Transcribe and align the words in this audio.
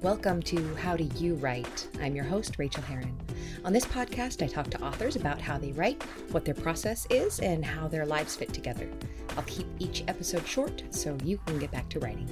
Welcome 0.00 0.42
to 0.42 0.76
How 0.76 0.96
Do 0.96 1.02
You 1.16 1.34
Write? 1.34 1.88
I'm 2.00 2.14
your 2.14 2.24
host, 2.24 2.56
Rachel 2.56 2.84
Herron. 2.84 3.18
On 3.64 3.72
this 3.72 3.84
podcast, 3.84 4.44
I 4.44 4.46
talk 4.46 4.70
to 4.70 4.80
authors 4.80 5.16
about 5.16 5.40
how 5.40 5.58
they 5.58 5.72
write, 5.72 6.00
what 6.30 6.44
their 6.44 6.54
process 6.54 7.04
is, 7.10 7.40
and 7.40 7.64
how 7.64 7.88
their 7.88 8.06
lives 8.06 8.36
fit 8.36 8.52
together. 8.54 8.88
I'll 9.36 9.42
keep 9.42 9.66
each 9.80 10.04
episode 10.06 10.46
short 10.46 10.84
so 10.90 11.18
you 11.24 11.38
can 11.46 11.58
get 11.58 11.72
back 11.72 11.88
to 11.88 11.98
writing. 11.98 12.28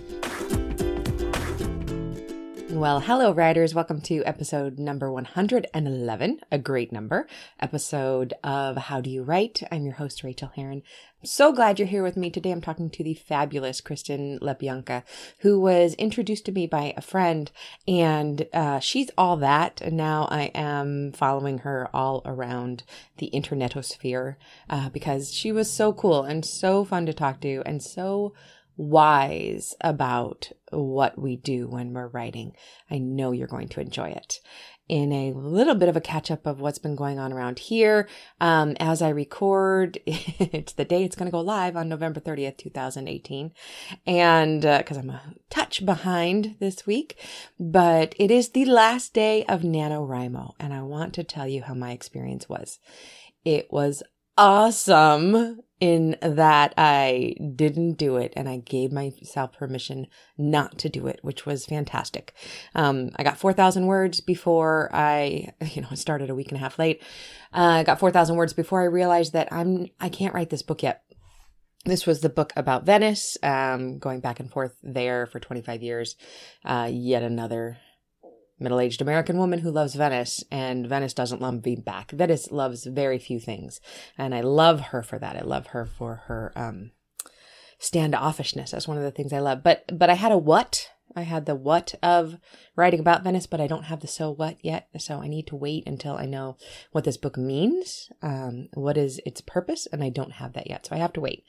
Well, 2.76 3.00
hello, 3.00 3.32
writers. 3.32 3.74
Welcome 3.74 4.02
to 4.02 4.22
episode 4.26 4.78
number 4.78 5.10
111, 5.10 6.40
a 6.52 6.58
great 6.58 6.92
number, 6.92 7.26
episode 7.58 8.34
of 8.44 8.76
How 8.76 9.00
Do 9.00 9.08
You 9.08 9.22
Write? 9.22 9.62
I'm 9.72 9.86
your 9.86 9.94
host, 9.94 10.22
Rachel 10.22 10.52
Herron. 10.54 10.82
So 11.24 11.52
glad 11.52 11.78
you're 11.78 11.88
here 11.88 12.02
with 12.02 12.18
me 12.18 12.28
today. 12.28 12.50
I'm 12.50 12.60
talking 12.60 12.90
to 12.90 13.02
the 13.02 13.14
fabulous 13.14 13.80
Kristen 13.80 14.38
Lepionka, 14.40 15.04
who 15.38 15.58
was 15.58 15.94
introduced 15.94 16.44
to 16.44 16.52
me 16.52 16.66
by 16.66 16.92
a 16.98 17.00
friend, 17.00 17.50
and 17.88 18.46
uh, 18.52 18.78
she's 18.80 19.10
all 19.16 19.38
that. 19.38 19.80
And 19.80 19.96
now 19.96 20.28
I 20.30 20.50
am 20.54 21.12
following 21.12 21.60
her 21.60 21.88
all 21.94 22.20
around 22.26 22.82
the 23.16 23.30
internetosphere 23.32 24.36
uh, 24.68 24.90
because 24.90 25.32
she 25.32 25.50
was 25.50 25.72
so 25.72 25.94
cool 25.94 26.24
and 26.24 26.44
so 26.44 26.84
fun 26.84 27.06
to 27.06 27.14
talk 27.14 27.40
to 27.40 27.62
and 27.64 27.82
so 27.82 28.34
wise 28.76 29.74
about 29.80 30.50
what 30.70 31.18
we 31.18 31.36
do 31.36 31.68
when 31.68 31.92
we're 31.92 32.08
writing. 32.08 32.52
I 32.90 32.98
know 32.98 33.32
you're 33.32 33.46
going 33.46 33.68
to 33.68 33.80
enjoy 33.80 34.10
it. 34.10 34.40
In 34.88 35.12
a 35.12 35.32
little 35.32 35.74
bit 35.74 35.88
of 35.88 35.96
a 35.96 36.00
catch 36.00 36.30
up 36.30 36.46
of 36.46 36.60
what's 36.60 36.78
been 36.78 36.94
going 36.94 37.18
on 37.18 37.32
around 37.32 37.58
here, 37.58 38.08
um, 38.40 38.76
as 38.78 39.02
I 39.02 39.08
record, 39.08 39.98
it's 40.06 40.74
the 40.74 40.84
day 40.84 41.02
it's 41.02 41.16
going 41.16 41.26
to 41.26 41.32
go 41.32 41.40
live 41.40 41.76
on 41.76 41.88
November 41.88 42.20
30th, 42.20 42.58
2018. 42.58 43.50
And 44.06 44.62
because 44.62 44.96
uh, 44.96 45.00
I'm 45.00 45.10
a 45.10 45.22
touch 45.50 45.84
behind 45.84 46.56
this 46.60 46.86
week, 46.86 47.18
but 47.58 48.14
it 48.16 48.30
is 48.30 48.50
the 48.50 48.64
last 48.64 49.12
day 49.12 49.44
of 49.46 49.62
NaNoWriMo. 49.62 50.52
And 50.60 50.72
I 50.72 50.82
want 50.82 51.14
to 51.14 51.24
tell 51.24 51.48
you 51.48 51.62
how 51.62 51.74
my 51.74 51.90
experience 51.90 52.48
was. 52.48 52.78
It 53.44 53.72
was 53.72 54.04
awesome 54.38 55.62
in 55.80 56.16
that 56.22 56.72
I 56.78 57.34
didn't 57.54 57.94
do 57.94 58.16
it 58.16 58.32
and 58.34 58.48
I 58.48 58.58
gave 58.58 58.92
myself 58.92 59.52
permission 59.52 60.06
not 60.38 60.78
to 60.78 60.88
do 60.88 61.06
it, 61.06 61.20
which 61.22 61.44
was 61.44 61.66
fantastic. 61.66 62.32
Um, 62.74 63.10
I 63.16 63.22
got 63.22 63.36
4,000 63.36 63.86
words 63.86 64.20
before 64.20 64.90
I, 64.92 65.52
you 65.72 65.82
know, 65.82 65.88
started 65.94 66.30
a 66.30 66.34
week 66.34 66.48
and 66.48 66.56
a 66.56 66.60
half 66.60 66.78
late. 66.78 67.02
Uh, 67.52 67.80
I 67.80 67.82
got 67.84 68.00
4,000 68.00 68.36
words 68.36 68.52
before 68.52 68.80
I 68.80 68.86
realized 68.86 69.34
that 69.34 69.52
I'm, 69.52 69.88
I 70.00 70.08
can't 70.08 70.34
write 70.34 70.50
this 70.50 70.62
book 70.62 70.82
yet. 70.82 71.02
This 71.84 72.06
was 72.06 72.20
the 72.20 72.28
book 72.28 72.52
about 72.56 72.84
Venice, 72.84 73.36
um, 73.44 73.98
going 73.98 74.20
back 74.20 74.40
and 74.40 74.50
forth 74.50 74.74
there 74.82 75.26
for 75.26 75.38
25 75.38 75.82
years. 75.82 76.16
Uh, 76.64 76.88
yet 76.90 77.22
another 77.22 77.78
middle 78.58 78.80
aged 78.80 79.02
American 79.02 79.38
woman 79.38 79.60
who 79.60 79.70
loves 79.70 79.94
Venice, 79.94 80.44
and 80.50 80.86
Venice 80.86 81.14
doesn't 81.14 81.40
love 81.40 81.64
me 81.64 81.76
back. 81.76 82.10
Venice 82.10 82.50
loves 82.50 82.84
very 82.84 83.18
few 83.18 83.38
things. 83.38 83.80
And 84.16 84.34
I 84.34 84.40
love 84.40 84.80
her 84.80 85.02
for 85.02 85.18
that. 85.18 85.36
I 85.36 85.42
love 85.42 85.68
her 85.68 85.86
for 85.86 86.22
her 86.26 86.52
um, 86.56 86.92
standoffishness. 87.80 88.70
That's 88.70 88.88
one 88.88 88.96
of 88.96 89.02
the 89.04 89.10
things 89.10 89.32
I 89.32 89.40
love. 89.40 89.62
But 89.62 89.84
but 89.92 90.10
I 90.10 90.14
had 90.14 90.32
a 90.32 90.38
what 90.38 90.90
I 91.14 91.22
had 91.22 91.46
the 91.46 91.54
what 91.54 91.94
of 92.02 92.38
writing 92.74 93.00
about 93.00 93.24
Venice, 93.24 93.46
but 93.46 93.60
I 93.60 93.66
don't 93.66 93.84
have 93.84 94.00
the 94.00 94.06
so 94.06 94.30
what 94.30 94.56
yet. 94.62 94.88
So 94.98 95.20
I 95.20 95.28
need 95.28 95.46
to 95.48 95.56
wait 95.56 95.86
until 95.86 96.16
I 96.16 96.26
know 96.26 96.56
what 96.92 97.04
this 97.04 97.16
book 97.16 97.36
means, 97.36 98.10
um, 98.22 98.68
what 98.74 98.96
is 98.96 99.20
its 99.24 99.40
purpose, 99.40 99.86
and 99.86 100.02
I 100.02 100.10
don't 100.10 100.32
have 100.32 100.52
that 100.54 100.68
yet. 100.68 100.86
So 100.86 100.94
I 100.94 100.98
have 100.98 101.12
to 101.14 101.20
wait, 101.20 101.44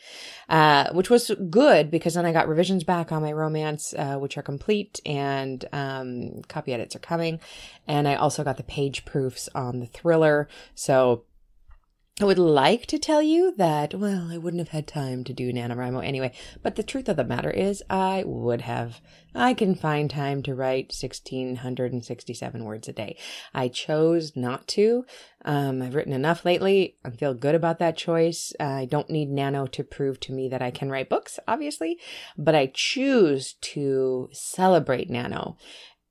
uh, 0.50 0.92
which 0.94 1.10
was 1.10 1.32
good 1.50 1.92
because 1.92 2.14
then 2.14 2.26
I 2.26 2.32
got 2.34 2.48
revisions 2.48 2.84
back 2.84 3.12
on 3.12 3.22
my 3.22 3.32
romance, 3.32 3.94
uh, 3.98 4.16
which 4.16 4.38
are 4.38 4.44
complete, 4.44 5.00
and 5.06 5.64
um, 5.74 6.42
copy 6.48 6.74
edits 6.74 6.96
are 6.96 7.00
coming, 7.00 7.40
and 7.88 8.08
I 8.08 8.16
also 8.16 8.44
got 8.44 8.58
the 8.58 8.64
page 8.64 9.06
proofs 9.06 9.50
on 9.54 9.80
the 9.80 9.86
thriller. 9.86 10.48
So 10.76 11.24
I 12.20 12.26
would 12.26 12.40
like 12.40 12.88
to 12.88 12.98
tell 12.98 13.22
you 13.22 13.54
that, 13.58 13.94
well, 13.94 14.30
I 14.32 14.40
wouldn't 14.40 14.60
have 14.60 14.70
had 14.70 14.88
time 14.88 15.24
to 15.26 15.34
do 15.34 15.54
NaNoWriMo 15.54 16.04
anyway, 16.04 16.32
but 16.64 16.76
the 16.76 16.82
truth 16.82 17.08
of 17.10 17.16
the 17.16 17.24
matter 17.24 17.52
is 17.52 17.84
I 17.92 18.24
would 18.26 18.62
have. 18.62 19.02
I 19.36 19.54
can 19.54 19.76
find 19.76 20.10
time 20.10 20.42
to 20.44 20.56
write 20.56 20.96
1,667 21.00 22.64
words 22.64 22.88
a 22.88 22.94
day. 22.94 23.20
I 23.54 23.68
chose 23.68 24.36
not 24.36 24.68
to. 24.70 25.06
Um, 25.46 25.84
I've 25.84 25.94
written 25.94 26.12
enough 26.12 26.44
lately. 26.44 26.98
I 27.06 27.12
feel 27.12 27.36
good 27.36 27.54
about 27.54 27.78
that 27.80 27.98
choice. 27.98 28.52
I 28.60 28.86
don't 28.86 29.12
need 29.12 29.30
Nano 29.30 29.68
to 29.68 29.84
prove 29.84 30.20
to 30.22 30.34
me 30.34 30.50
that 30.50 30.64
I 30.64 30.72
can 30.72 30.90
write 30.90 31.10
books, 31.10 31.38
obviously, 31.48 32.00
but 32.36 32.56
I 32.56 32.72
choose 32.74 33.54
to 33.62 34.30
celebrate 34.32 35.12
Nano 35.12 35.56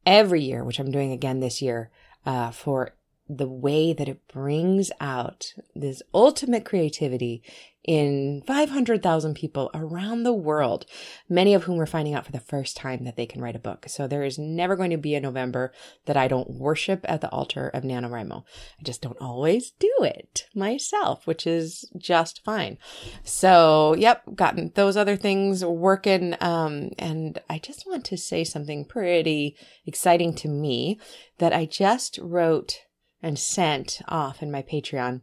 every 0.06 0.43
year, 0.43 0.62
which 0.62 0.78
I'm 0.78 0.93
doing 0.93 1.11
again 1.11 1.41
this 1.41 1.61
year, 1.61 1.91
uh, 2.25 2.53
for 2.53 2.96
the 3.29 3.49
way 3.49 3.93
that 3.93 4.09
it 4.09 4.27
brings 4.29 4.91
out 5.01 5.53
this 5.75 6.03
ultimate 6.15 6.65
creativity 6.65 7.43
in 7.87 8.43
500,000 8.47 9.35
people 9.35 9.71
around 9.73 10.25
the 10.25 10.33
world, 10.33 10.87
many 11.29 11.55
of 11.55 11.65
whom 11.65 11.81
are 11.81 11.87
finding 11.87 12.15
out 12.15 12.27
for 12.27 12.33
the 12.33 12.41
first 12.41 12.77
time 12.77 13.05
that 13.05 13.17
they 13.17 13.27
can 13.27 13.41
write 13.41 13.55
a 13.55 13.61
book. 13.61 13.87
So 13.89 14.09
there 14.09 14.25
is 14.25 14.39
never 14.39 14.75
going 14.75 14.91
to 14.91 14.97
be 14.97 15.15
a 15.15 15.21
November 15.21 15.73
that 16.07 16.17
I 16.17 16.27
don't 16.27 16.51
worship 16.51 17.05
at 17.05 17.21
the 17.21 17.31
altar 17.31 17.69
of 17.69 17.85
NaNoWriMo. 17.85 18.43
I 18.81 18.83
just 18.83 19.03
don't 19.03 19.21
always 19.21 19.71
do 19.71 19.93
it 20.01 20.49
myself, 20.53 21.27
which 21.29 21.47
is 21.47 21.89
just 21.97 22.43
fine. 22.45 22.77
So, 23.23 23.95
yep, 23.97 24.23
gotten 24.35 24.73
those 24.75 24.97
other 24.97 25.17
things 25.17 25.65
working. 25.65 26.35
Um, 26.41 26.91
and 26.99 27.41
I 27.49 27.59
just 27.59 27.87
want 27.87 28.05
to 28.07 28.17
say 28.17 28.43
something 28.43 28.85
pretty 28.85 29.57
exciting 29.87 30.35
to 30.35 30.49
me 30.49 30.99
that 31.39 31.53
I 31.53 31.67
just 31.67 32.19
wrote 32.21 32.81
and 33.27 33.39
sent 33.39 34.01
off 34.07 34.41
in 34.41 34.53
my 34.53 34.63
Patreon. 34.63 35.21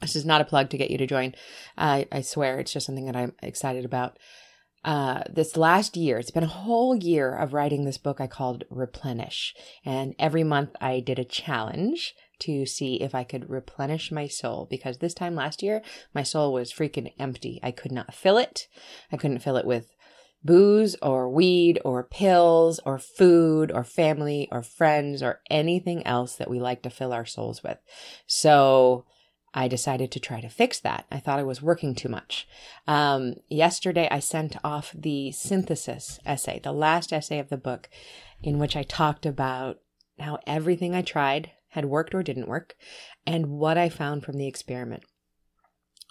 This 0.00 0.16
is 0.16 0.24
not 0.24 0.40
a 0.40 0.46
plug 0.46 0.70
to 0.70 0.78
get 0.78 0.90
you 0.90 0.96
to 0.96 1.06
join. 1.06 1.34
Uh, 1.76 2.04
I 2.10 2.22
swear 2.22 2.58
it's 2.58 2.72
just 2.72 2.86
something 2.86 3.04
that 3.04 3.16
I'm 3.16 3.34
excited 3.42 3.84
about. 3.84 4.18
Uh, 4.82 5.24
this 5.28 5.54
last 5.54 5.94
year, 5.94 6.18
it's 6.18 6.30
been 6.30 6.44
a 6.44 6.46
whole 6.46 6.96
year 6.96 7.34
of 7.34 7.52
writing 7.52 7.84
this 7.84 7.98
book 7.98 8.18
I 8.18 8.28
called 8.28 8.64
Replenish. 8.70 9.54
And 9.84 10.14
every 10.18 10.42
month 10.42 10.70
I 10.80 11.00
did 11.00 11.18
a 11.18 11.24
challenge 11.24 12.14
to 12.40 12.64
see 12.64 13.02
if 13.02 13.14
I 13.14 13.24
could 13.24 13.50
replenish 13.50 14.10
my 14.10 14.26
soul 14.26 14.66
because 14.70 14.98
this 14.98 15.12
time 15.12 15.34
last 15.34 15.62
year, 15.62 15.82
my 16.14 16.22
soul 16.22 16.54
was 16.54 16.72
freaking 16.72 17.12
empty. 17.18 17.60
I 17.62 17.72
could 17.72 17.92
not 17.92 18.14
fill 18.14 18.38
it. 18.38 18.68
I 19.12 19.18
couldn't 19.18 19.40
fill 19.40 19.58
it 19.58 19.66
with 19.66 19.90
booze 20.44 20.96
or 21.02 21.28
weed 21.28 21.80
or 21.84 22.02
pills 22.04 22.80
or 22.84 22.98
food 22.98 23.72
or 23.72 23.84
family 23.84 24.48
or 24.52 24.62
friends 24.62 25.22
or 25.22 25.40
anything 25.50 26.06
else 26.06 26.36
that 26.36 26.50
we 26.50 26.60
like 26.60 26.82
to 26.82 26.90
fill 26.90 27.12
our 27.12 27.26
souls 27.26 27.62
with. 27.62 27.78
So 28.26 29.04
I 29.54 29.66
decided 29.66 30.12
to 30.12 30.20
try 30.20 30.40
to 30.40 30.48
fix 30.48 30.78
that. 30.80 31.06
I 31.10 31.18
thought 31.18 31.38
I 31.38 31.44
was 31.44 31.62
working 31.62 31.94
too 31.94 32.08
much. 32.08 32.46
Um, 32.86 33.34
yesterday, 33.48 34.06
I 34.10 34.20
sent 34.20 34.56
off 34.62 34.94
the 34.96 35.32
synthesis 35.32 36.20
essay, 36.24 36.60
the 36.62 36.72
last 36.72 37.12
essay 37.12 37.38
of 37.38 37.48
the 37.48 37.56
book, 37.56 37.88
in 38.42 38.58
which 38.58 38.76
I 38.76 38.82
talked 38.82 39.26
about 39.26 39.78
how 40.18 40.38
everything 40.46 40.94
I 40.94 41.02
tried 41.02 41.52
had 41.70 41.86
worked 41.86 42.14
or 42.14 42.22
didn't 42.22 42.48
work 42.48 42.76
and 43.26 43.46
what 43.50 43.78
I 43.78 43.88
found 43.88 44.24
from 44.24 44.36
the 44.36 44.46
experiment. 44.46 45.02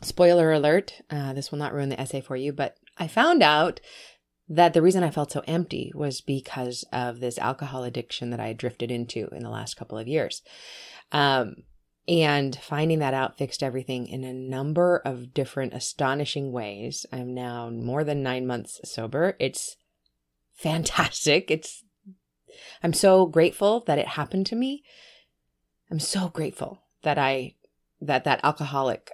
Spoiler 0.03 0.51
alert, 0.51 1.01
uh, 1.09 1.33
this 1.33 1.51
will 1.51 1.57
not 1.57 1.73
ruin 1.73 1.89
the 1.89 1.99
essay 1.99 2.21
for 2.21 2.35
you, 2.35 2.53
but 2.53 2.77
I 2.97 3.07
found 3.07 3.41
out 3.41 3.79
that 4.49 4.73
the 4.73 4.81
reason 4.81 5.03
I 5.03 5.09
felt 5.09 5.31
so 5.31 5.43
empty 5.47 5.91
was 5.93 6.21
because 6.21 6.85
of 6.93 7.19
this 7.19 7.37
alcohol 7.37 7.83
addiction 7.83 8.29
that 8.29 8.39
I 8.39 8.47
had 8.47 8.57
drifted 8.57 8.91
into 8.91 9.27
in 9.33 9.43
the 9.43 9.49
last 9.49 9.75
couple 9.75 9.97
of 9.97 10.07
years. 10.07 10.41
Um, 11.11 11.63
and 12.07 12.55
finding 12.55 12.99
that 12.99 13.13
out 13.13 13.37
fixed 13.37 13.61
everything 13.61 14.07
in 14.07 14.23
a 14.23 14.33
number 14.33 15.01
of 15.03 15.33
different 15.33 15.73
astonishing 15.73 16.53
ways. 16.53 17.05
I'm 17.11 17.33
now 17.33 17.69
more 17.69 18.05
than 18.05 18.23
nine 18.23 18.47
months 18.47 18.79
sober. 18.85 19.35
It's 19.39 19.75
fantastic. 20.53 21.51
It's, 21.57 21.83
I'm 22.81 22.93
so 22.93 23.27
grateful 23.27 23.83
that 23.85 23.99
it 23.99 24.07
happened 24.07 24.47
to 24.47 24.55
me. 24.55 24.83
I'm 25.91 25.99
so 25.99 26.29
grateful 26.29 26.81
that 27.03 27.17
I, 27.17 27.53
that 28.01 28.23
that 28.23 28.39
alcoholic 28.43 29.11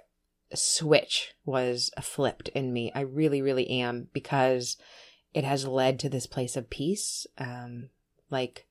switch 0.54 1.34
was 1.44 1.90
flipped 2.00 2.48
in 2.48 2.72
me. 2.72 2.90
I 2.94 3.00
really, 3.00 3.42
really 3.42 3.68
am 3.68 4.08
because 4.14 4.76
it 5.34 5.44
has 5.44 5.66
led 5.66 5.98
to 5.98 6.08
this 6.08 6.26
place 6.26 6.56
of 6.56 6.70
peace, 6.70 7.26
um, 7.36 7.90
like 8.30 8.66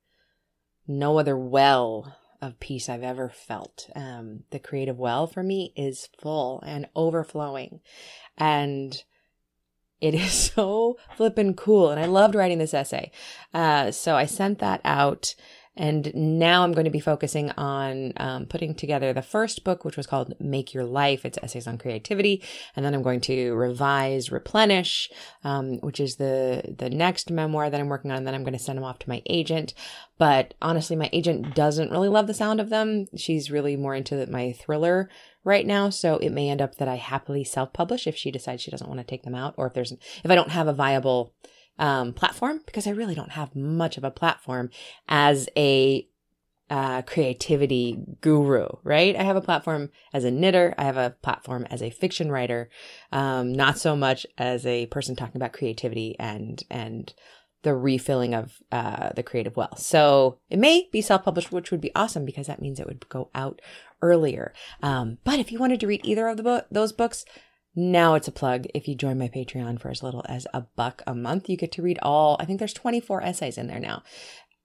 no 0.87 1.19
other 1.19 1.37
well 1.37 2.15
of 2.41 2.59
peace 2.59 2.89
I've 2.89 3.03
ever 3.03 3.29
felt. 3.29 3.89
Um, 3.95 4.43
the 4.49 4.59
creative 4.59 4.97
well 4.97 5.27
for 5.27 5.43
me 5.43 5.73
is 5.75 6.09
full 6.19 6.61
and 6.65 6.87
overflowing. 6.95 7.81
And 8.37 9.03
it 10.01 10.13
is 10.15 10.31
so 10.33 10.97
flippin' 11.15 11.53
cool. 11.53 11.91
And 11.91 11.99
I 11.99 12.05
loved 12.05 12.33
writing 12.33 12.57
this 12.57 12.73
essay. 12.73 13.11
Uh, 13.53 13.91
so 13.91 14.15
I 14.15 14.25
sent 14.25 14.59
that 14.59 14.81
out. 14.83 15.35
And 15.75 16.13
now 16.13 16.63
I'm 16.63 16.71
going 16.71 16.85
to 16.85 16.91
be 16.91 16.99
focusing 16.99 17.49
on 17.51 18.13
um, 18.17 18.45
putting 18.45 18.75
together 18.75 19.11
the 19.11 19.23
first 19.23 19.63
book, 19.63 19.83
which 19.83 19.97
was 19.97 20.05
called 20.05 20.35
Make 20.39 20.73
Your 20.73 20.83
Life. 20.83 21.25
It's 21.25 21.39
essays 21.41 21.65
on 21.65 21.79
creativity. 21.79 22.43
And 22.75 22.85
then 22.85 22.93
I'm 22.93 23.01
going 23.01 23.21
to 23.21 23.53
revise 23.55 24.31
Replenish, 24.31 25.09
um, 25.43 25.79
which 25.79 25.99
is 25.99 26.17
the, 26.17 26.75
the 26.77 26.91
next 26.91 27.31
memoir 27.31 27.71
that 27.71 27.79
I'm 27.79 27.89
working 27.89 28.11
on. 28.11 28.17
And 28.17 28.27
then 28.27 28.35
I'm 28.35 28.43
going 28.43 28.53
to 28.53 28.59
send 28.59 28.77
them 28.77 28.83
off 28.83 28.99
to 28.99 29.09
my 29.09 29.23
agent. 29.25 29.73
But 30.19 30.53
honestly, 30.61 30.95
my 30.95 31.09
agent 31.11 31.55
doesn't 31.55 31.91
really 31.91 32.09
love 32.09 32.27
the 32.27 32.35
sound 32.35 32.61
of 32.61 32.69
them. 32.69 33.07
She's 33.17 33.49
really 33.49 33.75
more 33.75 33.95
into 33.95 34.27
my 34.27 34.51
thriller 34.51 35.09
right 35.43 35.65
now. 35.65 35.89
So 35.89 36.17
it 36.17 36.29
may 36.29 36.49
end 36.49 36.61
up 36.61 36.75
that 36.75 36.87
I 36.87 36.95
happily 36.95 37.43
self 37.43 37.73
publish 37.73 38.05
if 38.05 38.15
she 38.15 38.29
decides 38.29 38.61
she 38.61 38.71
doesn't 38.71 38.87
want 38.87 38.99
to 38.99 39.05
take 39.05 39.23
them 39.23 39.35
out 39.35 39.55
or 39.57 39.67
if 39.67 39.73
there's, 39.73 39.91
if 39.91 40.29
I 40.29 40.35
don't 40.35 40.51
have 40.51 40.67
a 40.67 40.73
viable 40.73 41.33
um, 41.79 42.13
platform 42.13 42.61
because 42.65 42.87
I 42.87 42.91
really 42.91 43.15
don't 43.15 43.31
have 43.31 43.55
much 43.55 43.97
of 43.97 44.03
a 44.03 44.11
platform 44.11 44.69
as 45.07 45.49
a 45.57 46.07
uh, 46.69 47.01
creativity 47.03 47.97
guru, 48.21 48.67
right? 48.83 49.15
I 49.15 49.23
have 49.23 49.35
a 49.35 49.41
platform 49.41 49.91
as 50.13 50.23
a 50.23 50.31
knitter. 50.31 50.73
I 50.77 50.85
have 50.85 50.97
a 50.97 51.15
platform 51.21 51.67
as 51.69 51.81
a 51.81 51.89
fiction 51.89 52.31
writer, 52.31 52.69
um, 53.11 53.53
not 53.53 53.77
so 53.77 53.95
much 53.95 54.25
as 54.37 54.65
a 54.65 54.87
person 54.87 55.15
talking 55.15 55.35
about 55.35 55.53
creativity 55.53 56.15
and 56.19 56.63
and 56.69 57.13
the 57.63 57.75
refilling 57.75 58.33
of 58.33 58.61
uh, 58.71 59.09
the 59.15 59.23
creative 59.23 59.55
well. 59.55 59.75
So 59.77 60.39
it 60.49 60.59
may 60.59 60.89
be 60.91 61.01
self-published, 61.01 61.51
which 61.51 61.71
would 61.71 61.79
be 61.79 61.95
awesome 61.95 62.25
because 62.25 62.47
that 62.47 62.61
means 62.61 62.79
it 62.79 62.87
would 62.87 63.07
go 63.07 63.29
out 63.33 63.61
earlier. 64.01 64.53
Um, 64.81 65.17
but 65.23 65.39
if 65.39 65.51
you 65.51 65.59
wanted 65.59 65.79
to 65.79 65.87
read 65.87 66.01
either 66.03 66.27
of 66.27 66.37
the 66.37 66.43
bo- 66.43 66.65
those 66.69 66.91
books, 66.91 67.23
now 67.75 68.13
it's 68.13 68.27
a 68.27 68.31
plug. 68.31 68.67
If 68.73 68.87
you 68.87 68.95
join 68.95 69.17
my 69.17 69.27
Patreon 69.27 69.79
for 69.79 69.89
as 69.89 70.03
little 70.03 70.23
as 70.29 70.45
a 70.53 70.61
buck 70.61 71.01
a 71.07 71.15
month, 71.15 71.49
you 71.49 71.57
get 71.57 71.71
to 71.73 71.81
read 71.81 71.99
all, 72.01 72.37
I 72.39 72.45
think 72.45 72.59
there's 72.59 72.73
24 72.73 73.23
essays 73.23 73.57
in 73.57 73.67
there 73.67 73.79
now. 73.79 74.03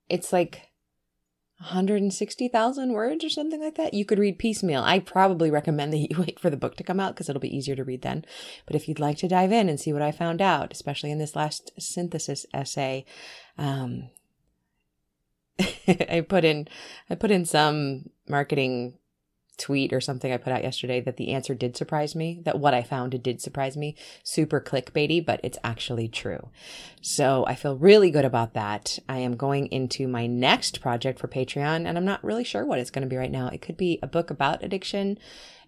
It's 0.09 0.33
like 0.33 0.69
160,000 1.61 2.93
words 2.93 3.25
or 3.25 3.29
something 3.29 3.61
like 3.61 3.77
that. 3.77 3.95
You 3.95 4.05
could 4.05 4.19
read 4.19 4.39
piecemeal. 4.39 4.83
I 4.83 5.01
probably 5.01 5.51
recommend 5.51 5.93
that 5.93 5.99
you 5.99 6.09
wait 6.19 6.39
for 6.39 6.51
the 6.51 6.57
book 6.57 6.77
to 6.77 6.85
come 6.85 7.01
out 7.01 7.15
because 7.15 7.29
it'll 7.29 7.41
be 7.41 7.57
easier 7.57 7.75
to 7.77 7.85
read 7.85 8.03
then. 8.03 8.25
But 8.67 8.77
if 8.77 8.89
you'd 8.89 9.01
like 9.01 9.17
to 9.19 9.29
dive 9.29 9.53
in 9.53 9.69
and 9.69 9.81
see 9.81 9.93
what 9.93 10.03
I 10.03 10.13
found 10.13 10.41
out, 10.43 10.73
especially 10.73 11.11
in 11.11 11.19
this 11.19 11.35
last 11.35 11.73
synthesis 11.79 12.47
essay, 12.53 13.07
um, 13.57 14.11
I 15.89 16.25
put 16.29 16.45
in, 16.45 16.69
I 17.09 17.15
put 17.15 17.31
in 17.31 17.45
some 17.45 18.11
marketing 18.29 18.99
tweet 19.59 19.93
or 19.93 20.01
something 20.01 20.33
I 20.33 20.37
put 20.37 20.53
out 20.53 20.63
yesterday 20.63 21.01
that 21.01 21.17
the 21.17 21.33
answer 21.33 21.55
did 21.55 21.77
surprise 21.77 22.15
me, 22.15 22.41
that 22.45 22.59
what 22.59 22.75
I 22.75 22.83
found 22.83 23.23
did 23.23 23.41
surprise 23.41 23.77
me. 23.77 23.97
Super 24.23 24.61
clickbaity, 24.61 25.25
but 25.25 25.41
it's 25.43 25.59
actually 25.63 26.09
true. 26.09 26.51
So 27.01 27.45
I 27.47 27.55
feel 27.55 27.77
really 27.77 28.11
good 28.11 28.25
about 28.25 28.55
that. 28.55 28.99
I 29.09 29.19
am 29.19 29.37
going 29.37 29.67
into 29.67 30.09
my 30.09 30.27
next 30.27 30.81
project 30.81 31.19
for 31.19 31.29
Patreon 31.29 31.87
and 31.87 31.99
I'm 31.99 32.05
not 32.05 32.25
really 32.25 32.45
sure 32.45 32.65
what 32.65 32.79
it's 32.79 32.91
going 32.91 33.03
to 33.03 33.09
be 33.09 33.17
right 33.17 33.31
now. 33.31 33.49
It 33.49 33.61
could 33.61 33.77
be 33.77 33.99
a 34.03 34.07
book 34.07 34.31
about 34.31 34.63
addiction. 34.63 35.19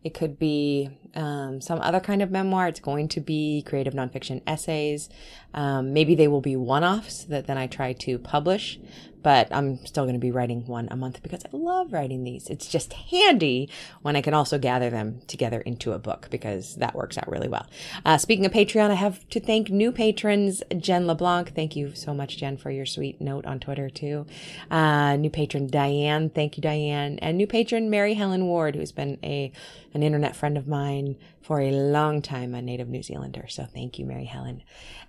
It 0.02 0.14
could 0.14 0.38
be 0.38 0.88
um, 1.14 1.60
some 1.60 1.78
other 1.80 2.00
kind 2.00 2.22
of 2.22 2.30
memoir. 2.30 2.68
It's 2.68 2.80
going 2.80 3.08
to 3.08 3.20
be 3.20 3.62
creative 3.66 3.92
nonfiction 3.92 4.40
essays. 4.46 5.10
Um, 5.52 5.92
maybe 5.92 6.14
they 6.14 6.28
will 6.28 6.40
be 6.40 6.56
one 6.56 6.84
offs 6.84 7.24
that 7.24 7.46
then 7.46 7.58
I 7.58 7.66
try 7.66 7.92
to 7.92 8.18
publish 8.18 8.78
but 9.22 9.48
I'm 9.50 9.84
still 9.86 10.04
going 10.04 10.14
to 10.14 10.20
be 10.20 10.30
writing 10.30 10.66
one 10.66 10.88
a 10.90 10.96
month 10.96 11.22
because 11.22 11.44
I 11.44 11.48
love 11.52 11.92
writing 11.92 12.24
these. 12.24 12.48
It's 12.48 12.66
just 12.66 12.92
handy 12.92 13.68
when 14.02 14.16
I 14.16 14.22
can 14.22 14.34
also 14.34 14.58
gather 14.58 14.90
them 14.90 15.20
together 15.26 15.60
into 15.60 15.92
a 15.92 15.98
book 15.98 16.28
because 16.30 16.76
that 16.76 16.94
works 16.94 17.18
out 17.18 17.28
really 17.28 17.48
well. 17.48 17.66
Uh, 18.04 18.18
speaking 18.18 18.46
of 18.46 18.52
Patreon, 18.52 18.90
I 18.90 18.94
have 18.94 19.28
to 19.30 19.40
thank 19.40 19.70
new 19.70 19.92
patrons, 19.92 20.62
Jen 20.76 21.06
LeBlanc. 21.06 21.54
Thank 21.54 21.76
you 21.76 21.94
so 21.94 22.14
much, 22.14 22.36
Jen, 22.36 22.56
for 22.56 22.70
your 22.70 22.86
sweet 22.86 23.20
note 23.20 23.46
on 23.46 23.60
Twitter 23.60 23.90
too. 23.90 24.26
Uh, 24.70 25.16
new 25.16 25.30
patron 25.30 25.66
Diane. 25.66 26.30
Thank 26.30 26.56
you, 26.56 26.62
Diane. 26.62 27.18
And 27.20 27.36
new 27.36 27.46
patron 27.46 27.90
Mary 27.90 28.14
Helen 28.14 28.46
Ward, 28.46 28.74
who's 28.74 28.92
been 28.92 29.18
a, 29.22 29.52
an 29.94 30.02
internet 30.02 30.36
friend 30.36 30.56
of 30.56 30.66
mine 30.66 31.16
for 31.40 31.60
a 31.60 31.70
long 31.70 32.22
time, 32.22 32.54
a 32.54 32.62
native 32.62 32.88
New 32.88 33.02
Zealander. 33.02 33.46
So 33.48 33.64
thank 33.64 33.98
you, 33.98 34.06
Mary 34.06 34.24
Helen. 34.24 34.62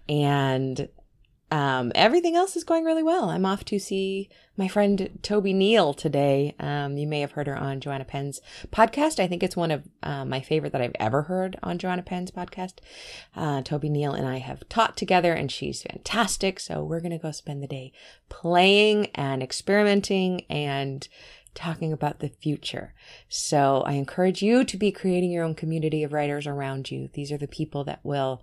And 0.10 0.90
um, 1.51 1.92
everything 1.95 2.36
else 2.38 2.56
is 2.56 2.63
going 2.63 2.86
really 2.86 3.03
well. 3.03 3.30
I'm 3.30 3.45
off 3.45 3.65
to 3.65 3.77
see 3.77 4.30
my 4.56 4.69
friend 4.69 5.19
Toby 5.21 5.51
Neal 5.51 5.94
today. 5.94 6.56
Um, 6.59 6.98
you 6.98 7.06
may 7.06 7.19
have 7.19 7.33
heard 7.33 7.48
her 7.48 7.57
on 7.57 7.81
Joanna 7.81 8.06
Penn's 8.06 8.39
podcast. 8.71 9.19
I 9.19 9.27
think 9.27 9.44
it's 9.44 9.57
one 9.57 9.71
of 9.71 9.83
uh, 10.01 10.24
my 10.24 10.39
favorite 10.39 10.71
that 10.71 10.81
I've 10.81 10.95
ever 11.00 11.24
heard 11.24 11.59
on 11.62 11.77
Joanna 11.77 12.03
Penn's 12.03 12.31
podcast. 12.31 12.75
Uh, 13.36 13.62
Toby 13.63 13.89
Neal 13.89 14.13
and 14.13 14.25
I 14.25 14.38
have 14.38 14.68
taught 14.69 14.95
together, 14.95 15.33
and 15.33 15.51
she's 15.51 15.83
fantastic. 15.83 16.59
So 16.59 16.83
we're 16.83 17.01
going 17.01 17.12
to 17.12 17.18
go 17.18 17.31
spend 17.31 17.62
the 17.62 17.68
day 17.68 17.92
playing 18.30 19.07
and 19.07 19.44
experimenting 19.44 20.42
and 20.50 21.06
talking 21.53 21.92
about 21.92 22.19
the 22.19 22.30
future. 22.30 22.94
So 23.27 23.83
I 23.86 23.94
encourage 23.94 24.42
you 24.42 24.63
to 24.63 24.77
be 24.77 24.92
creating 24.92 25.31
your 25.31 25.44
own 25.44 25.56
community 25.56 26.03
of 26.03 26.13
writers 26.13 26.48
around 26.48 26.89
you. 26.92 27.09
These 27.13 27.31
are 27.31 27.38
the 27.38 27.48
people 27.48 27.83
that 27.86 28.00
will 28.03 28.42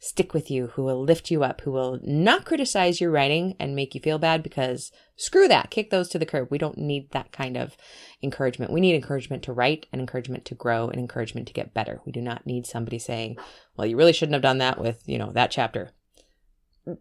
stick 0.00 0.32
with 0.32 0.50
you, 0.50 0.68
who 0.68 0.84
will 0.84 1.02
lift 1.02 1.30
you 1.30 1.42
up, 1.42 1.60
who 1.62 1.72
will 1.72 1.98
not 2.02 2.44
criticize 2.44 3.00
your 3.00 3.10
writing 3.10 3.56
and 3.58 3.74
make 3.74 3.94
you 3.94 4.00
feel 4.00 4.18
bad 4.18 4.42
because 4.42 4.92
screw 5.16 5.48
that, 5.48 5.70
kick 5.70 5.90
those 5.90 6.08
to 6.08 6.18
the 6.18 6.26
curb. 6.26 6.48
We 6.50 6.58
don't 6.58 6.78
need 6.78 7.10
that 7.10 7.32
kind 7.32 7.56
of 7.56 7.76
encouragement. 8.22 8.72
We 8.72 8.80
need 8.80 8.94
encouragement 8.94 9.42
to 9.44 9.52
write 9.52 9.86
and 9.92 10.00
encouragement 10.00 10.44
to 10.46 10.54
grow 10.54 10.88
and 10.88 11.00
encouragement 11.00 11.48
to 11.48 11.52
get 11.52 11.74
better. 11.74 12.00
We 12.06 12.12
do 12.12 12.20
not 12.20 12.46
need 12.46 12.66
somebody 12.66 12.98
saying, 12.98 13.38
well, 13.76 13.86
you 13.86 13.96
really 13.96 14.12
shouldn't 14.12 14.34
have 14.34 14.42
done 14.42 14.58
that 14.58 14.80
with, 14.80 15.02
you 15.06 15.18
know, 15.18 15.32
that 15.32 15.50
chapter. 15.50 15.90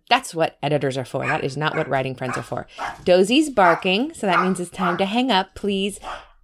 That's 0.09 0.35
what 0.35 0.57
editors 0.61 0.97
are 0.97 1.05
for. 1.05 1.25
That 1.25 1.43
is 1.43 1.55
not 1.55 1.75
what 1.75 1.87
writing 1.87 2.15
friends 2.15 2.35
are 2.35 2.43
for. 2.43 2.67
Dozie's 3.05 3.49
barking, 3.49 4.13
so 4.13 4.27
that 4.27 4.43
means 4.43 4.59
it's 4.59 4.69
time 4.69 4.97
to 4.97 5.05
hang 5.05 5.31
up. 5.31 5.55
Please 5.55 5.99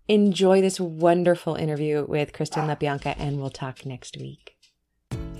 enjoy 0.07 0.61
this 0.61 0.79
wonderful 0.79 1.55
interview 1.55 2.05
with 2.07 2.31
Kristen 2.31 2.67
Lepionka, 2.67 3.15
and 3.17 3.39
we'll 3.39 3.49
talk 3.49 3.85
next 3.85 4.17
week. 4.17 4.52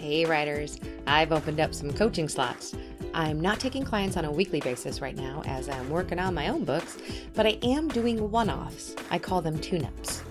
Hey, 0.03 0.25
writers, 0.25 0.81
I've 1.07 1.31
opened 1.31 1.61
up 1.61 1.73
some 1.73 1.94
coaching 1.94 2.27
slots. 2.27 2.75
I'm 3.13 3.39
not 3.39 3.61
taking 3.61 3.85
clients 3.85 4.17
on 4.17 4.25
a 4.25 4.31
weekly 4.33 4.59
basis 4.59 5.00
right 5.00 5.15
now 5.15 5.41
as 5.45 5.69
I'm 5.69 5.89
working 5.89 6.19
on 6.19 6.33
my 6.33 6.50
own 6.50 6.65
books, 6.65 6.97
but 7.33 7.45
I 7.45 7.57
am 7.63 7.88
doing 7.88 8.29
one 8.29 8.50
offs. 8.50 8.97
I 9.09 9.17
call 9.17 9.41
them 9.41 9.57
tune 9.57 9.85
ups. 9.85 10.21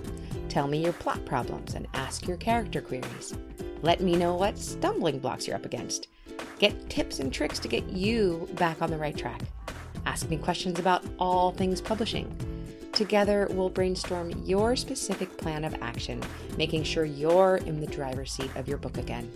Tell 0.51 0.69
me 0.69 0.85
your 0.85 0.93
plot 0.93 1.25
problems 1.25 1.73
and 1.73 1.89
ask 1.95 2.29
your 2.29 2.37
character 2.37 2.83
queries. 2.83 3.35
Let 3.81 4.03
me 4.03 4.15
know 4.15 4.35
what 4.35 4.59
stumbling 4.59 5.21
blocks 5.21 5.47
you're 5.47 5.57
up 5.57 5.65
against. 5.65 6.09
Get 6.59 6.91
tips 6.91 7.21
and 7.21 7.33
tricks 7.33 7.59
to 7.61 7.69
get 7.69 7.89
you 7.89 8.51
back 8.57 8.83
on 8.83 8.91
the 8.91 8.99
right 8.99 9.17
track. 9.17 9.41
Ask 10.05 10.29
me 10.29 10.37
questions 10.37 10.81
about 10.81 11.03
all 11.19 11.51
things 11.51 11.81
publishing. 11.81 12.31
Together, 12.93 13.49
we'll 13.53 13.71
brainstorm 13.71 14.33
your 14.45 14.77
specific 14.77 15.39
plan 15.39 15.65
of 15.65 15.75
action, 15.81 16.21
making 16.59 16.83
sure 16.83 17.07
you're 17.07 17.57
in 17.65 17.81
the 17.81 17.87
driver's 17.87 18.31
seat 18.31 18.55
of 18.55 18.69
your 18.69 18.77
book 18.77 18.99
again. 18.99 19.33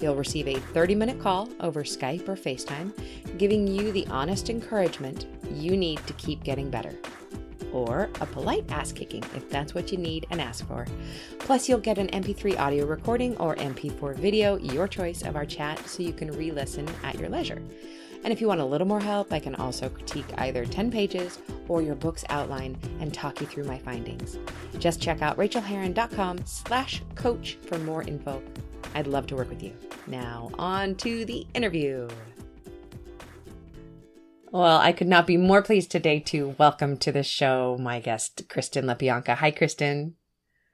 You'll 0.00 0.14
receive 0.14 0.46
a 0.46 0.58
30 0.58 0.94
minute 0.94 1.20
call 1.20 1.48
over 1.60 1.82
Skype 1.82 2.28
or 2.28 2.36
FaceTime, 2.36 2.92
giving 3.38 3.66
you 3.66 3.90
the 3.92 4.06
honest 4.08 4.48
encouragement 4.48 5.26
you 5.52 5.76
need 5.76 5.98
to 6.06 6.12
keep 6.14 6.44
getting 6.44 6.70
better. 6.70 6.94
Or 7.72 8.08
a 8.20 8.26
polite 8.26 8.70
ass 8.70 8.92
kicking 8.92 9.24
if 9.34 9.50
that's 9.50 9.74
what 9.74 9.92
you 9.92 9.98
need 9.98 10.26
and 10.30 10.40
ask 10.40 10.66
for. 10.66 10.86
Plus, 11.38 11.68
you'll 11.68 11.80
get 11.80 11.98
an 11.98 12.08
MP3 12.08 12.58
audio 12.58 12.86
recording 12.86 13.36
or 13.36 13.56
MP4 13.56 14.16
video, 14.16 14.56
your 14.56 14.88
choice 14.88 15.22
of 15.22 15.36
our 15.36 15.44
chat, 15.44 15.78
so 15.86 16.02
you 16.02 16.12
can 16.12 16.30
re 16.32 16.50
listen 16.50 16.88
at 17.02 17.18
your 17.18 17.28
leisure. 17.28 17.60
And 18.24 18.32
if 18.32 18.40
you 18.40 18.48
want 18.48 18.60
a 18.60 18.64
little 18.64 18.86
more 18.86 19.00
help, 19.00 19.32
I 19.32 19.38
can 19.38 19.54
also 19.54 19.88
critique 19.88 20.26
either 20.38 20.64
10 20.64 20.90
pages 20.90 21.38
or 21.68 21.82
your 21.82 21.94
book's 21.94 22.24
outline 22.30 22.76
and 23.00 23.12
talk 23.12 23.40
you 23.40 23.46
through 23.46 23.64
my 23.64 23.78
findings. 23.78 24.38
Just 24.78 25.00
check 25.00 25.22
out 25.22 25.36
rachelherron.com 25.36 26.40
slash 26.44 27.02
coach 27.14 27.58
for 27.66 27.78
more 27.78 28.02
info. 28.02 28.42
I'd 28.94 29.06
love 29.06 29.26
to 29.28 29.36
work 29.36 29.48
with 29.48 29.62
you. 29.62 29.72
Now, 30.06 30.50
on 30.58 30.94
to 30.96 31.24
the 31.24 31.46
interview. 31.54 32.08
Well, 34.50 34.78
I 34.78 34.92
could 34.92 35.08
not 35.08 35.26
be 35.26 35.36
more 35.36 35.62
pleased 35.62 35.90
today 35.90 36.20
to 36.20 36.54
welcome 36.58 36.96
to 36.98 37.12
the 37.12 37.22
show 37.22 37.76
my 37.78 38.00
guest, 38.00 38.48
Kristen 38.48 38.86
Lepionka. 38.86 39.34
Hi, 39.36 39.50
Kristen. 39.50 40.14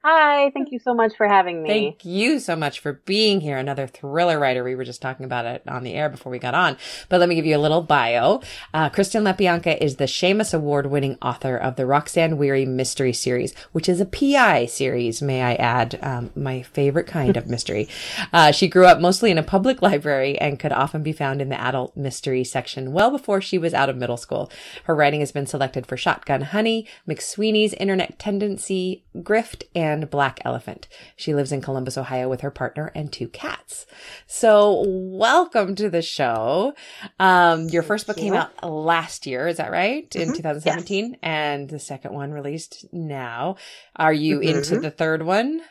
Hi, 0.07 0.51
thank 0.51 0.71
you 0.71 0.77
so 0.77 0.93
much 0.93 1.17
for 1.17 1.27
having 1.27 1.63
me. 1.63 1.67
Thank 1.67 2.05
you 2.05 2.37
so 2.37 2.55
much 2.55 2.79
for 2.79 2.93
being 3.05 3.41
here. 3.41 3.57
Another 3.57 3.87
thriller 3.87 4.37
writer. 4.37 4.63
We 4.63 4.75
were 4.75 4.83
just 4.83 5.01
talking 5.01 5.25
about 5.25 5.47
it 5.47 5.63
on 5.67 5.81
the 5.81 5.95
air 5.95 6.09
before 6.09 6.31
we 6.31 6.37
got 6.37 6.53
on. 6.53 6.77
But 7.09 7.19
let 7.19 7.27
me 7.27 7.33
give 7.33 7.47
you 7.47 7.57
a 7.57 7.65
little 7.65 7.81
bio. 7.81 8.43
Uh, 8.71 8.89
Kristen 8.89 9.23
Lepionka 9.23 9.75
is 9.81 9.95
the 9.95 10.03
Shamus 10.03 10.53
Award 10.53 10.85
winning 10.91 11.17
author 11.23 11.57
of 11.57 11.75
the 11.75 11.87
Roxanne 11.87 12.37
Weary 12.37 12.67
Mystery 12.67 13.13
Series, 13.13 13.55
which 13.71 13.89
is 13.89 13.99
a 13.99 14.05
PI 14.05 14.67
series, 14.67 15.23
may 15.23 15.41
I 15.41 15.55
add, 15.55 15.97
um, 16.03 16.29
my 16.35 16.61
favorite 16.61 17.07
kind 17.07 17.35
of 17.35 17.47
mystery. 17.47 17.89
Uh, 18.31 18.51
she 18.51 18.67
grew 18.67 18.85
up 18.85 19.01
mostly 19.01 19.31
in 19.31 19.39
a 19.39 19.43
public 19.43 19.81
library 19.81 20.37
and 20.37 20.59
could 20.59 20.71
often 20.71 21.01
be 21.01 21.13
found 21.13 21.41
in 21.41 21.49
the 21.49 21.59
adult 21.59 21.97
mystery 21.97 22.43
section 22.43 22.91
well 22.91 23.09
before 23.09 23.41
she 23.41 23.57
was 23.57 23.73
out 23.73 23.89
of 23.89 23.97
middle 23.97 24.17
school. 24.17 24.51
Her 24.83 24.93
writing 24.93 25.21
has 25.21 25.31
been 25.31 25.47
selected 25.47 25.87
for 25.87 25.97
Shotgun 25.97 26.41
Honey, 26.41 26.85
McSweeney's 27.09 27.73
Internet 27.73 28.19
Tendency, 28.19 29.03
Grift, 29.17 29.63
and 29.73 29.94
and 30.01 30.09
Black 30.09 30.39
Elephant. 30.45 30.87
She 31.15 31.33
lives 31.33 31.51
in 31.51 31.61
Columbus, 31.61 31.97
Ohio 31.97 32.29
with 32.29 32.41
her 32.41 32.51
partner 32.51 32.91
and 32.95 33.11
two 33.11 33.27
cats. 33.27 33.85
So 34.27 34.83
welcome 34.87 35.75
to 35.75 35.89
the 35.89 36.01
show. 36.01 36.73
Um, 37.19 37.67
your 37.69 37.83
first 37.83 38.07
book 38.07 38.17
came 38.17 38.33
out 38.33 38.51
last 38.63 39.25
year. 39.25 39.47
Is 39.47 39.57
that 39.57 39.71
right? 39.71 40.13
In 40.15 40.29
Mhm. 40.29 40.35
2017 40.35 41.11
Yes. 41.11 41.19
and 41.23 41.69
the 41.69 41.79
second 41.79 42.13
one 42.13 42.31
released 42.31 42.85
now. 42.91 43.55
Are 43.95 44.13
you 44.13 44.39
Mhm. 44.39 44.55
into 44.55 44.79
the 44.79 44.91
third 44.91 45.23
one? 45.23 45.61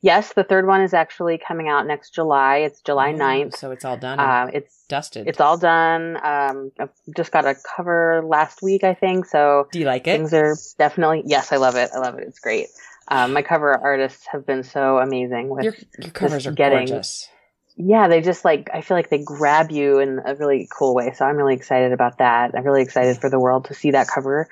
Yes, 0.00 0.32
the 0.32 0.42
third 0.42 0.66
one 0.66 0.80
is 0.80 0.92
actually 0.92 1.38
coming 1.38 1.68
out 1.68 1.86
next 1.86 2.10
July. 2.12 2.56
It's 2.58 2.80
July 2.80 3.12
Oh, 3.12 3.16
9th. 3.16 3.56
So 3.56 3.70
it's 3.70 3.84
all 3.84 3.96
done 3.96 4.18
Uh, 4.18 4.50
it's 4.52 4.84
dusted. 4.88 5.28
it's 5.28 5.40
all 5.40 5.56
done. 5.56 6.16
Um, 6.16 6.72
I've 6.80 6.90
just 7.16 7.30
got 7.30 7.46
a 7.46 7.54
cover 7.76 8.20
last 8.26 8.60
week, 8.62 8.82
I 8.82 8.94
think. 8.94 9.26
So 9.26 9.68
Do 9.70 9.78
you 9.78 9.84
like 9.84 10.08
it? 10.08 10.16
things 10.16 10.34
are 10.34 10.56
definitely 10.78 11.22
yes, 11.26 11.52
I 11.52 11.56
love 11.58 11.76
it. 11.76 11.90
I 11.94 11.98
love 12.00 12.18
it. 12.18 12.24
It's 12.26 12.40
great. 12.40 12.66
Um, 13.12 13.34
my 13.34 13.42
cover 13.42 13.74
artists 13.76 14.26
have 14.32 14.46
been 14.46 14.62
so 14.62 14.96
amazing 14.98 15.50
with 15.50 15.64
Your, 15.64 15.74
your 15.98 16.10
covers 16.12 16.46
are 16.46 16.52
getting- 16.52 16.86
gorgeous. 16.86 17.28
yeah, 17.76 18.08
they 18.08 18.22
just 18.22 18.42
like 18.44 18.70
I 18.72 18.80
feel 18.80 18.96
like 18.96 19.10
they 19.10 19.22
grab 19.22 19.70
you 19.70 19.98
in 19.98 20.20
a 20.24 20.34
really 20.34 20.66
cool 20.76 20.94
way. 20.94 21.12
So 21.14 21.26
I'm 21.26 21.36
really 21.36 21.54
excited 21.54 21.92
about 21.92 22.18
that. 22.18 22.52
I'm 22.56 22.64
really 22.64 22.82
excited 22.82 23.18
for 23.18 23.28
the 23.28 23.38
world 23.38 23.66
to 23.66 23.74
see 23.74 23.90
that 23.90 24.08
cover. 24.08 24.48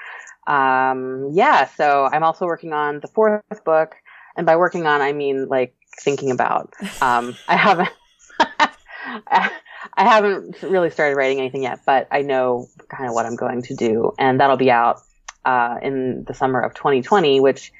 Um, 0.46 1.30
yeah, 1.32 1.66
so 1.66 2.08
I'm 2.12 2.22
also 2.22 2.44
working 2.44 2.72
on 2.74 3.00
the 3.00 3.08
fourth 3.08 3.64
book, 3.64 3.94
and 4.36 4.44
by 4.46 4.56
working 4.56 4.86
on 4.86 5.00
I 5.00 5.12
mean 5.12 5.48
like 5.48 5.74
thinking 6.00 6.30
about. 6.30 6.72
Um, 7.00 7.36
I 7.48 7.56
haven't. 7.56 7.88
I 9.96 10.04
haven't 10.04 10.60
really 10.62 10.90
started 10.90 11.16
writing 11.16 11.38
anything 11.38 11.62
yet, 11.62 11.80
but 11.86 12.06
I 12.10 12.20
know 12.22 12.66
kind 12.90 13.08
of 13.08 13.14
what 13.14 13.24
I'm 13.26 13.36
going 13.36 13.62
to 13.62 13.74
do, 13.74 14.12
and 14.18 14.38
that'll 14.40 14.56
be 14.58 14.70
out 14.70 15.00
uh, 15.44 15.76
in 15.82 16.24
the 16.26 16.34
summer 16.34 16.60
of 16.60 16.74
2020, 16.74 17.40
which 17.40 17.72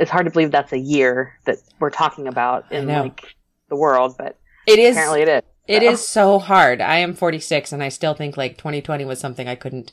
it's 0.00 0.10
hard 0.10 0.26
to 0.26 0.30
believe 0.32 0.50
that's 0.50 0.72
a 0.72 0.78
year 0.78 1.38
that 1.44 1.56
we're 1.80 1.90
talking 1.90 2.28
about 2.28 2.70
in 2.72 2.86
like 2.86 3.34
the 3.68 3.76
world, 3.76 4.16
but 4.18 4.38
It 4.66 4.78
is. 4.78 4.96
apparently 4.96 5.22
it 5.22 5.28
is. 5.28 5.42
It 5.68 5.82
So- 5.82 5.90
is 5.90 6.08
so 6.08 6.38
hard. 6.38 6.80
I 6.80 6.96
am 6.96 7.14
46 7.14 7.72
and 7.72 7.82
I 7.82 7.88
still 7.88 8.14
think 8.14 8.36
like 8.36 8.58
2020 8.58 9.04
was 9.04 9.20
something 9.20 9.48
I 9.48 9.54
couldn't 9.54 9.92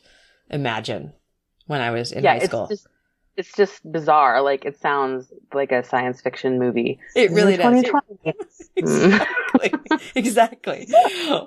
imagine 0.50 1.14
when 1.68 1.82
I 1.82 1.92
was 1.92 2.12
in 2.12 2.24
yeah, 2.24 2.40
high 2.40 2.46
school. 2.46 2.68
Just, 2.68 2.88
it's 3.40 3.56
just 3.56 3.90
bizarre. 3.92 4.42
Like 4.42 4.66
it 4.66 4.80
sounds 4.80 5.32
like 5.54 5.72
a 5.72 5.84
science 5.84 6.22
fiction 6.22 6.60
movie. 6.60 7.00
it 7.16 7.32
really 7.32 7.56
does. 7.58 7.84
exactly. 8.76 9.72
exactly. 10.16 10.88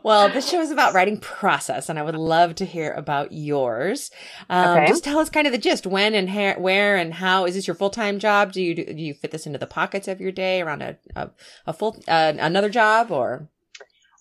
Well, 0.02 0.28
this 0.28 0.48
show 0.48 0.60
is 0.60 0.70
about 0.70 0.94
writing 0.94 1.20
process, 1.20 1.88
and 1.88 1.98
I 1.98 2.02
would 2.02 2.14
love 2.16 2.54
to 2.56 2.64
hear 2.64 2.92
about 2.92 3.32
yours. 3.32 4.10
Um, 4.50 4.72
Okay. 4.72 4.86
Just 4.86 5.04
tell 5.04 5.18
us 5.18 5.28
kind 5.30 5.46
of 5.46 5.52
the 5.52 5.58
gist: 5.58 5.86
when 5.86 6.14
and 6.14 6.30
ha- 6.30 6.58
where 6.58 6.96
and 6.96 7.14
how. 7.14 7.44
Is 7.44 7.54
this 7.54 7.66
your 7.66 7.76
full 7.76 7.90
time 7.90 8.18
job? 8.18 8.52
Do 8.52 8.62
you 8.62 8.74
do, 8.74 8.84
do 8.84 9.02
you 9.02 9.14
fit 9.14 9.30
this 9.30 9.46
into 9.46 9.58
the 9.58 9.66
pockets 9.66 10.08
of 10.08 10.20
your 10.20 10.32
day 10.32 10.62
around 10.62 10.82
a 10.82 10.96
a, 11.14 11.30
a 11.66 11.72
full 11.72 11.96
uh, 12.08 12.32
another 12.38 12.70
job 12.70 13.10
or? 13.10 13.48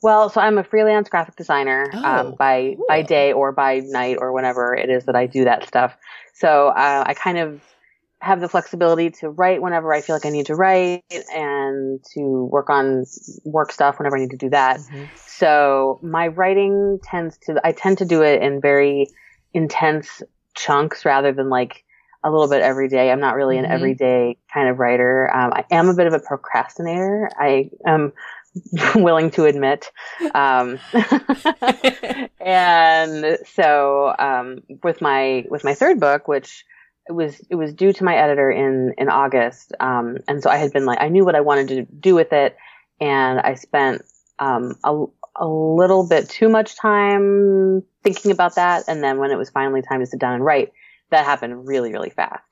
Well, 0.03 0.29
so 0.29 0.41
I'm 0.41 0.57
a 0.57 0.63
freelance 0.63 1.09
graphic 1.09 1.35
designer 1.35 1.85
Oh, 1.93 2.03
um, 2.03 2.35
by 2.37 2.73
cool. 2.75 2.85
by 2.87 3.03
day 3.03 3.33
or 3.33 3.51
by 3.51 3.81
night 3.85 4.17
or 4.19 4.31
whenever 4.33 4.73
it 4.75 4.89
is 4.89 5.05
that 5.05 5.15
I 5.15 5.27
do 5.27 5.43
that 5.45 5.67
stuff. 5.67 5.95
So 6.33 6.67
uh, 6.69 7.03
I 7.05 7.13
kind 7.13 7.37
of 7.37 7.61
have 8.21 8.39
the 8.39 8.47
flexibility 8.47 9.09
to 9.09 9.29
write 9.29 9.61
whenever 9.61 9.93
I 9.93 10.01
feel 10.01 10.15
like 10.15 10.25
I 10.25 10.29
need 10.29 10.45
to 10.45 10.55
write 10.55 11.03
and 11.33 12.03
to 12.13 12.47
work 12.51 12.69
on 12.69 13.05
work 13.43 13.71
stuff 13.71 13.97
whenever 13.97 14.15
I 14.17 14.21
need 14.21 14.31
to 14.31 14.37
do 14.37 14.49
that. 14.51 14.79
So 15.25 15.99
my 16.03 16.27
writing 16.27 16.99
tends 17.03 17.37
to, 17.45 17.59
I 17.63 17.71
tend 17.71 17.97
to 17.97 18.05
do 18.05 18.21
it 18.21 18.43
in 18.43 18.61
very 18.61 19.07
intense 19.53 20.21
chunks 20.55 21.03
rather 21.03 21.31
than 21.33 21.49
like 21.49 21.83
a 22.23 22.29
little 22.29 22.47
bit 22.47 22.61
every 22.61 22.87
day. 22.87 23.11
I'm 23.11 23.19
not 23.19 23.35
really 23.35 23.57
an 23.57 23.65
Mhm. 23.65 23.71
everyday 23.71 24.37
kind 24.53 24.69
of 24.69 24.77
writer. 24.77 25.29
Um, 25.33 25.51
I 25.53 25.65
am 25.71 25.89
a 25.89 25.95
bit 25.95 26.05
of 26.05 26.13
a 26.13 26.19
procrastinator. 26.19 27.29
I 27.39 27.71
am 27.87 28.13
willing 28.95 29.31
to 29.31 29.45
admit. 29.45 29.91
Um, 30.33 30.79
and 32.39 33.37
so, 33.53 34.13
um, 34.17 34.59
with 34.83 35.01
my, 35.01 35.45
with 35.49 35.63
my 35.63 35.73
third 35.73 35.99
book, 35.99 36.27
which 36.27 36.65
it 37.07 37.13
was, 37.13 37.39
it 37.49 37.55
was 37.55 37.73
due 37.73 37.93
to 37.93 38.03
my 38.03 38.15
editor 38.15 38.51
in, 38.51 38.93
in 38.97 39.09
August. 39.09 39.73
Um, 39.79 40.17
and 40.27 40.43
so 40.43 40.49
I 40.49 40.57
had 40.57 40.73
been 40.73 40.85
like, 40.85 41.01
I 41.01 41.09
knew 41.09 41.25
what 41.25 41.35
I 41.35 41.41
wanted 41.41 41.67
to 41.69 41.83
do 41.83 42.15
with 42.15 42.33
it. 42.33 42.55
And 42.99 43.39
I 43.39 43.55
spent, 43.55 44.03
um, 44.39 44.75
a, 44.83 45.05
a 45.35 45.47
little 45.47 46.07
bit 46.07 46.29
too 46.29 46.49
much 46.49 46.75
time 46.75 47.83
thinking 48.03 48.31
about 48.31 48.55
that. 48.55 48.83
And 48.87 49.03
then 49.03 49.17
when 49.17 49.31
it 49.31 49.37
was 49.37 49.49
finally 49.49 49.81
time 49.81 50.01
to 50.01 50.05
sit 50.05 50.19
down 50.19 50.33
and 50.33 50.45
write, 50.45 50.71
that 51.09 51.25
happened 51.25 51.67
really, 51.67 51.91
really 51.91 52.09
fast. 52.09 52.50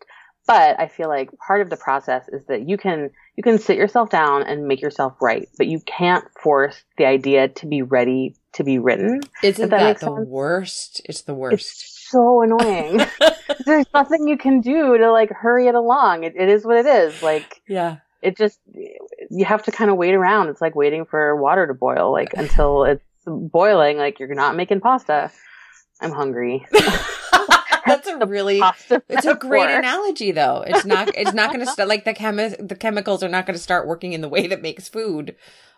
But 0.49 0.79
I 0.79 0.87
feel 0.87 1.09
like 1.09 1.29
part 1.37 1.61
of 1.61 1.69
the 1.69 1.77
process 1.77 2.27
is 2.27 2.43
that 2.45 2.67
you 2.67 2.75
can, 2.75 3.11
you 3.35 3.43
can 3.43 3.59
sit 3.59 3.77
yourself 3.77 4.09
down 4.09 4.41
and 4.41 4.67
make 4.67 4.81
yourself 4.81 5.13
write, 5.21 5.47
but 5.59 5.67
you 5.67 5.79
can't 5.79 6.25
force 6.41 6.81
the 6.97 7.05
idea 7.05 7.49
to 7.49 7.67
be 7.67 7.83
ready 7.83 8.35
to 8.53 8.63
be 8.63 8.79
written. 8.79 9.21
Isn't 9.43 9.69
that 9.69 9.99
that, 9.99 10.05
the 10.05 10.11
worst? 10.11 11.01
It's 11.05 11.21
the 11.21 11.35
worst. 11.35 11.53
It's 11.53 12.07
so 12.09 12.41
annoying. 12.41 12.99
There's 13.67 13.85
nothing 13.93 14.27
you 14.27 14.39
can 14.39 14.61
do 14.61 14.97
to 14.97 15.11
like 15.11 15.29
hurry 15.29 15.67
it 15.67 15.75
along. 15.75 16.23
It, 16.23 16.33
it 16.35 16.49
is 16.49 16.65
what 16.65 16.77
it 16.77 16.87
is. 16.87 17.21
Like, 17.21 17.61
yeah. 17.67 17.97
it 18.23 18.35
just 18.35 18.59
you 19.29 19.45
have 19.45 19.61
to 19.65 19.71
kind 19.71 19.91
of 19.91 19.97
wait 19.97 20.15
around. 20.15 20.49
It's 20.49 20.61
like 20.61 20.73
waiting 20.73 21.05
for 21.05 21.35
water 21.35 21.67
to 21.67 21.75
boil, 21.75 22.11
like 22.11 22.33
until 22.33 22.85
it's 22.85 23.05
boiling. 23.27 23.97
Like 23.97 24.19
you're 24.19 24.33
not 24.33 24.55
making 24.55 24.81
pasta. 24.81 25.31
I'm 26.01 26.11
hungry. 26.11 26.65
That's 27.89 28.07
a 28.07 28.25
really 28.25 28.61
it's 29.09 29.25
a 29.25 29.35
great 29.35 29.69
analogy 29.69 30.31
though. 30.31 30.63
It's 30.65 30.85
not 30.85 31.09
it's 31.15 31.33
not 31.33 31.51
going 31.51 31.65
to 31.65 31.71
start 31.71 31.89
like 31.89 32.05
the 32.05 32.13
chemi- 32.13 32.67
the 32.67 32.75
chemicals 32.75 33.23
are 33.23 33.29
not 33.29 33.45
going 33.45 33.55
to 33.55 33.61
start 33.61 33.87
working 33.87 34.13
in 34.13 34.21
the 34.21 34.29
way 34.29 34.47
that 34.47 34.61
makes 34.61 34.87
food 34.87 35.35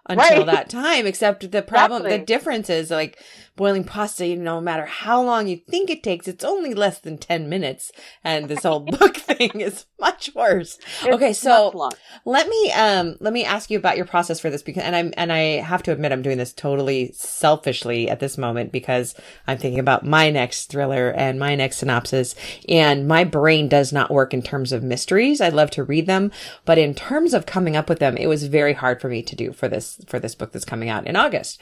until 0.08 0.38
Right. 0.40 0.46
that 0.48 0.70
time 0.70 1.06
except 1.06 1.52
the 1.52 1.62
problem 1.62 2.04
the 2.04 2.18
difference 2.18 2.70
is 2.70 2.90
like 2.90 3.20
boiling 3.56 3.84
pasta 3.84 4.26
you 4.26 4.36
know, 4.38 4.56
no 4.56 4.62
matter 4.62 4.86
how 4.86 5.22
long 5.22 5.48
you 5.48 5.58
think 5.70 5.90
it 5.90 6.02
takes 6.04 6.28
it's 6.28 6.44
only 6.44 6.74
less 6.74 7.00
than 7.00 7.18
10 7.18 7.48
minutes 7.50 7.92
and 8.24 8.48
this 8.50 8.64
whole 8.64 8.80
book 9.00 9.18
thing 9.18 9.62
is 9.62 9.86
much 10.00 10.32
worse. 10.34 10.80
It's 11.04 11.16
Okay, 11.16 11.34
so- 11.34 11.90
Let 12.26 12.48
me 12.48 12.72
um 12.72 13.18
let 13.20 13.34
me 13.34 13.46
ask 13.46 13.70
you 13.70 13.78
about 13.78 13.98
your 13.98 14.06
process 14.08 14.40
for 14.40 14.50
this 14.50 14.64
because 14.64 14.84
and 14.84 14.96
I'm 14.96 15.14
and 15.16 15.32
I 15.32 15.62
have 15.62 15.84
to 15.84 15.92
admit 15.92 16.12
I'm 16.12 16.22
doing 16.24 16.38
this 16.40 16.54
totally 16.54 17.12
selfishly 17.14 18.10
at 18.10 18.20
this 18.20 18.38
moment 18.38 18.72
because 18.72 19.14
I'm 19.48 19.58
thinking 19.58 19.80
about 19.80 20.06
my 20.06 20.30
next 20.32 20.72
thriller 20.72 21.10
and 21.12 21.40
my 21.40 21.56
next 21.56 21.78
synopsis 21.78 22.34
and 22.68 23.08
my 23.08 23.24
brain 23.24 23.68
does 23.68 23.94
not 23.94 24.10
work 24.12 24.34
in 24.34 24.42
terms 24.42 24.72
of 24.72 24.82
mysteries. 24.84 25.42
I 25.42 25.50
love 25.50 25.70
to 25.72 25.84
read 25.84 26.08
them, 26.08 26.32
but 26.66 26.78
in 26.78 26.94
terms 26.96 27.34
of 27.34 27.46
coming 27.46 27.76
up 27.76 27.90
with 27.90 28.00
them, 28.00 28.18
it 28.18 28.28
was 28.28 28.46
very 28.48 28.74
hard 28.74 29.02
for 29.02 29.10
me 29.10 29.22
to 29.24 29.36
do 29.36 29.52
for 29.54 29.68
this 29.68 29.91
for 30.08 30.20
this 30.20 30.36
book 30.36 30.52
that's 30.52 30.66
coming 30.66 30.90
out 30.90 31.08
in 31.08 31.16
August. 31.16 31.62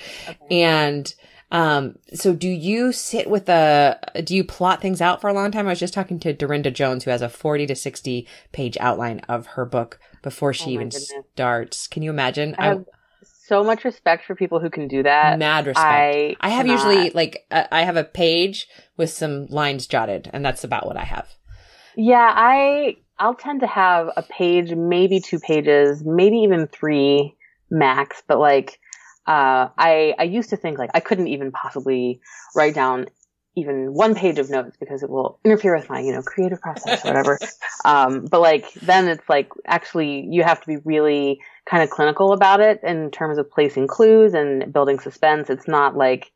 And 0.49 1.13
um, 1.51 1.95
so 2.13 2.33
do 2.33 2.47
you 2.47 2.91
sit 2.91 3.29
with 3.29 3.49
a, 3.49 3.99
do 4.23 4.35
you 4.35 4.43
plot 4.43 4.81
things 4.81 5.01
out 5.01 5.19
for 5.21 5.29
a 5.29 5.33
long 5.33 5.51
time? 5.51 5.65
I 5.67 5.71
was 5.71 5.79
just 5.79 5.93
talking 5.93 6.19
to 6.19 6.33
Darynda 6.33 6.73
Jones, 6.73 7.03
who 7.03 7.11
has 7.11 7.21
a 7.21 7.29
40 7.29 7.65
to 7.67 7.75
60 7.75 8.27
page 8.51 8.77
outline 8.79 9.19
of 9.27 9.47
her 9.47 9.65
book 9.65 9.99
before 10.21 10.53
she 10.53 10.71
Oh 10.71 10.73
even 10.73 10.89
goodness. 10.89 11.13
starts. 11.33 11.87
Can 11.87 12.03
you 12.03 12.09
imagine? 12.11 12.55
I 12.59 12.65
have 12.67 12.85
so 13.23 13.63
much 13.63 13.83
respect 13.83 14.25
for 14.25 14.35
people 14.35 14.59
who 14.59 14.69
can 14.69 14.87
do 14.87 15.01
that. 15.03 15.39
mad 15.39 15.65
respect. 15.65 15.87
I 15.87 16.35
I 16.39 16.49
have 16.49 16.67
cannot. 16.67 16.87
usually 16.87 17.09
like, 17.11 17.45
uh, 17.49 17.63
I 17.71 17.81
have 17.81 17.97
a 17.97 18.03
page 18.03 18.67
with 18.95 19.09
some 19.09 19.47
lines 19.47 19.87
jotted 19.87 20.29
and 20.31 20.45
that's 20.45 20.63
about 20.63 20.85
what 20.85 20.97
I 20.97 21.03
have. 21.03 21.27
Yeah, 21.95 22.31
I 22.35 22.97
I'll 23.17 23.33
tend 23.35 23.61
to 23.61 23.67
have 23.67 24.09
a 24.15 24.21
page, 24.21 24.71
maybe 24.73 25.19
two 25.19 25.39
pages, 25.39 26.03
maybe 26.05 26.37
even 26.37 26.67
three 26.67 27.35
max. 27.69 28.21
But 28.27 28.39
like, 28.39 28.79
uh, 29.25 29.69
I 29.77 30.15
I 30.17 30.23
used 30.23 30.49
to 30.49 30.57
think 30.57 30.77
like 30.77 30.91
I 30.93 30.99
couldn't 30.99 31.27
even 31.27 31.51
possibly 31.51 32.21
write 32.55 32.75
down 32.75 33.07
even 33.55 33.93
one 33.93 34.15
page 34.15 34.39
of 34.39 34.49
notes 34.49 34.77
because 34.79 35.03
it 35.03 35.09
will 35.09 35.39
interfere 35.43 35.75
with 35.75 35.89
my 35.89 35.99
you 35.99 36.11
know 36.11 36.21
creative 36.21 36.61
process 36.61 37.03
or 37.03 37.09
whatever. 37.09 37.39
um, 37.85 38.25
but 38.25 38.41
like 38.41 38.71
then 38.73 39.07
it's 39.07 39.27
like 39.27 39.49
actually 39.65 40.27
you 40.29 40.43
have 40.43 40.61
to 40.61 40.67
be 40.67 40.77
really 40.77 41.39
kind 41.65 41.83
of 41.83 41.89
clinical 41.89 42.33
about 42.33 42.61
it 42.61 42.79
in 42.83 43.11
terms 43.11 43.37
of 43.37 43.49
placing 43.49 43.87
clues 43.87 44.33
and 44.33 44.71
building 44.71 44.99
suspense. 44.99 45.49
It's 45.49 45.67
not 45.67 45.95
like 45.95 46.31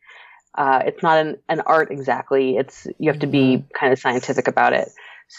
uh, 0.55 0.83
it's 0.85 1.01
not 1.01 1.17
an, 1.17 1.37
an 1.49 1.61
art 1.61 1.89
exactly. 1.91 2.57
It's 2.57 2.87
you 2.99 3.09
have 3.09 3.21
to 3.21 3.27
be 3.27 3.63
kind 3.79 3.91
of 3.91 3.99
scientific 3.99 4.47
about 4.47 4.73
it. 4.73 4.89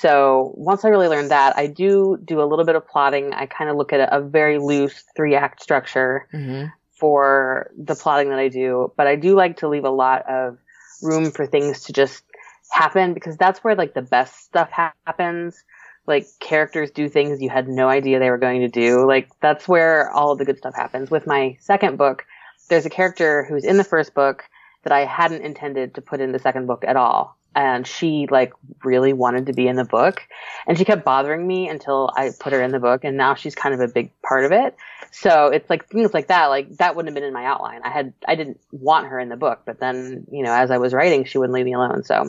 So 0.00 0.52
once 0.56 0.84
I 0.84 0.88
really 0.88 1.08
learned 1.08 1.30
that, 1.30 1.56
I 1.56 1.66
do 1.68 2.18
do 2.24 2.40
a 2.42 2.46
little 2.46 2.64
bit 2.64 2.74
of 2.74 2.86
plotting. 2.86 3.32
I 3.32 3.46
kind 3.46 3.70
of 3.70 3.76
look 3.76 3.92
at 3.92 4.00
a, 4.00 4.16
a 4.16 4.20
very 4.20 4.58
loose 4.58 5.04
three 5.16 5.34
act 5.36 5.62
structure 5.62 6.26
Mm-hmm. 6.32 6.66
for 6.98 7.70
the 7.76 7.94
plotting 7.94 8.30
that 8.30 8.38
I 8.38 8.48
do, 8.48 8.92
but 8.96 9.06
I 9.06 9.16
do 9.16 9.34
like 9.36 9.58
to 9.58 9.68
leave 9.68 9.84
a 9.84 9.90
lot 9.90 10.28
of 10.28 10.58
room 11.02 11.30
for 11.30 11.46
things 11.46 11.84
to 11.84 11.92
just 11.92 12.24
happen 12.70 13.14
because 13.14 13.36
that's 13.36 13.62
where 13.62 13.74
like 13.76 13.94
the 13.94 14.02
best 14.02 14.44
stuff 14.44 14.70
ha- 14.70 14.94
happens. 15.06 15.62
Like 16.06 16.26
characters 16.40 16.90
do 16.90 17.08
things 17.08 17.40
you 17.40 17.48
had 17.50 17.68
no 17.68 17.88
idea 17.88 18.18
they 18.18 18.30
were 18.30 18.38
going 18.38 18.60
to 18.62 18.68
do. 18.68 19.06
Like 19.06 19.28
that's 19.40 19.68
where 19.68 20.10
all 20.10 20.32
of 20.32 20.38
the 20.38 20.44
good 20.44 20.58
stuff 20.58 20.74
happens. 20.74 21.10
With 21.10 21.26
my 21.26 21.56
second 21.60 21.98
book, 21.98 22.24
there's 22.68 22.86
a 22.86 22.90
character 22.90 23.44
who's 23.44 23.64
in 23.64 23.76
the 23.76 23.84
first 23.84 24.12
book 24.14 24.44
that 24.82 24.92
I 24.92 25.04
hadn't 25.04 25.42
intended 25.42 25.94
to 25.94 26.00
put 26.02 26.20
in 26.20 26.32
the 26.32 26.38
second 26.38 26.66
book 26.66 26.84
at 26.86 26.96
all. 26.96 27.38
And 27.54 27.86
she 27.86 28.26
like 28.30 28.52
really 28.82 29.12
wanted 29.12 29.46
to 29.46 29.52
be 29.52 29.68
in 29.68 29.76
the 29.76 29.84
book 29.84 30.22
and 30.66 30.76
she 30.76 30.84
kept 30.84 31.04
bothering 31.04 31.46
me 31.46 31.68
until 31.68 32.10
I 32.16 32.30
put 32.38 32.52
her 32.52 32.62
in 32.62 32.72
the 32.72 32.80
book 32.80 33.04
and 33.04 33.16
now 33.16 33.34
she's 33.34 33.54
kind 33.54 33.74
of 33.74 33.80
a 33.80 33.88
big 33.88 34.10
part 34.22 34.44
of 34.44 34.52
it. 34.52 34.76
So 35.10 35.48
it's 35.48 35.68
like 35.70 35.86
things 35.88 36.12
like 36.12 36.28
that, 36.28 36.46
like 36.46 36.76
that 36.78 36.96
wouldn't 36.96 37.10
have 37.10 37.14
been 37.14 37.26
in 37.26 37.32
my 37.32 37.44
outline. 37.44 37.82
I 37.84 37.90
had, 37.90 38.12
I 38.26 38.34
didn't 38.34 38.60
want 38.72 39.06
her 39.06 39.20
in 39.20 39.28
the 39.28 39.36
book, 39.36 39.62
but 39.64 39.78
then, 39.78 40.26
you 40.30 40.42
know, 40.42 40.52
as 40.52 40.70
I 40.70 40.78
was 40.78 40.92
writing, 40.92 41.24
she 41.24 41.38
wouldn't 41.38 41.54
leave 41.54 41.66
me 41.66 41.74
alone. 41.74 42.02
So 42.02 42.24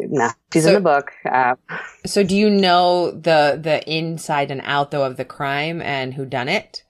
no, 0.00 0.30
she's 0.52 0.62
so, 0.62 0.70
in 0.70 0.74
the 0.74 0.80
book. 0.80 1.12
Uh, 1.30 1.56
so 2.06 2.22
do 2.22 2.36
you 2.36 2.48
know 2.48 3.10
the, 3.10 3.58
the 3.60 3.82
inside 3.86 4.50
and 4.50 4.62
out 4.64 4.90
though 4.90 5.04
of 5.04 5.16
the 5.16 5.24
crime 5.24 5.82
and 5.82 6.14
who 6.14 6.24
done 6.24 6.48
it? 6.48 6.82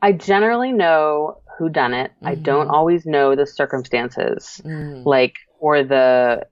I 0.00 0.12
generally 0.12 0.70
know 0.70 1.38
who 1.58 1.68
done 1.68 1.92
it. 1.92 2.12
Mm-hmm. 2.12 2.28
I 2.28 2.34
don't 2.36 2.68
always 2.68 3.04
know 3.04 3.34
the 3.34 3.46
circumstances. 3.46 4.62
Mm. 4.64 5.04
Like 5.04 5.34
or 5.58 5.82
the 5.82 6.46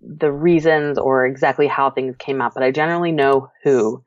the 0.00 0.30
reasons 0.30 0.98
or 0.98 1.26
exactly 1.26 1.66
how 1.66 1.90
things 1.90 2.14
came 2.18 2.40
out, 2.40 2.54
but 2.54 2.62
I 2.62 2.70
generally 2.70 3.12
know 3.12 3.50
who 3.64 4.02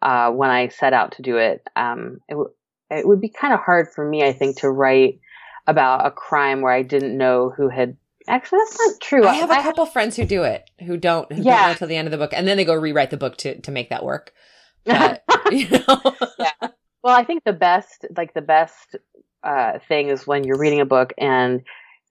uh, 0.00 0.30
when 0.30 0.50
I 0.50 0.68
set 0.68 0.92
out 0.92 1.12
to 1.12 1.22
do 1.22 1.36
it. 1.36 1.66
Um, 1.74 2.20
it, 2.28 2.34
w- 2.34 2.50
it 2.90 3.06
would 3.06 3.20
be 3.20 3.28
kind 3.28 3.54
of 3.54 3.60
hard 3.60 3.88
for 3.88 4.06
me, 4.08 4.22
I 4.24 4.32
think, 4.32 4.58
to 4.58 4.70
write 4.70 5.20
about 5.66 6.06
a 6.06 6.10
crime 6.10 6.60
where 6.60 6.72
I 6.72 6.82
didn't 6.82 7.16
know 7.16 7.50
who 7.50 7.68
had. 7.68 7.96
Actually, 8.28 8.60
that's 8.60 8.78
not 8.78 9.00
true. 9.00 9.26
I 9.26 9.34
have 9.34 9.50
a 9.50 9.62
couple 9.62 9.84
friends 9.86 10.16
who 10.16 10.24
do 10.24 10.44
it, 10.44 10.70
who 10.84 10.96
don't, 10.96 11.30
who 11.32 11.42
yeah. 11.42 11.70
until 11.70 11.88
the 11.88 11.96
end 11.96 12.06
of 12.06 12.12
the 12.12 12.18
book, 12.18 12.32
and 12.32 12.46
then 12.46 12.56
they 12.56 12.64
go 12.64 12.74
rewrite 12.74 13.10
the 13.10 13.16
book 13.16 13.36
to 13.38 13.60
to 13.60 13.70
make 13.70 13.90
that 13.90 14.04
work. 14.04 14.32
But, 14.84 15.22
you 15.52 15.68
know. 15.68 16.16
yeah. 16.40 16.68
Well, 17.04 17.16
I 17.16 17.24
think 17.24 17.44
the 17.44 17.52
best, 17.52 18.04
like 18.16 18.34
the 18.34 18.42
best 18.42 18.96
uh, 19.44 19.78
thing 19.86 20.08
is 20.08 20.26
when 20.26 20.44
you're 20.44 20.58
reading 20.58 20.80
a 20.80 20.84
book 20.84 21.12
and 21.18 21.62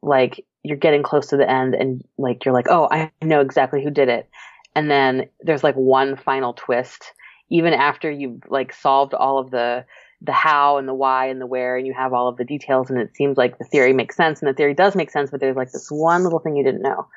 like 0.01 0.45
you're 0.63 0.77
getting 0.77 1.03
close 1.03 1.27
to 1.27 1.37
the 1.37 1.49
end 1.49 1.75
and 1.75 2.03
like 2.17 2.45
you're 2.45 2.53
like, 2.53 2.67
oh, 2.69 2.87
I 2.91 3.11
know 3.21 3.41
exactly 3.41 3.83
who 3.83 3.89
did 3.89 4.09
it. 4.09 4.29
And 4.75 4.89
then 4.89 5.27
there's 5.41 5.63
like 5.63 5.75
one 5.75 6.15
final 6.15 6.53
twist, 6.53 7.11
even 7.49 7.73
after 7.73 8.09
you've 8.09 8.41
like 8.49 8.73
solved 8.73 9.13
all 9.13 9.37
of 9.37 9.51
the 9.51 9.85
the 10.23 10.31
how 10.31 10.77
and 10.77 10.87
the 10.87 10.93
why 10.93 11.25
and 11.25 11.41
the 11.41 11.47
where 11.47 11.75
and 11.75 11.87
you 11.87 11.93
have 11.93 12.13
all 12.13 12.27
of 12.27 12.37
the 12.37 12.45
details 12.45 12.91
and 12.91 12.99
it 12.99 13.15
seems 13.15 13.37
like 13.37 13.57
the 13.57 13.65
theory 13.65 13.91
makes 13.91 14.15
sense 14.15 14.39
and 14.39 14.47
the 14.47 14.53
theory 14.53 14.75
does 14.75 14.95
make 14.95 15.09
sense, 15.09 15.31
but 15.31 15.39
there's 15.39 15.55
like 15.55 15.71
this 15.71 15.89
one 15.89 16.23
little 16.23 16.39
thing 16.39 16.55
you 16.55 16.63
didn't 16.63 16.83
know. 16.83 17.07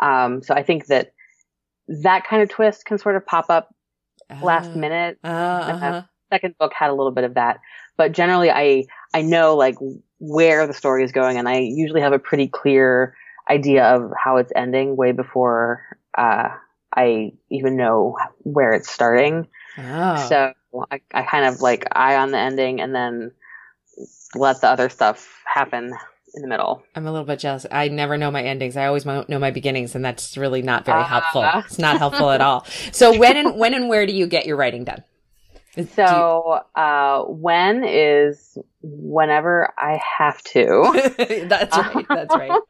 Um, 0.00 0.42
so 0.42 0.54
I 0.54 0.62
think 0.62 0.86
that 0.86 1.12
that 1.88 2.24
kind 2.24 2.40
of 2.40 2.48
twist 2.48 2.84
can 2.84 2.98
sort 2.98 3.16
of 3.16 3.26
pop 3.26 3.46
up 3.50 3.74
uh, 4.30 4.44
last 4.44 4.74
minute. 4.76 5.18
Uh, 5.24 5.26
uh-huh. 5.26 6.02
second 6.32 6.54
book 6.58 6.72
had 6.72 6.90
a 6.90 6.94
little 6.94 7.10
bit 7.10 7.24
of 7.24 7.34
that, 7.34 7.58
but 7.96 8.12
generally 8.12 8.50
I 8.50 8.84
I 9.12 9.22
know 9.22 9.56
like 9.56 9.76
where 10.22 10.68
the 10.68 10.72
story 10.72 11.02
is 11.02 11.10
going, 11.10 11.36
and 11.36 11.48
I 11.48 11.58
usually 11.58 12.00
have 12.00 12.12
a 12.12 12.18
pretty 12.18 12.46
clear 12.46 13.16
idea 13.50 13.84
of 13.84 14.12
how 14.16 14.36
it's 14.36 14.52
ending 14.54 14.96
way 14.96 15.10
before 15.10 15.82
uh, 16.16 16.50
I 16.96 17.32
even 17.50 17.76
know 17.76 18.16
where 18.38 18.72
it's 18.72 18.88
starting. 18.88 19.48
Oh. 19.76 20.26
So 20.28 20.52
I, 20.90 21.00
I 21.12 21.22
kind 21.22 21.46
of 21.46 21.60
like 21.60 21.86
eye 21.90 22.14
on 22.16 22.30
the 22.30 22.38
ending 22.38 22.80
and 22.80 22.94
then 22.94 23.32
let 24.36 24.60
the 24.60 24.68
other 24.68 24.88
stuff 24.88 25.42
happen 25.44 25.92
in 26.34 26.42
the 26.42 26.48
middle. 26.48 26.84
I'm 26.94 27.06
a 27.06 27.10
little 27.10 27.26
bit 27.26 27.40
jealous. 27.40 27.66
I 27.70 27.88
never 27.88 28.16
know 28.16 28.30
my 28.30 28.42
endings. 28.42 28.76
I 28.76 28.86
always 28.86 29.04
know 29.04 29.24
my 29.28 29.50
beginnings, 29.50 29.94
and 29.96 30.04
that's 30.04 30.36
really 30.36 30.62
not 30.62 30.84
very 30.84 31.02
uh, 31.02 31.04
helpful. 31.04 31.44
It's 31.66 31.78
not 31.78 31.98
helpful 31.98 32.30
at 32.30 32.40
all. 32.40 32.64
So 32.92 33.18
when 33.18 33.36
and 33.36 33.58
when 33.58 33.74
and 33.74 33.88
where 33.88 34.06
do 34.06 34.12
you 34.12 34.26
get 34.26 34.46
your 34.46 34.56
writing 34.56 34.84
done? 34.84 35.02
So, 35.94 36.60
uh, 36.74 37.22
when 37.24 37.84
is 37.84 38.58
whenever 38.82 39.72
I 39.78 40.00
have 40.18 40.42
to. 40.44 41.44
that's 41.48 41.76
right. 41.76 42.06
That's 42.08 42.34
right. 42.34 42.60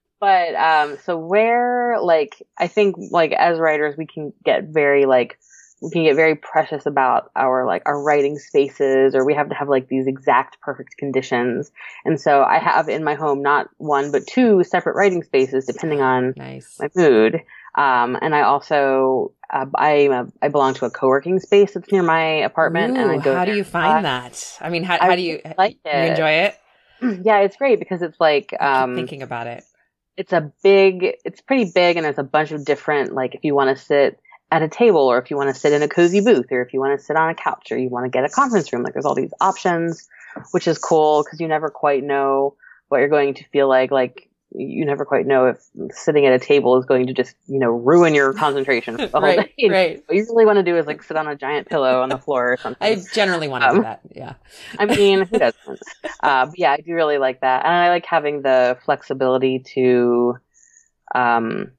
but, 0.20 0.54
um, 0.56 0.98
so 1.04 1.16
where, 1.16 2.00
like, 2.00 2.42
I 2.58 2.66
think, 2.66 2.96
like, 3.10 3.32
as 3.32 3.58
writers, 3.58 3.96
we 3.96 4.06
can 4.06 4.32
get 4.44 4.64
very, 4.64 5.04
like, 5.06 5.38
we 5.82 5.90
can 5.90 6.04
get 6.04 6.16
very 6.16 6.34
precious 6.34 6.86
about 6.86 7.30
our, 7.36 7.64
like, 7.64 7.82
our 7.86 8.02
writing 8.02 8.38
spaces, 8.38 9.14
or 9.14 9.24
we 9.24 9.34
have 9.34 9.50
to 9.50 9.54
have, 9.54 9.68
like, 9.68 9.86
these 9.86 10.08
exact 10.08 10.60
perfect 10.62 10.96
conditions. 10.96 11.70
And 12.04 12.20
so 12.20 12.42
I 12.42 12.58
have 12.58 12.88
in 12.88 13.04
my 13.04 13.14
home 13.14 13.40
not 13.40 13.68
one, 13.76 14.10
but 14.10 14.26
two 14.26 14.64
separate 14.64 14.96
writing 14.96 15.22
spaces, 15.22 15.66
depending 15.66 16.00
on 16.00 16.34
nice. 16.36 16.76
my 16.80 16.88
mood. 16.96 17.40
Um, 17.76 18.16
and 18.20 18.34
I 18.34 18.42
also 18.42 19.32
uh, 19.52 19.66
I 19.76 20.24
I 20.42 20.48
belong 20.48 20.74
to 20.74 20.84
a 20.84 20.90
co-working 20.90 21.40
space 21.40 21.74
that's 21.74 21.90
near 21.90 22.02
my 22.02 22.22
apartment, 22.22 22.96
Ooh, 22.96 23.00
and 23.00 23.10
I 23.10 23.18
go. 23.18 23.34
How 23.34 23.44
do 23.44 23.52
you 23.52 23.64
find 23.64 24.04
that? 24.04 24.58
I 24.60 24.68
mean, 24.70 24.84
how, 24.84 24.98
how 24.98 25.16
do 25.16 25.22
you 25.22 25.40
like 25.58 25.78
it? 25.84 26.04
You 26.04 26.10
enjoy 26.10 26.30
it? 26.30 26.54
Yeah, 27.22 27.40
it's 27.40 27.56
great 27.56 27.78
because 27.78 28.00
it's 28.00 28.18
like 28.18 28.54
um, 28.60 28.94
thinking 28.94 29.22
about 29.22 29.46
it. 29.46 29.64
It's 30.16 30.32
a 30.32 30.52
big, 30.62 31.16
it's 31.24 31.40
pretty 31.42 31.70
big, 31.74 31.96
and 31.96 32.04
there's 32.04 32.18
a 32.18 32.22
bunch 32.22 32.52
of 32.52 32.64
different 32.64 33.12
like 33.12 33.34
if 33.34 33.44
you 33.44 33.54
want 33.54 33.76
to 33.76 33.84
sit 33.84 34.18
at 34.50 34.62
a 34.62 34.68
table, 34.68 35.00
or 35.00 35.18
if 35.18 35.30
you 35.30 35.36
want 35.36 35.52
to 35.52 35.60
sit 35.60 35.72
in 35.72 35.82
a 35.82 35.88
cozy 35.88 36.20
booth, 36.20 36.46
or 36.50 36.62
if 36.62 36.72
you 36.72 36.80
want 36.80 36.98
to 36.98 37.04
sit 37.04 37.16
on 37.16 37.28
a 37.28 37.34
couch, 37.34 37.72
or 37.72 37.78
you 37.78 37.90
want 37.90 38.06
to 38.06 38.10
get 38.10 38.24
a 38.24 38.28
conference 38.28 38.72
room. 38.72 38.82
Like 38.82 38.94
there's 38.94 39.04
all 39.04 39.14
these 39.14 39.34
options, 39.40 40.08
which 40.52 40.66
is 40.66 40.78
cool 40.78 41.24
because 41.24 41.40
you 41.40 41.48
never 41.48 41.68
quite 41.68 42.04
know 42.04 42.56
what 42.88 42.98
you're 42.98 43.08
going 43.08 43.34
to 43.34 43.44
feel 43.52 43.68
like. 43.68 43.90
Like 43.90 44.30
you 44.54 44.84
never 44.84 45.04
quite 45.04 45.26
know 45.26 45.46
if 45.46 45.58
sitting 45.90 46.26
at 46.26 46.32
a 46.32 46.38
table 46.38 46.78
is 46.78 46.86
going 46.86 47.06
to 47.08 47.12
just, 47.12 47.34
you 47.46 47.58
know, 47.58 47.70
ruin 47.70 48.14
your 48.14 48.32
concentration 48.44 48.96
the 48.96 49.08
whole 49.08 49.22
right, 49.22 49.54
day. 49.56 49.68
Right. 49.68 50.02
What 50.06 50.16
you 50.16 50.26
really 50.30 50.46
want 50.46 50.58
to 50.58 50.62
do 50.62 50.76
is 50.76 50.86
like 50.86 51.02
sit 51.02 51.16
on 51.16 51.26
a 51.26 51.34
giant 51.34 51.68
pillow 51.68 52.02
on 52.02 52.08
the 52.08 52.18
floor 52.18 52.52
or 52.52 52.56
something. 52.56 52.86
I 52.86 53.02
generally 53.12 53.48
want 53.48 53.62
to 53.62 53.68
um, 53.68 53.76
do 53.76 53.82
that. 53.82 54.00
Yeah. 54.14 54.34
I 54.78 54.86
mean, 54.86 55.22
who 55.22 55.38
doesn't? 55.38 55.80
Uh, 56.22 56.50
yeah, 56.54 56.72
I 56.72 56.76
do 56.78 56.94
really 56.94 57.18
like 57.18 57.40
that. 57.40 57.64
And 57.64 57.74
I 57.74 57.90
like 57.90 58.06
having 58.06 58.42
the 58.42 58.78
flexibility 58.84 59.60
to, 59.74 60.38
um, 61.14 61.72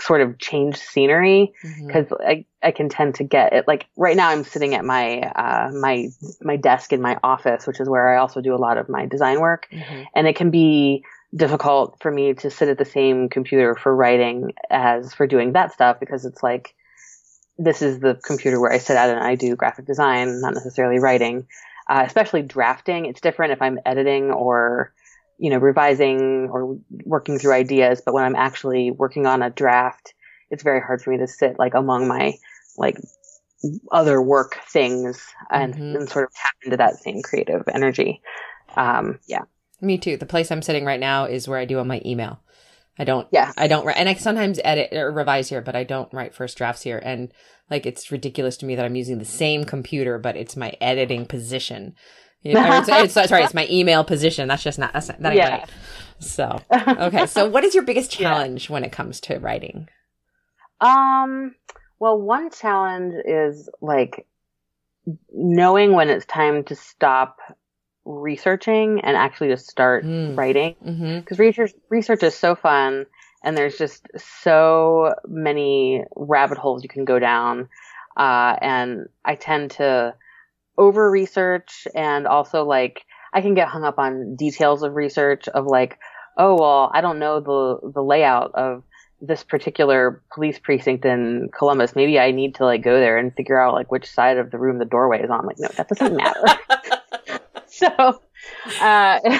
sort 0.00 0.20
of 0.20 0.38
change 0.38 0.76
scenery 0.76 1.52
because 1.62 2.06
mm-hmm. 2.06 2.26
I, 2.26 2.44
I 2.62 2.70
can 2.70 2.88
tend 2.88 3.16
to 3.16 3.24
get 3.24 3.52
it 3.52 3.68
like 3.68 3.86
right 3.96 4.16
now 4.16 4.30
I'm 4.30 4.44
sitting 4.44 4.74
at 4.74 4.84
my 4.84 5.20
uh, 5.20 5.70
my 5.72 6.08
my 6.40 6.56
desk 6.56 6.92
in 6.92 7.00
my 7.00 7.18
office 7.22 7.66
which 7.66 7.80
is 7.80 7.88
where 7.88 8.08
I 8.08 8.18
also 8.18 8.40
do 8.40 8.54
a 8.54 8.56
lot 8.56 8.78
of 8.78 8.88
my 8.88 9.06
design 9.06 9.40
work 9.40 9.68
mm-hmm. 9.70 10.02
and 10.14 10.26
it 10.26 10.36
can 10.36 10.50
be 10.50 11.04
difficult 11.34 11.96
for 12.00 12.10
me 12.10 12.34
to 12.34 12.50
sit 12.50 12.68
at 12.68 12.78
the 12.78 12.84
same 12.84 13.28
computer 13.28 13.74
for 13.74 13.94
writing 13.94 14.52
as 14.70 15.14
for 15.14 15.26
doing 15.26 15.52
that 15.52 15.72
stuff 15.72 15.98
because 15.98 16.24
it's 16.24 16.42
like 16.42 16.74
this 17.58 17.82
is 17.82 18.00
the 18.00 18.14
computer 18.14 18.60
where 18.60 18.72
I 18.72 18.78
sit 18.78 18.96
at 18.96 19.10
and 19.10 19.20
I 19.20 19.34
do 19.34 19.56
graphic 19.56 19.86
design, 19.86 20.40
not 20.40 20.54
necessarily 20.54 20.98
writing. 20.98 21.46
Uh, 21.88 22.02
especially 22.06 22.42
drafting, 22.42 23.06
it's 23.06 23.20
different 23.20 23.52
if 23.52 23.60
I'm 23.60 23.78
editing 23.84 24.30
or 24.30 24.92
you 25.38 25.50
know 25.50 25.58
revising 25.58 26.48
or 26.50 26.78
working 27.04 27.38
through 27.38 27.52
ideas. 27.52 28.02
But 28.04 28.14
when 28.14 28.24
I'm 28.24 28.36
actually 28.36 28.90
working 28.90 29.26
on 29.26 29.42
a 29.42 29.50
draft, 29.50 30.14
it's 30.50 30.62
very 30.62 30.80
hard 30.80 31.02
for 31.02 31.10
me 31.10 31.18
to 31.18 31.26
sit 31.26 31.58
like 31.58 31.74
among 31.74 32.08
my 32.08 32.34
like 32.76 32.96
other 33.92 34.20
work 34.20 34.58
things 34.68 35.22
and, 35.50 35.74
mm-hmm. 35.74 35.96
and 35.96 36.08
sort 36.08 36.24
of 36.24 36.34
tap 36.34 36.54
into 36.64 36.76
that 36.76 36.96
same 36.96 37.22
creative 37.22 37.62
energy. 37.72 38.20
Um, 38.76 39.20
yeah. 39.26 39.42
Me 39.84 39.98
too. 39.98 40.16
The 40.16 40.26
place 40.26 40.50
I'm 40.50 40.62
sitting 40.62 40.84
right 40.84 41.00
now 41.00 41.26
is 41.26 41.46
where 41.46 41.58
I 41.58 41.64
do 41.64 41.78
all 41.78 41.84
my 41.84 42.00
email. 42.04 42.40
I 42.98 43.04
don't, 43.04 43.26
yeah, 43.32 43.52
I 43.56 43.66
don't 43.66 43.84
write, 43.84 43.96
and 43.96 44.08
I 44.08 44.14
sometimes 44.14 44.60
edit 44.62 44.92
or 44.92 45.10
revise 45.10 45.48
here, 45.48 45.60
but 45.60 45.74
I 45.74 45.82
don't 45.82 46.12
write 46.12 46.34
first 46.34 46.56
drafts 46.56 46.82
here. 46.82 47.00
And 47.04 47.32
like, 47.68 47.86
it's 47.86 48.12
ridiculous 48.12 48.56
to 48.58 48.66
me 48.66 48.76
that 48.76 48.84
I'm 48.84 48.94
using 48.94 49.18
the 49.18 49.24
same 49.24 49.64
computer, 49.64 50.18
but 50.18 50.36
it's 50.36 50.56
my 50.56 50.74
editing 50.80 51.26
position. 51.26 51.96
You 52.42 52.54
know, 52.54 52.78
it's, 52.78 52.88
it's, 53.16 53.28
sorry, 53.28 53.42
it's 53.42 53.54
my 53.54 53.66
email 53.68 54.04
position. 54.04 54.46
That's 54.46 54.62
just 54.62 54.78
not, 54.78 54.92
that's 54.92 55.08
not, 55.08 55.20
that 55.22 55.34
yeah. 55.34 55.58
right. 55.58 55.70
So, 56.20 56.60
okay. 56.72 57.26
So 57.26 57.48
what 57.48 57.64
is 57.64 57.74
your 57.74 57.84
biggest 57.84 58.12
challenge 58.12 58.68
yeah. 58.68 58.74
when 58.74 58.84
it 58.84 58.92
comes 58.92 59.20
to 59.22 59.38
writing? 59.38 59.88
Um, 60.80 61.56
well, 61.98 62.20
one 62.20 62.50
challenge 62.50 63.14
is 63.26 63.68
like 63.80 64.26
knowing 65.32 65.92
when 65.92 66.10
it's 66.10 66.26
time 66.26 66.64
to 66.64 66.76
stop 66.76 67.38
researching 68.04 69.00
and 69.00 69.16
actually 69.16 69.48
just 69.48 69.68
start 69.68 70.04
mm. 70.04 70.36
writing 70.36 70.74
because 70.80 71.38
mm-hmm. 71.38 71.42
research 71.42 71.72
research 71.88 72.22
is 72.22 72.34
so 72.34 72.54
fun 72.54 73.06
and 73.42 73.56
there's 73.56 73.78
just 73.78 74.06
so 74.16 75.14
many 75.26 76.04
rabbit 76.14 76.58
holes 76.58 76.82
you 76.82 76.88
can 76.88 77.04
go 77.04 77.18
down 77.18 77.68
uh, 78.16 78.56
and 78.60 79.08
I 79.24 79.34
tend 79.36 79.72
to 79.72 80.14
over 80.76 81.10
research 81.10 81.86
and 81.94 82.26
also 82.26 82.64
like 82.64 83.04
I 83.32 83.40
can 83.40 83.54
get 83.54 83.68
hung 83.68 83.84
up 83.84 83.98
on 83.98 84.36
details 84.36 84.82
of 84.82 84.94
research 84.94 85.48
of 85.48 85.66
like 85.66 85.98
oh 86.36 86.56
well 86.58 86.90
I 86.92 87.00
don't 87.00 87.18
know 87.18 87.40
the 87.40 87.90
the 87.92 88.02
layout 88.02 88.54
of 88.54 88.82
this 89.20 89.42
particular 89.42 90.22
police 90.32 90.58
precinct 90.58 91.04
in 91.04 91.48
Columbus 91.56 91.96
maybe 91.96 92.18
I 92.18 92.32
need 92.32 92.56
to 92.56 92.64
like 92.64 92.82
go 92.82 92.98
there 92.98 93.16
and 93.16 93.34
figure 93.34 93.58
out 93.58 93.72
like 93.72 93.90
which 93.90 94.10
side 94.10 94.36
of 94.36 94.50
the 94.50 94.58
room 94.58 94.78
the 94.78 94.84
doorway 94.84 95.22
is 95.22 95.30
on 95.30 95.46
like 95.46 95.58
no 95.58 95.68
that 95.68 95.88
doesn't 95.88 96.16
matter 96.16 96.42
so 97.78 98.20
uh, 98.80 99.20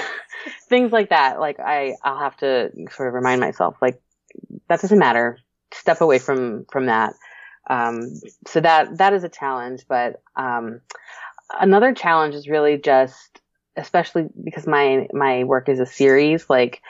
things 0.68 0.92
like 0.92 1.11
that 1.11 1.40
like 1.40 1.59
i 1.61 1.94
i'll 2.03 2.18
have 2.18 2.37
to 2.37 2.70
sort 2.90 3.09
of 3.09 3.14
remind 3.14 3.40
myself 3.40 3.77
like 3.81 4.01
that 4.68 4.81
doesn't 4.81 4.99
matter 4.99 5.38
step 5.73 6.01
away 6.01 6.18
from 6.18 6.64
from 6.70 6.87
that 6.87 7.14
um, 7.70 8.03
so 8.47 8.61
that 8.61 8.99
that 8.99 9.12
is 9.14 9.25
a 9.25 9.29
challenge 9.29 9.85
but 9.88 10.20
um, 10.37 10.81
another 11.61 11.94
challenge 11.94 12.35
is 12.35 12.49
really 12.49 12.77
just 12.77 13.40
especially 13.77 14.29
because 14.42 14.66
my 14.66 15.09
my 15.12 15.44
work 15.44 15.68
is 15.68 15.81
a 15.81 15.87
series 15.87 16.49
like 16.51 16.83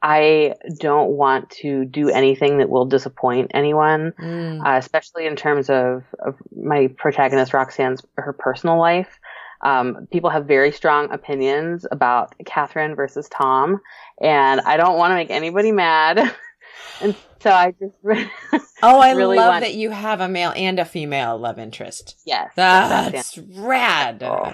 I 0.00 0.54
don't 0.78 1.10
want 1.10 1.50
to 1.62 1.84
do 1.84 2.08
anything 2.08 2.58
that 2.58 2.70
will 2.70 2.84
disappoint 2.84 3.50
anyone, 3.52 4.12
Mm. 4.12 4.64
uh, 4.64 4.78
especially 4.78 5.26
in 5.26 5.34
terms 5.34 5.68
of, 5.68 6.04
of 6.20 6.36
my 6.54 6.86
protagonist 6.96 7.52
Roxanne's 7.52 8.02
her 8.16 8.32
personal 8.32 8.78
life. 8.78 9.18
Um, 9.62 10.06
people 10.12 10.30
have 10.30 10.46
very 10.46 10.70
strong 10.72 11.10
opinions 11.10 11.84
about 11.90 12.34
Catherine 12.46 12.94
versus 12.94 13.28
Tom, 13.28 13.80
and 14.22 14.60
I 14.60 14.76
don't 14.76 14.96
want 14.98 15.10
to 15.12 15.14
make 15.16 15.30
anybody 15.30 15.72
mad. 15.72 16.18
and 17.00 17.14
so 17.40 17.50
I 17.50 17.72
just 17.78 17.94
Oh, 18.82 19.00
I 19.00 19.12
really 19.12 19.36
love 19.36 19.48
want- 19.54 19.64
that 19.64 19.74
you 19.74 19.90
have 19.90 20.20
a 20.20 20.28
male 20.28 20.52
and 20.54 20.78
a 20.78 20.84
female 20.84 21.38
love 21.38 21.58
interest. 21.58 22.16
yes, 22.24 22.52
That's 22.54 23.38
rad. 23.56 24.22
Oh. 24.22 24.52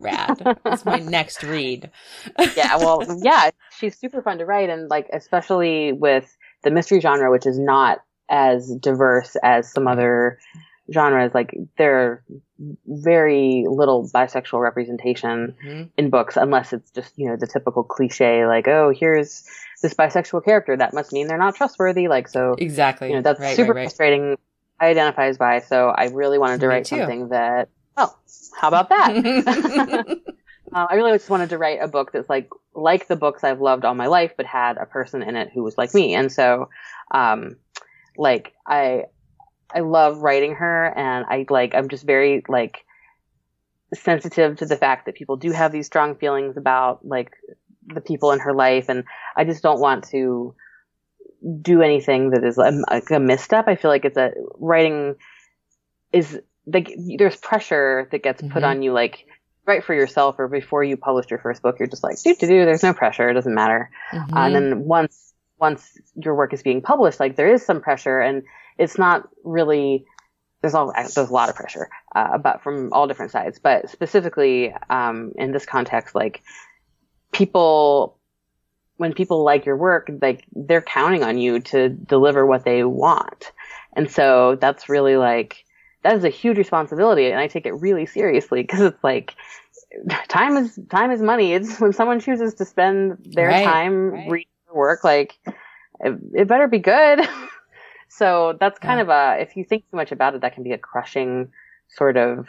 Rad. 0.00 0.42
That's 0.64 0.84
my 0.84 0.98
next 0.98 1.44
read. 1.44 1.90
yeah, 2.56 2.76
well, 2.76 3.04
yeah, 3.22 3.50
she's 3.78 3.96
super 3.96 4.20
fun 4.20 4.38
to 4.38 4.44
write, 4.44 4.68
and 4.68 4.88
like 4.90 5.06
especially 5.12 5.92
with 5.92 6.34
the 6.64 6.72
mystery 6.72 6.98
genre, 7.00 7.30
which 7.30 7.46
is 7.46 7.56
not 7.58 7.98
as 8.28 8.74
diverse 8.80 9.36
as 9.44 9.70
some 9.70 9.86
other 9.86 10.38
genres. 10.92 11.32
Like 11.34 11.54
there 11.78 11.98
are 11.98 12.24
very 12.86 13.64
little 13.68 14.08
bisexual 14.08 14.60
representation 14.62 15.54
Mhm. 15.64 15.90
in 15.96 16.10
books, 16.10 16.36
unless 16.36 16.72
it's 16.72 16.90
just 16.90 17.18
you 17.18 17.28
know 17.28 17.36
the 17.36 17.46
typical 17.46 17.82
cliche, 17.82 18.46
like 18.46 18.66
oh, 18.68 18.90
here's 18.90 19.44
this 19.82 19.94
bisexual 19.94 20.44
character, 20.44 20.76
that 20.76 20.94
must 20.94 21.12
mean 21.12 21.26
they're 21.26 21.38
not 21.38 21.54
trustworthy. 21.54 22.08
Like 22.08 22.28
so, 22.28 22.54
Exactly. 22.58 23.08
you 23.08 23.14
know 23.16 23.22
that's 23.22 23.40
right, 23.40 23.56
super 23.56 23.72
right, 23.72 23.76
right. 23.80 23.84
frustrating. 23.84 24.36
I 24.80 24.88
identify 24.88 25.26
as 25.26 25.38
bi, 25.38 25.60
so 25.60 25.88
I 25.88 26.06
really 26.08 26.38
wanted 26.38 26.60
to 26.60 26.68
write 26.68 26.86
something 26.86 27.28
that. 27.30 27.68
Oh, 27.96 28.14
how 28.60 28.68
about 28.68 28.88
that? 28.90 30.18
Uh, 30.72 30.84
I 30.90 30.96
really 30.96 31.12
just 31.12 31.30
wanted 31.30 31.50
to 31.50 31.58
write 31.58 31.78
a 31.80 31.86
book 31.86 32.10
that's 32.10 32.28
like 32.28 32.50
like 32.74 33.06
the 33.06 33.14
books 33.14 33.44
I've 33.44 33.60
loved 33.60 33.84
all 33.84 33.94
my 33.94 34.08
life, 34.08 34.32
but 34.36 34.46
had 34.46 34.76
a 34.78 34.84
person 34.84 35.22
in 35.22 35.36
it 35.36 35.48
who 35.54 35.62
was 35.62 35.78
like 35.78 35.94
me. 35.94 36.12
And 36.14 36.30
so, 36.30 36.70
um, 37.12 37.56
like 38.18 38.52
I, 38.66 39.04
I 39.74 39.80
love 39.80 40.18
writing 40.18 40.54
her, 40.54 40.86
and 40.96 41.24
I 41.28 41.46
like 41.48 41.74
I'm 41.74 41.88
just 41.88 42.04
very 42.04 42.44
like 42.48 42.84
sensitive 43.94 44.56
to 44.58 44.66
the 44.66 44.76
fact 44.76 45.06
that 45.06 45.14
people 45.14 45.36
do 45.36 45.52
have 45.52 45.72
these 45.72 45.86
strong 45.86 46.16
feelings 46.16 46.56
about 46.56 47.04
like 47.06 47.32
the 47.86 48.00
people 48.00 48.32
in 48.32 48.40
her 48.40 48.52
life, 48.52 48.88
and 48.88 49.04
I 49.36 49.44
just 49.44 49.62
don't 49.62 49.80
want 49.80 50.08
to 50.08 50.54
do 51.62 51.82
anything 51.82 52.30
that 52.30 52.44
is 52.44 52.58
a, 52.58 52.70
like 52.90 53.10
a 53.10 53.20
misstep. 53.20 53.68
I 53.68 53.76
feel 53.76 53.90
like 53.90 54.04
it's 54.04 54.16
a 54.16 54.32
writing 54.58 55.16
is 56.12 56.40
like 56.66 56.92
there's 57.18 57.36
pressure 57.36 58.08
that 58.10 58.22
gets 58.22 58.42
put 58.42 58.62
Mhm. 58.62 58.66
on 58.66 58.82
you 58.82 58.92
like 58.92 59.26
write 59.66 59.84
for 59.84 59.94
yourself 59.94 60.36
or 60.38 60.48
before 60.48 60.82
you 60.82 60.96
published 60.96 61.30
your 61.30 61.38
first 61.40 61.60
book 61.62 61.76
you're 61.78 61.88
just 61.88 62.02
like 62.04 62.20
do 62.22 62.34
to 62.34 62.46
do 62.46 62.64
there's 62.64 62.82
no 62.84 62.94
pressure 62.94 63.28
it 63.28 63.34
doesn't 63.34 63.54
matter 63.54 63.90
Mhm. 64.12 64.30
and 64.36 64.54
then 64.54 64.84
once 64.84 65.34
once 65.58 65.98
your 66.14 66.34
work 66.34 66.52
is 66.54 66.62
being 66.62 66.80
published 66.80 67.18
like 67.20 67.36
there 67.36 67.52
is 67.52 67.64
some 67.64 67.80
pressure 67.80 68.20
and 68.20 68.42
it's 68.78 68.98
not 68.98 69.28
really 69.44 70.04
there's 70.62 70.74
all 70.74 70.92
there's 70.94 71.16
a 71.16 71.32
lot 71.32 71.48
of 71.48 71.54
pressure 71.54 71.88
uh, 72.14 72.38
but 72.38 72.62
from 72.62 72.92
all 72.92 73.06
different 73.06 73.32
sides. 73.32 73.58
But 73.58 73.90
specifically 73.90 74.74
um, 74.90 75.32
in 75.36 75.52
this 75.52 75.66
context 75.66 76.14
like 76.14 76.42
people 77.32 78.18
when 78.96 79.12
people 79.12 79.44
like 79.44 79.66
your 79.66 79.76
work 79.76 80.10
like 80.22 80.44
they're 80.52 80.82
counting 80.82 81.22
on 81.22 81.38
you 81.38 81.60
to 81.60 81.88
deliver 81.90 82.46
what 82.46 82.64
they 82.64 82.84
want. 82.84 83.52
And 83.94 84.10
so 84.10 84.56
that's 84.60 84.88
really 84.88 85.16
like 85.16 85.64
that 86.02 86.16
is 86.16 86.24
a 86.24 86.28
huge 86.30 86.56
responsibility 86.58 87.26
and 87.30 87.40
i 87.40 87.48
take 87.48 87.66
it 87.66 87.72
really 87.72 88.06
seriously 88.06 88.62
because 88.62 88.80
it's 88.80 89.02
like 89.02 89.34
time 90.28 90.56
is 90.56 90.78
time 90.90 91.10
is 91.10 91.22
money. 91.22 91.52
It's 91.52 91.80
when 91.80 91.92
someone 91.92 92.20
chooses 92.20 92.54
to 92.54 92.64
spend 92.64 93.18
their 93.34 93.48
Right, 93.48 93.64
time 93.64 94.12
right. 94.12 94.26
reading 94.26 94.50
your 94.66 94.76
work 94.76 95.04
like 95.04 95.38
it, 96.00 96.18
it 96.34 96.48
better 96.48 96.68
be 96.68 96.78
good 96.78 97.20
so 98.16 98.56
that's 98.60 98.78
kind 98.78 98.98
Yeah. 98.98 99.02
of 99.02 99.08
a 99.38 99.42
if 99.42 99.56
you 99.56 99.64
think 99.64 99.84
too 99.90 99.96
much 99.96 100.12
about 100.12 100.34
it 100.34 100.40
that 100.42 100.54
can 100.54 100.62
be 100.62 100.72
a 100.72 100.78
crushing 100.78 101.52
sort 101.88 102.16
of 102.16 102.48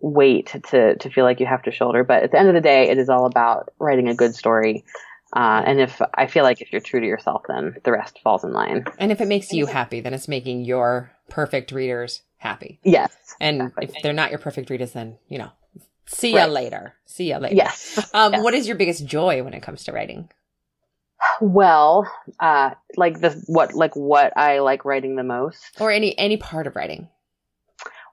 weight 0.00 0.54
to 0.70 0.96
to 0.96 1.10
feel 1.10 1.24
like 1.24 1.40
you 1.40 1.46
have 1.46 1.62
to 1.62 1.70
shoulder 1.70 2.04
but 2.04 2.22
at 2.24 2.30
the 2.30 2.38
end 2.38 2.48
of 2.48 2.54
the 2.54 2.60
day 2.60 2.88
it 2.90 2.98
is 2.98 3.08
all 3.08 3.26
about 3.26 3.72
writing 3.78 4.08
a 4.08 4.14
good 4.14 4.34
story 4.34 4.84
uh, 5.34 5.62
and 5.66 5.80
if 5.80 6.00
I 6.14 6.26
feel 6.28 6.44
like 6.44 6.60
if 6.60 6.70
you're 6.70 6.80
true 6.80 7.00
to 7.00 7.06
yourself, 7.06 7.42
then 7.48 7.74
the 7.82 7.90
rest 7.90 8.20
falls 8.22 8.44
in 8.44 8.52
line. 8.52 8.84
And 9.00 9.10
if 9.10 9.20
it 9.20 9.26
makes 9.26 9.50
you 9.52 9.66
happy, 9.66 9.98
then 9.98 10.14
it's 10.14 10.28
making 10.28 10.64
your 10.64 11.10
perfect 11.28 11.72
readers 11.72 12.22
happy. 12.36 12.78
Yes. 12.84 13.10
And 13.40 13.62
Exactly. 13.62 13.84
if 13.96 14.02
they're 14.02 14.12
not 14.12 14.30
your 14.30 14.38
perfect 14.38 14.70
readers, 14.70 14.92
then, 14.92 15.18
you 15.26 15.38
know, 15.38 15.50
see 16.06 16.34
ya 16.34 16.42
Right. 16.42 16.50
later. 16.50 16.94
See 17.06 17.30
ya 17.30 17.38
later. 17.38 17.56
Yes. 17.56 17.98
Um, 18.14 18.34
Yes. 18.34 18.44
What 18.44 18.54
is 18.54 18.68
your 18.68 18.76
biggest 18.76 19.06
joy 19.06 19.42
when 19.42 19.54
it 19.54 19.60
comes 19.62 19.82
to 19.84 19.92
writing? 19.92 20.28
Well, 21.40 22.10
uh, 22.40 22.70
like 22.96 23.20
the 23.20 23.30
what 23.46 23.74
like 23.74 23.94
what 23.94 24.36
I 24.36 24.60
like 24.60 24.84
writing 24.84 25.16
the 25.16 25.24
most. 25.24 25.80
Or 25.80 25.90
any 25.90 26.16
any 26.18 26.36
part 26.36 26.66
of 26.66 26.76
writing? 26.76 27.08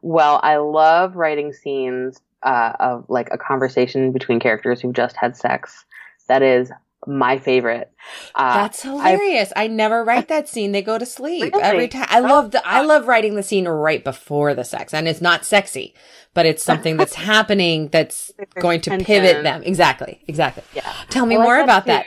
Well, 0.02 0.40
I 0.44 0.58
love 0.58 1.16
writing 1.16 1.54
scenes 1.54 2.20
uh, 2.44 2.74
of 2.80 3.06
like 3.08 3.30
a 3.32 3.38
conversation 3.38 4.12
between 4.12 4.40
characters 4.40 4.82
who've 4.82 4.94
just 4.94 5.16
had 5.16 5.38
sex. 5.38 5.86
That 6.28 6.42
is 6.42 6.72
my 7.08 7.38
favorite. 7.40 7.92
Uh, 8.36 8.54
That's 8.54 8.82
hilarious. 8.84 9.52
I, 9.56 9.68
never 9.68 10.04
write 10.04 10.28
that 10.28 10.48
scene. 10.48 10.72
They 10.72 10.82
go 10.82 10.98
to 10.98 11.06
sleep 11.06 11.54
Really? 11.54 11.64
every 11.64 11.88
time. 11.88 12.08
I 12.10 12.20
Oh, 12.20 12.24
love 12.24 12.52
the 12.52 12.68
I 12.68 12.82
love 12.82 13.08
writing 13.08 13.36
the 13.36 13.44
scene 13.44 13.68
right 13.68 14.04
before 14.04 14.54
the 14.54 14.64
sex. 14.64 14.94
And 14.94 15.08
it's 15.08 15.22
not 15.22 15.46
sexy, 15.46 15.94
but 16.34 16.46
it's 16.46 16.64
something 16.64 16.98
that's 16.98 17.16
happening 17.32 17.90
that's 17.90 18.32
going 18.60 18.82
to 18.82 18.98
pivot 19.00 19.44
them. 19.44 19.64
Exactly. 19.64 20.24
Exactly. 20.28 20.64
Yeah. 20.74 20.92
Tell 21.10 21.26
me 21.26 21.36
I 21.36 21.40
like 21.40 21.46
more 21.46 21.60
about 21.60 21.86
that. 21.88 22.06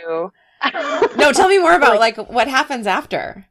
No, 1.16 1.32
tell 1.32 1.48
me 1.48 1.58
more 1.58 1.74
about 1.74 1.98
like 1.98 2.16
what 2.16 2.48
happens 2.48 2.86
after. 2.86 3.46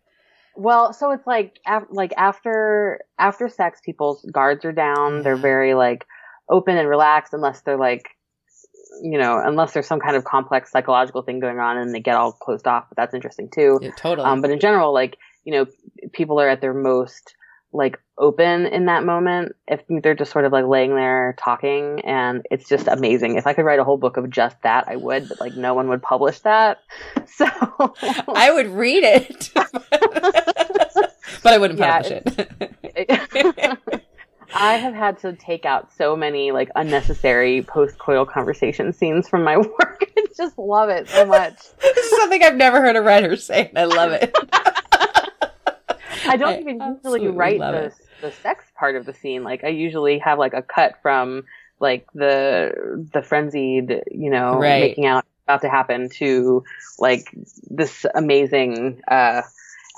Well, 0.56 0.94
so 0.94 1.12
it's 1.12 1.26
like 1.26 1.60
af- 1.66 1.88
like 1.90 2.14
after 2.18 3.00
after 3.18 3.50
sex, 3.50 3.80
people's 3.84 4.24
guards 4.32 4.66
are 4.66 4.72
down. 4.72 5.24
They're 5.24 5.36
very 5.36 5.74
like 5.74 6.06
open 6.50 6.78
and 6.78 6.88
relaxed, 6.88 7.34
unless 7.34 7.62
they're 7.62 7.78
like, 7.78 8.10
you 9.02 9.18
know, 9.18 9.42
unless 9.44 9.74
there's 9.74 9.88
some 9.88 10.00
kind 10.00 10.16
of 10.16 10.24
complex 10.24 10.72
psychological 10.72 11.24
thing 11.24 11.40
going 11.40 11.60
on, 11.60 11.78
and 11.78 11.94
they 11.94 12.00
get 12.00 12.16
all 12.16 12.32
closed 12.34 12.68
off. 12.68 12.86
But 12.90 12.98
that's 12.98 13.14
interesting 13.14 13.50
too. 13.50 13.80
Yeah, 13.82 13.92
totally. 13.98 14.28
Um, 14.28 14.42
but 14.42 14.52
in 14.52 14.60
general, 14.60 14.94
like 14.94 15.18
you 15.44 15.54
know, 15.54 15.66
people 16.12 16.40
are 16.40 16.48
at 16.50 16.62
their 16.62 16.74
most 16.74 17.36
like 17.74 18.00
open 18.18 18.68
in 18.68 18.86
that 18.86 19.04
moment 19.04 19.56
if 19.68 19.82
they're 19.90 20.14
just 20.16 20.32
sort 20.32 20.46
of 20.46 20.52
like 20.52 20.66
laying 20.66 20.96
there 20.96 21.36
talking 21.40 22.02
and 22.06 22.46
it's 22.52 22.70
just 22.70 22.88
amazing 22.88 23.36
if 23.36 23.48
i 23.48 23.54
could 23.54 23.66
write 23.66 23.80
a 23.80 23.84
whole 23.84 23.98
book 23.98 24.18
of 24.18 24.30
just 24.30 24.56
that 24.62 24.86
i 24.88 24.96
would 24.96 25.28
but 25.28 25.40
like 25.42 25.56
no 25.56 25.74
one 25.74 25.88
would 25.90 26.02
publish 26.02 26.40
that 26.42 26.78
so 27.26 27.46
I 28.28 28.52
would 28.54 28.68
read 28.68 29.04
it, 29.04 29.50
but 31.44 31.54
I 31.54 31.58
wouldn't 31.58 31.80
Yeah, 31.80 32.02
publish 32.02 32.22
it. 32.26 33.80
I 34.54 34.74
have 34.76 34.94
had 34.94 35.18
to 35.20 35.34
take 35.34 35.66
out 35.66 35.92
so 35.94 36.16
many 36.16 36.52
like 36.52 36.70
unnecessary 36.76 37.64
post-coital 37.64 38.28
conversation 38.30 38.94
scenes 38.94 39.28
from 39.28 39.44
my 39.44 39.58
work. 39.58 40.04
I 40.18 40.26
just 40.38 40.58
love 40.58 40.90
it 40.90 41.10
so 41.10 41.26
much. 41.26 41.56
this 41.82 41.98
is 41.98 42.20
something 42.20 42.44
I've 42.44 42.56
never 42.56 42.82
heard 42.82 42.96
a 42.96 43.02
writer 43.02 43.36
say, 43.36 43.70
and 43.70 43.78
I 43.80 43.86
love 43.86 44.12
it. 44.12 44.36
I 46.28 46.38
don't 46.38 46.50
I 46.56 46.60
even 46.60 46.82
usually 47.04 47.28
write 47.28 47.60
the 47.60 47.86
it. 47.86 47.94
the 48.22 48.32
sex 48.32 48.66
part 48.78 48.96
of 48.96 49.06
the 49.06 49.14
scene. 49.14 49.44
Like 49.44 49.64
I 49.64 49.70
usually 49.70 50.20
have 50.20 50.40
like 50.40 50.54
a 50.54 50.62
cut 50.62 50.96
from 51.02 51.44
like 51.80 52.08
the 52.14 53.08
the 53.14 53.22
frenzied, 53.22 54.02
you 54.12 54.30
know, 54.30 54.58
Right. 54.58 54.80
making 54.82 55.06
out 55.06 55.26
about 55.46 55.62
to 55.62 55.70
happen 55.70 56.10
to 56.18 56.64
like 57.00 57.28
this 57.70 58.06
amazing 58.16 59.02
uh 59.08 59.42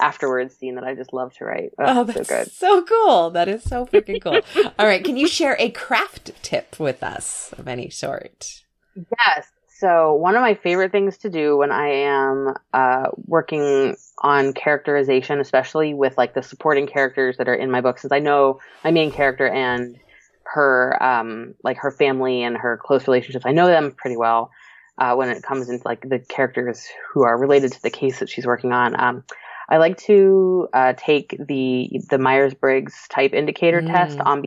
afterwards 0.02 0.56
scene 0.58 0.76
that 0.76 0.84
I 0.84 0.94
just 0.96 1.14
love 1.14 1.34
to 1.36 1.46
write. 1.46 1.72
Oh, 1.80 2.02
Oh, 2.02 2.04
that's 2.04 2.28
so 2.28 2.36
good. 2.44 2.52
so 2.52 2.84
cool. 2.84 3.30
That 3.30 3.48
is 3.48 3.64
so 3.64 3.86
freaking 3.86 4.22
cool. 4.22 4.42
All 4.80 4.86
right. 4.86 5.04
Can 5.04 5.16
you 5.18 5.28
share 5.28 5.56
a 5.60 5.70
craft 5.70 6.32
tip 6.44 6.80
with 6.80 7.02
us 7.04 7.54
of 7.58 7.68
any 7.68 7.90
sort? 7.90 8.64
Yes. 8.96 9.48
So 9.78 10.14
one 10.14 10.36
of 10.36 10.42
my 10.42 10.54
favorite 10.56 10.94
things 10.94 11.18
to 11.20 11.30
do 11.30 11.58
when 11.58 11.70
I 11.72 11.88
am 11.90 12.54
uh, 12.74 13.08
working 13.26 13.98
on 14.20 14.54
characterization, 14.54 15.42
especially 15.42 15.94
with 15.94 16.18
like 16.18 16.34
the 16.34 16.44
supporting 16.44 16.88
characters 16.88 17.36
that 17.38 17.50
are 17.50 17.56
in 17.56 17.70
my 17.72 17.82
book, 17.82 18.00
since 18.00 18.14
I 18.14 18.20
know 18.20 18.60
my 18.86 18.92
main 18.92 19.12
character 19.12 19.48
and 19.50 19.98
her 20.46 21.02
um, 21.04 21.56
like 21.62 21.78
her 21.78 21.92
family 21.92 22.42
and 22.44 22.56
her 22.56 22.80
close 22.82 23.06
relationships, 23.06 23.46
I 23.46 23.52
know 23.52 23.68
them 23.68 23.92
pretty 23.92 24.16
well. 24.16 24.50
Uh, 24.98 25.14
when 25.16 25.28
it 25.28 25.44
comes 25.44 25.68
into 25.68 25.86
like 25.86 26.08
the 26.08 26.20
characters 26.20 26.88
who 27.12 27.24
are 27.24 27.38
related 27.38 27.74
to 27.74 27.82
the 27.82 27.90
case 27.90 28.20
that 28.20 28.30
she's 28.30 28.46
working 28.48 28.72
on, 28.72 28.98
um, 28.98 29.26
I 29.68 29.76
like 29.76 29.98
to 30.04 30.70
uh, 30.74 30.94
take 30.96 31.36
the 31.38 32.00
the 32.10 32.18
Myers 32.18 32.54
Briggs 32.54 32.96
type 33.10 33.34
indicator 33.34 33.82
Mm. 33.82 33.92
test 33.92 34.22
on 34.22 34.46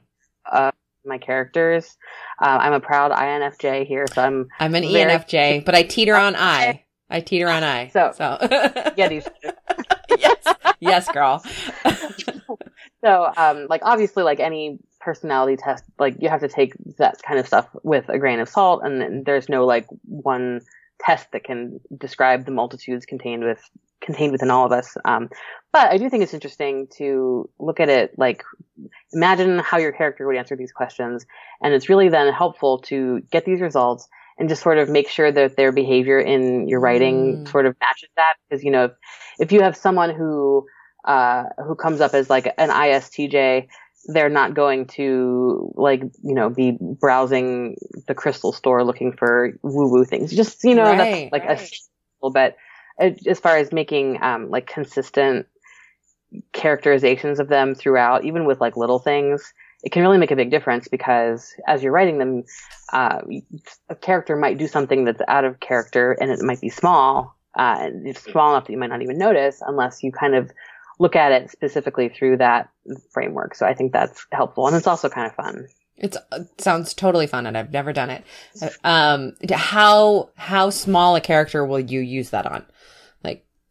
of 0.51 0.73
my 1.05 1.19
characters. 1.19 1.97
Uh, 2.43 2.59
I'm 2.61 2.73
a 2.73 2.81
proud 2.81 3.13
INFJ 3.13 3.87
here, 3.87 4.07
so 4.13 4.23
I'm 4.23 4.49
I'm 4.61 4.75
an 4.75 4.83
Very- 4.83 5.13
ENFJ, 5.13 5.65
but 5.65 5.75
I 5.75 5.83
teeter 5.83 6.15
on 6.17 6.35
I. 6.37 6.85
I 7.11 7.21
teeter 7.21 7.49
on 7.49 7.65
I. 7.65 7.89
So- 7.89 8.13
so 8.17 8.39
yeah, 8.97 9.09
these. 9.09 9.27
yes, 10.19 10.55
yes, 10.81 11.09
girl. 11.11 11.43
So, 13.05 13.33
um, 13.37 13.67
like 13.71 13.83
obviously, 13.85 14.25
like 14.25 14.41
any 14.41 14.81
personality 15.01 15.57
test, 15.57 15.85
like 16.01 16.17
you 16.19 16.29
have 16.29 16.41
to 16.41 16.49
take 16.49 16.73
that 16.99 17.23
kind 17.23 17.39
of 17.39 17.47
stuff 17.47 17.69
with 17.85 18.09
a 18.09 18.19
grain 18.19 18.41
of 18.41 18.49
salt, 18.49 18.83
and 18.85 19.01
then 19.01 19.23
there's 19.25 19.49
no 19.49 19.65
like 19.67 19.87
one 20.05 20.63
test 21.01 21.31
that 21.31 21.45
can 21.45 21.79
describe 21.97 22.45
the 22.45 22.51
multitudes 22.51 23.07
contained 23.07 23.45
with 23.45 23.61
contained 24.01 24.33
within 24.33 24.51
all 24.51 24.67
of 24.67 24.73
us. 24.73 24.97
Um, 25.05 25.29
but 25.73 25.91
I 25.93 25.99
do 25.99 26.11
think 26.11 26.25
it's 26.25 26.35
interesting 26.35 26.89
to 26.97 27.49
look 27.61 27.79
at 27.79 27.89
it 27.89 28.19
like 28.19 28.43
imagine 29.13 29.59
how 29.59 29.79
your 29.79 29.93
character 29.93 30.27
would 30.27 30.37
answer 30.37 30.57
these 30.57 30.73
questions, 30.73 31.27
and 31.63 31.75
it's 31.75 31.89
really 31.89 32.09
then 32.09 32.33
helpful 32.33 32.79
to 32.83 33.21
get 33.31 33.45
these 33.45 33.61
results 33.61 34.09
and 34.39 34.49
just 34.49 34.63
sort 34.63 34.79
of 34.79 34.89
make 34.89 35.09
sure 35.09 35.31
that 35.31 35.57
their 35.57 35.73
behavior 35.73 36.19
in 36.19 36.69
your 36.69 36.81
writing 36.81 37.45
mm. 37.45 37.49
sort 37.49 37.67
of 37.67 37.75
matches 37.81 38.09
that. 38.17 38.35
Because 38.49 38.63
you 38.65 38.71
know, 38.71 38.85
if, 38.85 38.93
if 39.39 39.53
you 39.53 39.63
have 39.63 39.77
someone 39.77 40.15
who 40.15 40.67
uh, 41.05 41.45
who 41.67 41.75
comes 41.75 42.01
up 42.01 42.15
as 42.15 42.31
like 42.31 42.47
an 42.59 42.71
ISTJ, 42.71 43.69
they're 44.07 44.29
not 44.29 44.55
going 44.55 44.87
to 44.87 45.73
like 45.75 46.03
you 46.23 46.35
know 46.35 46.51
be 46.51 46.77
browsing 46.81 47.77
the 48.07 48.15
crystal 48.15 48.53
store 48.53 48.85
looking 48.85 49.13
for 49.13 49.53
woo 49.63 49.91
woo 49.91 50.05
things. 50.05 50.35
Just 50.35 50.65
you 50.65 50.75
know, 50.75 50.85
right, 50.85 50.99
that's 50.99 51.33
like 51.33 51.45
right. 51.45 51.61
a 51.61 52.25
little 52.27 52.33
bit 52.33 52.57
as 53.27 53.39
far 53.39 53.57
as 53.57 53.73
making 53.73 54.23
um, 54.23 54.51
like 54.51 54.67
consistent 54.67 55.47
characterizations 56.53 57.41
of 57.41 57.49
them 57.49 57.75
throughout, 57.75 58.25
even 58.25 58.45
with 58.45 58.61
like 58.61 58.77
little 58.77 58.99
things, 58.99 59.53
it 59.83 59.93
can 59.93 60.03
really 60.03 60.19
make 60.19 60.31
a 60.31 60.37
big 60.37 60.51
difference 60.51 60.89
because 60.89 61.55
as 61.67 61.83
you're 61.83 61.93
writing 61.93 62.19
them, 62.19 62.45
uh, 62.93 63.21
a 63.89 63.95
character 63.95 64.37
might 64.37 64.59
do 64.59 64.67
something 64.67 65.05
that's 65.05 65.23
out 65.29 65.45
of 65.45 65.61
character 65.61 66.13
and 66.21 66.31
it 66.31 66.43
might 66.43 66.61
be 66.61 66.69
small, 66.69 67.37
uh, 67.57 67.91
it's 68.05 68.23
small 68.23 68.51
enough 68.51 68.67
that 68.67 68.73
you 68.73 68.79
might 68.79 68.91
not 68.91 69.03
even 69.03 69.19
notice 69.19 69.63
unless 69.67 70.03
you 70.03 70.13
kind 70.13 70.35
of 70.35 70.51
look 70.99 71.15
at 71.15 71.31
it 71.31 71.51
specifically 71.51 72.09
through 72.09 72.37
that 72.37 72.69
framework. 73.13 73.55
So 73.55 73.67
I 73.67 73.75
think 73.75 73.93
that's 73.93 74.27
helpful 74.33 74.67
and 74.67 74.77
it's 74.77 74.87
also 74.87 75.09
kind 75.09 75.27
of 75.27 75.35
fun. 75.35 75.69
It 76.01 76.17
sounds 76.59 76.95
totally 76.95 77.27
fun, 77.27 77.45
and 77.45 77.59
I've 77.59 77.73
never 77.73 77.93
done 77.93 78.09
it. 78.09 78.25
Um, 78.85 79.33
how 79.51 80.31
how 80.37 80.71
small 80.71 81.17
a 81.17 81.21
character 81.21 81.67
will 81.67 81.81
you 81.81 81.99
use 81.99 82.31
that 82.31 82.47
on? 82.47 82.65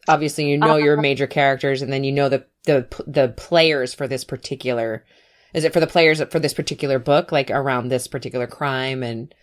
Obviously, 0.08 0.50
you 0.50 0.58
know 0.58 0.74
uh, 0.74 0.78
your 0.78 0.98
major 0.98 1.28
characters, 1.28 1.82
and 1.82 1.92
then 1.92 2.04
you 2.04 2.12
know 2.12 2.30
the 2.30 2.46
the 2.66 2.88
the 3.06 3.30
players 3.30 3.94
for 3.94 4.08
this 4.08 4.24
particular. 4.24 5.06
Is 5.54 5.64
it 5.64 5.74
for 5.74 5.80
the 5.80 5.88
players 5.88 6.22
for 6.30 6.40
this 6.40 6.54
particular 6.54 7.00
book, 7.00 7.32
like 7.32 7.50
around 7.50 7.88
this 7.88 8.08
particular 8.08 8.48
crime 8.48 9.04
and? 9.04 9.34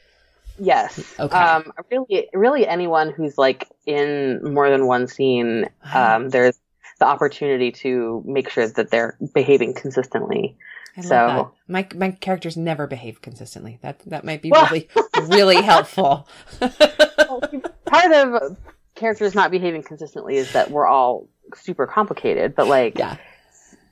Yes. 0.57 1.03
Okay. 1.19 1.37
Um, 1.37 1.73
really, 1.91 2.29
really, 2.33 2.67
anyone 2.67 3.11
who's 3.11 3.37
like 3.37 3.69
in 3.87 4.41
more 4.55 4.71
than 4.71 4.87
one 4.87 5.09
scene, 5.09 5.69
um, 5.93 6.29
there's 6.29 6.57
the 7.01 7.07
opportunity 7.07 7.73
to 7.73 8.23
make 8.25 8.49
sure 8.51 8.69
that 8.69 8.91
they're 8.91 9.17
behaving 9.35 9.75
consistently. 9.75 10.57
So 11.03 11.09
that. 11.09 11.51
my 11.67 11.89
my 11.97 12.13
characters 12.13 12.57
never 12.57 12.87
behave 12.87 13.21
consistently. 13.21 13.79
That 13.83 13.99
that 14.07 14.25
might 14.25 14.43
be 14.43 14.51
well, 14.53 14.65
really 14.67 14.89
really 15.27 15.61
helpful. 15.61 16.29
part 16.61 18.13
of 18.13 18.57
characters 18.95 19.35
not 19.35 19.51
behaving 19.51 19.83
consistently 19.83 20.37
is 20.37 20.53
that 20.53 20.71
we're 20.71 20.87
all 20.87 21.29
super 21.55 21.87
complicated, 21.87 22.55
but 22.55 22.67
like 22.67 22.99
yeah. 22.99 23.17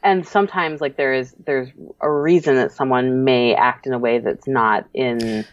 And 0.05 0.27
sometimes 0.27 0.81
like 0.81 0.97
there 0.97 1.15
is 1.15 1.35
there's 1.45 1.69
a 2.01 2.11
reason 2.11 2.57
that 2.57 2.73
someone 2.73 3.25
may 3.25 3.55
act 3.55 3.87
in 3.87 3.93
a 3.93 3.99
way 3.99 4.19
that's 4.19 4.49
not 4.49 4.87
in 4.93 5.45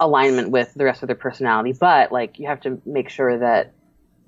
alignment 0.00 0.50
with 0.50 0.72
the 0.74 0.84
rest 0.84 1.02
of 1.02 1.08
their 1.08 1.16
personality, 1.16 1.72
but 1.72 2.12
like 2.12 2.38
you 2.38 2.46
have 2.46 2.60
to 2.60 2.80
make 2.86 3.08
sure 3.08 3.38
that 3.38 3.72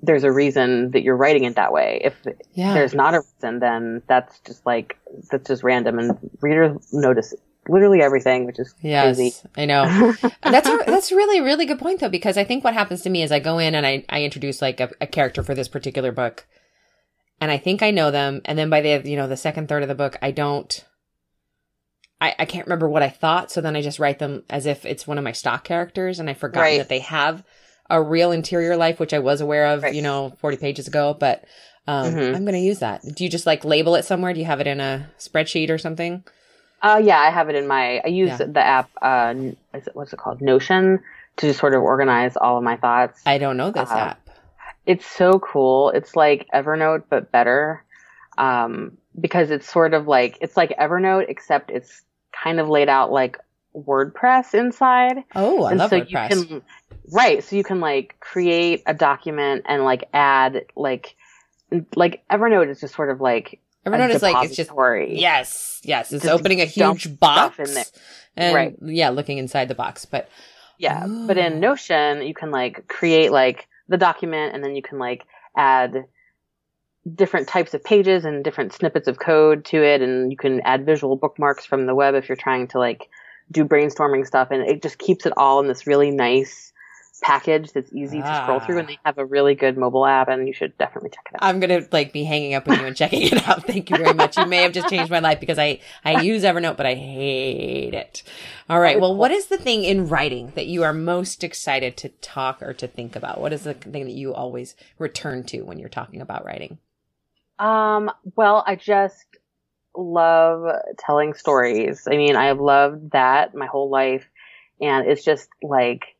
there's 0.01 0.23
a 0.23 0.31
reason 0.31 0.91
that 0.91 1.03
you're 1.03 1.15
writing 1.15 1.43
it 1.43 1.55
that 1.55 1.73
way. 1.73 2.01
If 2.03 2.15
yeah. 2.53 2.73
there's 2.73 2.93
not 2.93 3.13
a 3.15 3.21
reason, 3.21 3.59
then 3.59 4.01
that's 4.07 4.39
just 4.41 4.65
like 4.65 4.97
that's 5.29 5.47
just 5.47 5.63
random, 5.63 5.99
and 5.99 6.17
readers 6.41 6.93
notice 6.93 7.33
literally 7.69 8.01
everything, 8.01 8.45
which 8.45 8.59
is 8.59 8.73
yes, 8.81 9.17
crazy. 9.17 9.35
I 9.55 9.65
know. 9.65 10.13
that's 10.43 10.67
a, 10.67 10.79
that's 10.85 11.11
really 11.11 11.41
really 11.41 11.65
good 11.65 11.79
point 11.79 11.99
though, 11.99 12.09
because 12.09 12.37
I 12.37 12.43
think 12.43 12.63
what 12.63 12.73
happens 12.73 13.01
to 13.03 13.09
me 13.09 13.23
is 13.23 13.31
I 13.31 13.39
go 13.39 13.57
in 13.57 13.75
and 13.75 13.85
I 13.85 14.05
I 14.09 14.23
introduce 14.23 14.61
like 14.61 14.79
a, 14.79 14.89
a 15.01 15.07
character 15.07 15.43
for 15.43 15.55
this 15.55 15.67
particular 15.67 16.11
book, 16.11 16.45
and 17.39 17.51
I 17.51 17.57
think 17.57 17.81
I 17.81 17.91
know 17.91 18.11
them, 18.11 18.41
and 18.45 18.57
then 18.57 18.69
by 18.69 18.81
the 18.81 19.09
you 19.09 19.15
know 19.15 19.27
the 19.27 19.37
second 19.37 19.69
third 19.69 19.83
of 19.83 19.89
the 19.89 19.95
book, 19.95 20.17
I 20.21 20.31
don't. 20.31 20.85
I, 22.21 22.35
I 22.37 22.45
can't 22.45 22.65
remember 22.65 22.89
what 22.89 23.01
I 23.01 23.07
thought, 23.07 23.49
so 23.49 23.61
then 23.61 23.77
I 23.77 23.81
just 23.81 23.97
write 23.97 24.19
them 24.19 24.43
as 24.49 24.65
if 24.65 24.85
it's 24.85 25.07
one 25.07 25.17
of 25.17 25.23
my 25.23 25.31
stock 25.31 25.63
characters, 25.63 26.19
and 26.19 26.29
I 26.29 26.33
forgot 26.33 26.61
right. 26.61 26.77
that 26.77 26.89
they 26.89 26.99
have 26.99 27.45
a 27.89 28.01
real 28.01 28.31
interior 28.31 28.75
life, 28.75 28.99
which 28.99 29.13
I 29.13 29.19
was 29.19 29.39
aware 29.39 29.67
of, 29.67 29.83
right. 29.83 29.95
you 29.95 30.01
know, 30.01 30.35
40 30.39 30.57
pages 30.57 30.87
ago, 30.87 31.15
but 31.17 31.45
um, 31.87 32.13
mm-hmm. 32.13 32.35
I'm 32.35 32.43
going 32.43 32.53
to 32.53 32.59
use 32.59 32.79
that. 32.79 33.01
Do 33.03 33.23
you 33.23 33.29
just 33.29 33.45
like 33.45 33.65
label 33.65 33.95
it 33.95 34.05
somewhere? 34.05 34.33
Do 34.33 34.39
you 34.39 34.45
have 34.45 34.59
it 34.59 34.67
in 34.67 34.79
a 34.79 35.09
spreadsheet 35.17 35.69
or 35.69 35.77
something? 35.77 36.23
Uh, 36.81 37.01
yeah, 37.03 37.19
I 37.19 37.29
have 37.29 37.49
it 37.49 37.55
in 37.55 37.67
my, 37.67 38.01
I 38.05 38.07
use 38.07 38.39
yeah. 38.39 38.45
the 38.45 38.59
app, 38.59 38.89
uh, 39.01 39.33
is 39.73 39.87
it, 39.87 39.95
what's 39.95 40.13
it 40.13 40.17
called? 40.17 40.41
Notion 40.41 40.99
to 41.37 41.47
just 41.47 41.59
sort 41.59 41.73
of 41.73 41.81
organize 41.81 42.37
all 42.37 42.57
of 42.57 42.63
my 42.63 42.77
thoughts. 42.77 43.21
I 43.25 43.37
don't 43.37 43.57
know 43.57 43.71
this 43.71 43.89
uh, 43.89 43.97
app. 43.97 44.29
It's 44.85 45.05
so 45.05 45.39
cool. 45.39 45.89
It's 45.91 46.15
like 46.15 46.47
Evernote, 46.53 47.03
but 47.09 47.31
better. 47.31 47.83
Um, 48.37 48.97
because 49.19 49.51
it's 49.51 49.69
sort 49.69 49.93
of 49.93 50.07
like, 50.07 50.37
it's 50.41 50.55
like 50.55 50.75
Evernote, 50.77 51.25
except 51.27 51.69
it's 51.69 52.01
kind 52.31 52.59
of 52.59 52.69
laid 52.69 52.87
out 52.87 53.11
like 53.11 53.37
WordPress 53.75 54.53
inside. 54.53 55.23
Oh, 55.35 55.63
I 55.63 55.71
and 55.71 55.79
love 55.79 55.89
so 55.89 55.99
WordPress. 55.99 56.29
You 56.29 56.45
can, 56.45 56.61
right. 57.11 57.43
So 57.43 57.55
you 57.55 57.63
can 57.63 57.81
like 57.81 58.15
create 58.19 58.83
a 58.85 58.93
document 58.93 59.65
and 59.67 59.83
like 59.83 60.07
add 60.13 60.65
like, 60.75 61.15
like 61.95 62.23
Evernote 62.31 62.69
is 62.69 62.79
just 62.79 62.95
sort 62.95 63.11
of 63.11 63.21
like 63.21 63.59
Evernote 63.85 64.09
is 64.09 64.21
like 64.21 64.45
it's 64.45 64.55
just 64.55 64.71
yes, 65.09 65.81
yes. 65.83 66.11
It's 66.11 66.23
just 66.23 66.33
opening 66.33 66.61
a 66.61 66.65
huge 66.65 67.19
box 67.19 67.59
in 67.59 67.73
there. 67.73 67.85
and 68.35 68.55
right. 68.55 68.75
yeah, 68.81 69.09
looking 69.09 69.37
inside 69.37 69.67
the 69.67 69.75
box. 69.75 70.05
But 70.05 70.29
yeah, 70.77 71.07
Ooh. 71.07 71.27
but 71.27 71.37
in 71.37 71.53
oh. 71.53 71.59
Notion 71.59 72.21
you 72.21 72.33
can 72.33 72.51
like 72.51 72.87
create 72.87 73.31
like 73.31 73.67
the 73.87 73.97
document 73.97 74.53
and 74.53 74.63
then 74.63 74.75
you 74.75 74.81
can 74.81 74.99
like 74.99 75.25
add 75.55 76.05
different 77.15 77.47
types 77.47 77.73
of 77.73 77.83
pages 77.83 78.25
and 78.25 78.43
different 78.43 78.73
snippets 78.73 79.07
of 79.07 79.19
code 79.19 79.65
to 79.65 79.83
it 79.83 80.01
and 80.01 80.31
you 80.31 80.37
can 80.37 80.61
add 80.61 80.85
visual 80.85 81.15
bookmarks 81.15 81.65
from 81.65 81.85
the 81.85 81.95
web 81.95 82.13
if 82.13 82.27
you're 82.27 82.35
trying 82.35 82.67
to 82.67 82.77
like 82.77 83.09
do 83.51 83.65
brainstorming 83.65 84.27
stuff 84.27 84.49
and 84.51 84.61
it 84.63 84.81
just 84.81 84.99
keeps 84.99 85.25
it 85.25 85.33
all 85.37 85.59
in 85.59 85.67
this 85.67 85.87
really 85.87 86.11
nice 86.11 86.68
package 87.21 87.71
that's 87.71 87.91
easy 87.93 88.21
ah. 88.23 88.27
to 88.27 88.43
scroll 88.43 88.59
through 88.59 88.79
and 88.79 88.89
they 88.89 88.99
have 89.05 89.17
a 89.17 89.25
really 89.25 89.55
good 89.55 89.77
mobile 89.77 90.05
app 90.05 90.29
and 90.29 90.47
you 90.47 90.53
should 90.53 90.77
definitely 90.77 91.09
check 91.09 91.27
it 91.31 91.35
out. 91.35 91.47
I'm 91.47 91.59
going 91.59 91.81
to 91.81 91.87
like 91.91 92.13
be 92.13 92.23
hanging 92.23 92.53
up 92.53 92.67
with 92.67 92.79
you 92.79 92.85
and 92.85 92.95
checking 92.95 93.23
it 93.23 93.47
out. 93.47 93.65
Thank 93.65 93.89
you 93.89 93.97
very 93.97 94.13
much. 94.13 94.37
You 94.37 94.45
may 94.45 94.63
have 94.63 94.73
just 94.73 94.89
changed 94.89 95.11
my 95.11 95.19
life 95.19 95.39
because 95.39 95.59
I 95.59 95.79
I 96.03 96.21
use 96.21 96.43
Evernote 96.43 96.77
but 96.77 96.85
I 96.85 96.95
hate 96.95 97.93
it. 97.93 98.23
All 98.69 98.79
right. 98.79 98.99
Well, 98.99 99.15
what 99.15 99.31
is 99.31 99.47
the 99.47 99.57
thing 99.57 99.83
in 99.83 100.07
writing 100.07 100.51
that 100.55 100.67
you 100.67 100.83
are 100.83 100.93
most 100.93 101.43
excited 101.43 101.97
to 101.97 102.09
talk 102.09 102.61
or 102.61 102.73
to 102.73 102.87
think 102.87 103.15
about? 103.15 103.41
What 103.41 103.53
is 103.53 103.63
the 103.63 103.73
thing 103.73 104.05
that 104.05 104.13
you 104.13 104.33
always 104.33 104.75
return 104.97 105.43
to 105.45 105.61
when 105.61 105.79
you're 105.79 105.89
talking 105.89 106.21
about 106.21 106.45
writing? 106.45 106.77
Um, 107.57 108.11
well, 108.35 108.63
I 108.65 108.75
just 108.75 109.25
love 109.95 110.71
telling 110.97 111.33
stories. 111.33 112.07
I 112.09 112.15
mean, 112.15 112.35
I 112.35 112.45
have 112.45 112.59
loved 112.59 113.11
that 113.11 113.55
my 113.55 113.65
whole 113.65 113.89
life. 113.89 114.25
And 114.81 115.07
it's 115.07 115.23
just 115.23 115.49
like, 115.61 116.15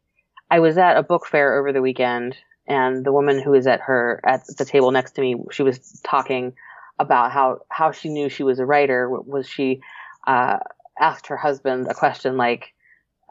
I 0.52 0.60
was 0.60 0.78
at 0.78 0.98
a 0.98 1.04
book 1.04 1.26
fair 1.26 1.60
over 1.60 1.72
the 1.72 1.82
weekend 1.82 2.38
and 2.68 3.06
the 3.06 3.12
woman 3.12 3.42
who 3.42 3.52
was 3.52 3.68
at 3.68 3.82
her, 3.82 4.22
at 4.24 4.46
the 4.58 4.66
table 4.66 4.92
next 4.92 5.12
to 5.14 5.22
me, 5.22 5.36
she 5.52 5.64
was 5.64 6.00
talking 6.04 6.54
about 7.00 7.32
how, 7.32 7.60
how 7.70 7.92
she 7.92 8.10
knew 8.10 8.30
she 8.30 8.44
was 8.44 8.60
a 8.60 8.66
writer. 8.66 9.10
Was 9.10 9.48
she, 9.48 9.82
uh, 10.28 10.58
asked 11.00 11.28
her 11.28 11.38
husband 11.38 11.88
a 11.88 11.94
question 11.94 12.38
like, 12.38 12.74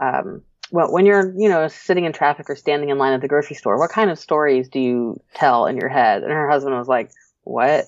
um, 0.00 0.42
well, 0.70 0.92
when 0.92 1.06
you're, 1.06 1.32
you 1.38 1.48
know, 1.48 1.68
sitting 1.68 2.04
in 2.04 2.12
traffic 2.12 2.48
or 2.48 2.56
standing 2.56 2.88
in 2.88 2.98
line 2.98 3.12
at 3.12 3.20
the 3.20 3.28
grocery 3.28 3.56
store, 3.56 3.78
what 3.78 3.90
kind 3.90 4.10
of 4.10 4.18
stories 4.18 4.68
do 4.68 4.80
you 4.80 5.20
tell 5.34 5.66
in 5.66 5.76
your 5.76 5.88
head? 5.88 6.22
And 6.22 6.32
her 6.32 6.48
husband 6.48 6.76
was 6.76 6.88
like, 6.88 7.10
what? 7.44 7.86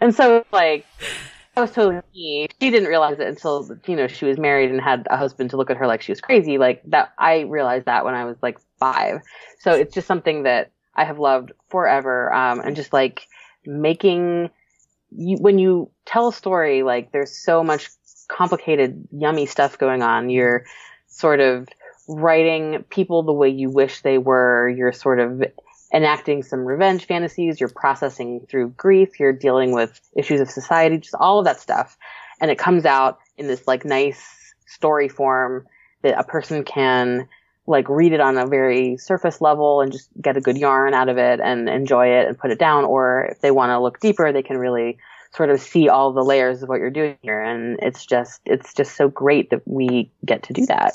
And 0.00 0.14
so 0.14 0.44
like 0.52 0.86
Was 1.60 1.72
totally 1.72 2.00
me. 2.14 2.48
She 2.60 2.70
didn't 2.70 2.88
realize 2.88 3.18
it 3.18 3.26
until 3.26 3.76
you 3.86 3.96
know 3.96 4.06
she 4.06 4.26
was 4.26 4.38
married 4.38 4.70
and 4.70 4.80
had 4.80 5.06
a 5.10 5.16
husband 5.16 5.50
to 5.50 5.56
look 5.56 5.70
at 5.70 5.76
her 5.76 5.86
like 5.86 6.02
she 6.02 6.12
was 6.12 6.20
crazy. 6.20 6.58
Like 6.58 6.82
that, 6.86 7.12
I 7.18 7.40
realized 7.40 7.86
that 7.86 8.04
when 8.04 8.14
I 8.14 8.24
was 8.24 8.36
like 8.42 8.58
five. 8.78 9.22
So 9.60 9.72
it's 9.72 9.94
just 9.94 10.06
something 10.06 10.44
that 10.44 10.70
I 10.94 11.04
have 11.04 11.18
loved 11.18 11.52
forever. 11.68 12.32
Um, 12.32 12.60
and 12.60 12.76
just 12.76 12.92
like 12.92 13.26
making 13.64 14.50
you 15.10 15.36
when 15.38 15.58
you 15.58 15.90
tell 16.04 16.28
a 16.28 16.32
story, 16.32 16.82
like 16.82 17.12
there's 17.12 17.36
so 17.36 17.64
much 17.64 17.88
complicated, 18.28 19.08
yummy 19.10 19.46
stuff 19.46 19.78
going 19.78 20.02
on. 20.02 20.30
You're 20.30 20.64
sort 21.08 21.40
of 21.40 21.68
writing 22.08 22.84
people 22.90 23.22
the 23.22 23.32
way 23.32 23.48
you 23.48 23.70
wish 23.70 24.02
they 24.02 24.18
were. 24.18 24.68
You're 24.68 24.92
sort 24.92 25.20
of 25.20 25.42
enacting 25.92 26.42
some 26.42 26.60
revenge 26.60 27.06
fantasies, 27.06 27.60
you're 27.60 27.68
processing 27.68 28.46
through 28.48 28.70
grief, 28.70 29.18
you're 29.18 29.32
dealing 29.32 29.72
with 29.72 30.00
issues 30.16 30.40
of 30.40 30.50
society, 30.50 30.98
just 30.98 31.14
all 31.14 31.38
of 31.38 31.44
that 31.44 31.60
stuff. 31.60 31.96
And 32.40 32.50
it 32.50 32.58
comes 32.58 32.84
out 32.84 33.18
in 33.36 33.46
this 33.46 33.66
like 33.66 33.84
nice 33.84 34.54
story 34.66 35.08
form 35.08 35.66
that 36.02 36.18
a 36.18 36.24
person 36.24 36.64
can 36.64 37.28
like 37.66 37.88
read 37.88 38.12
it 38.12 38.20
on 38.20 38.38
a 38.38 38.46
very 38.46 38.96
surface 38.96 39.40
level 39.40 39.80
and 39.80 39.92
just 39.92 40.08
get 40.20 40.36
a 40.36 40.40
good 40.40 40.56
yarn 40.56 40.94
out 40.94 41.08
of 41.08 41.18
it 41.18 41.40
and 41.40 41.68
enjoy 41.68 42.06
it 42.06 42.26
and 42.26 42.38
put 42.38 42.50
it 42.50 42.58
down. 42.58 42.84
Or 42.84 43.26
if 43.30 43.40
they 43.40 43.50
want 43.50 43.70
to 43.70 43.80
look 43.80 44.00
deeper, 44.00 44.32
they 44.32 44.42
can 44.42 44.56
really 44.56 44.98
sort 45.34 45.50
of 45.50 45.60
see 45.60 45.88
all 45.88 46.12
the 46.12 46.24
layers 46.24 46.62
of 46.62 46.68
what 46.68 46.80
you're 46.80 46.90
doing 46.90 47.16
here. 47.22 47.42
And 47.42 47.78
it's 47.82 48.06
just, 48.06 48.40
it's 48.44 48.74
just 48.74 48.96
so 48.96 49.08
great 49.08 49.50
that 49.50 49.62
we 49.66 50.10
get 50.24 50.42
to 50.44 50.52
do 50.52 50.66
that. 50.66 50.94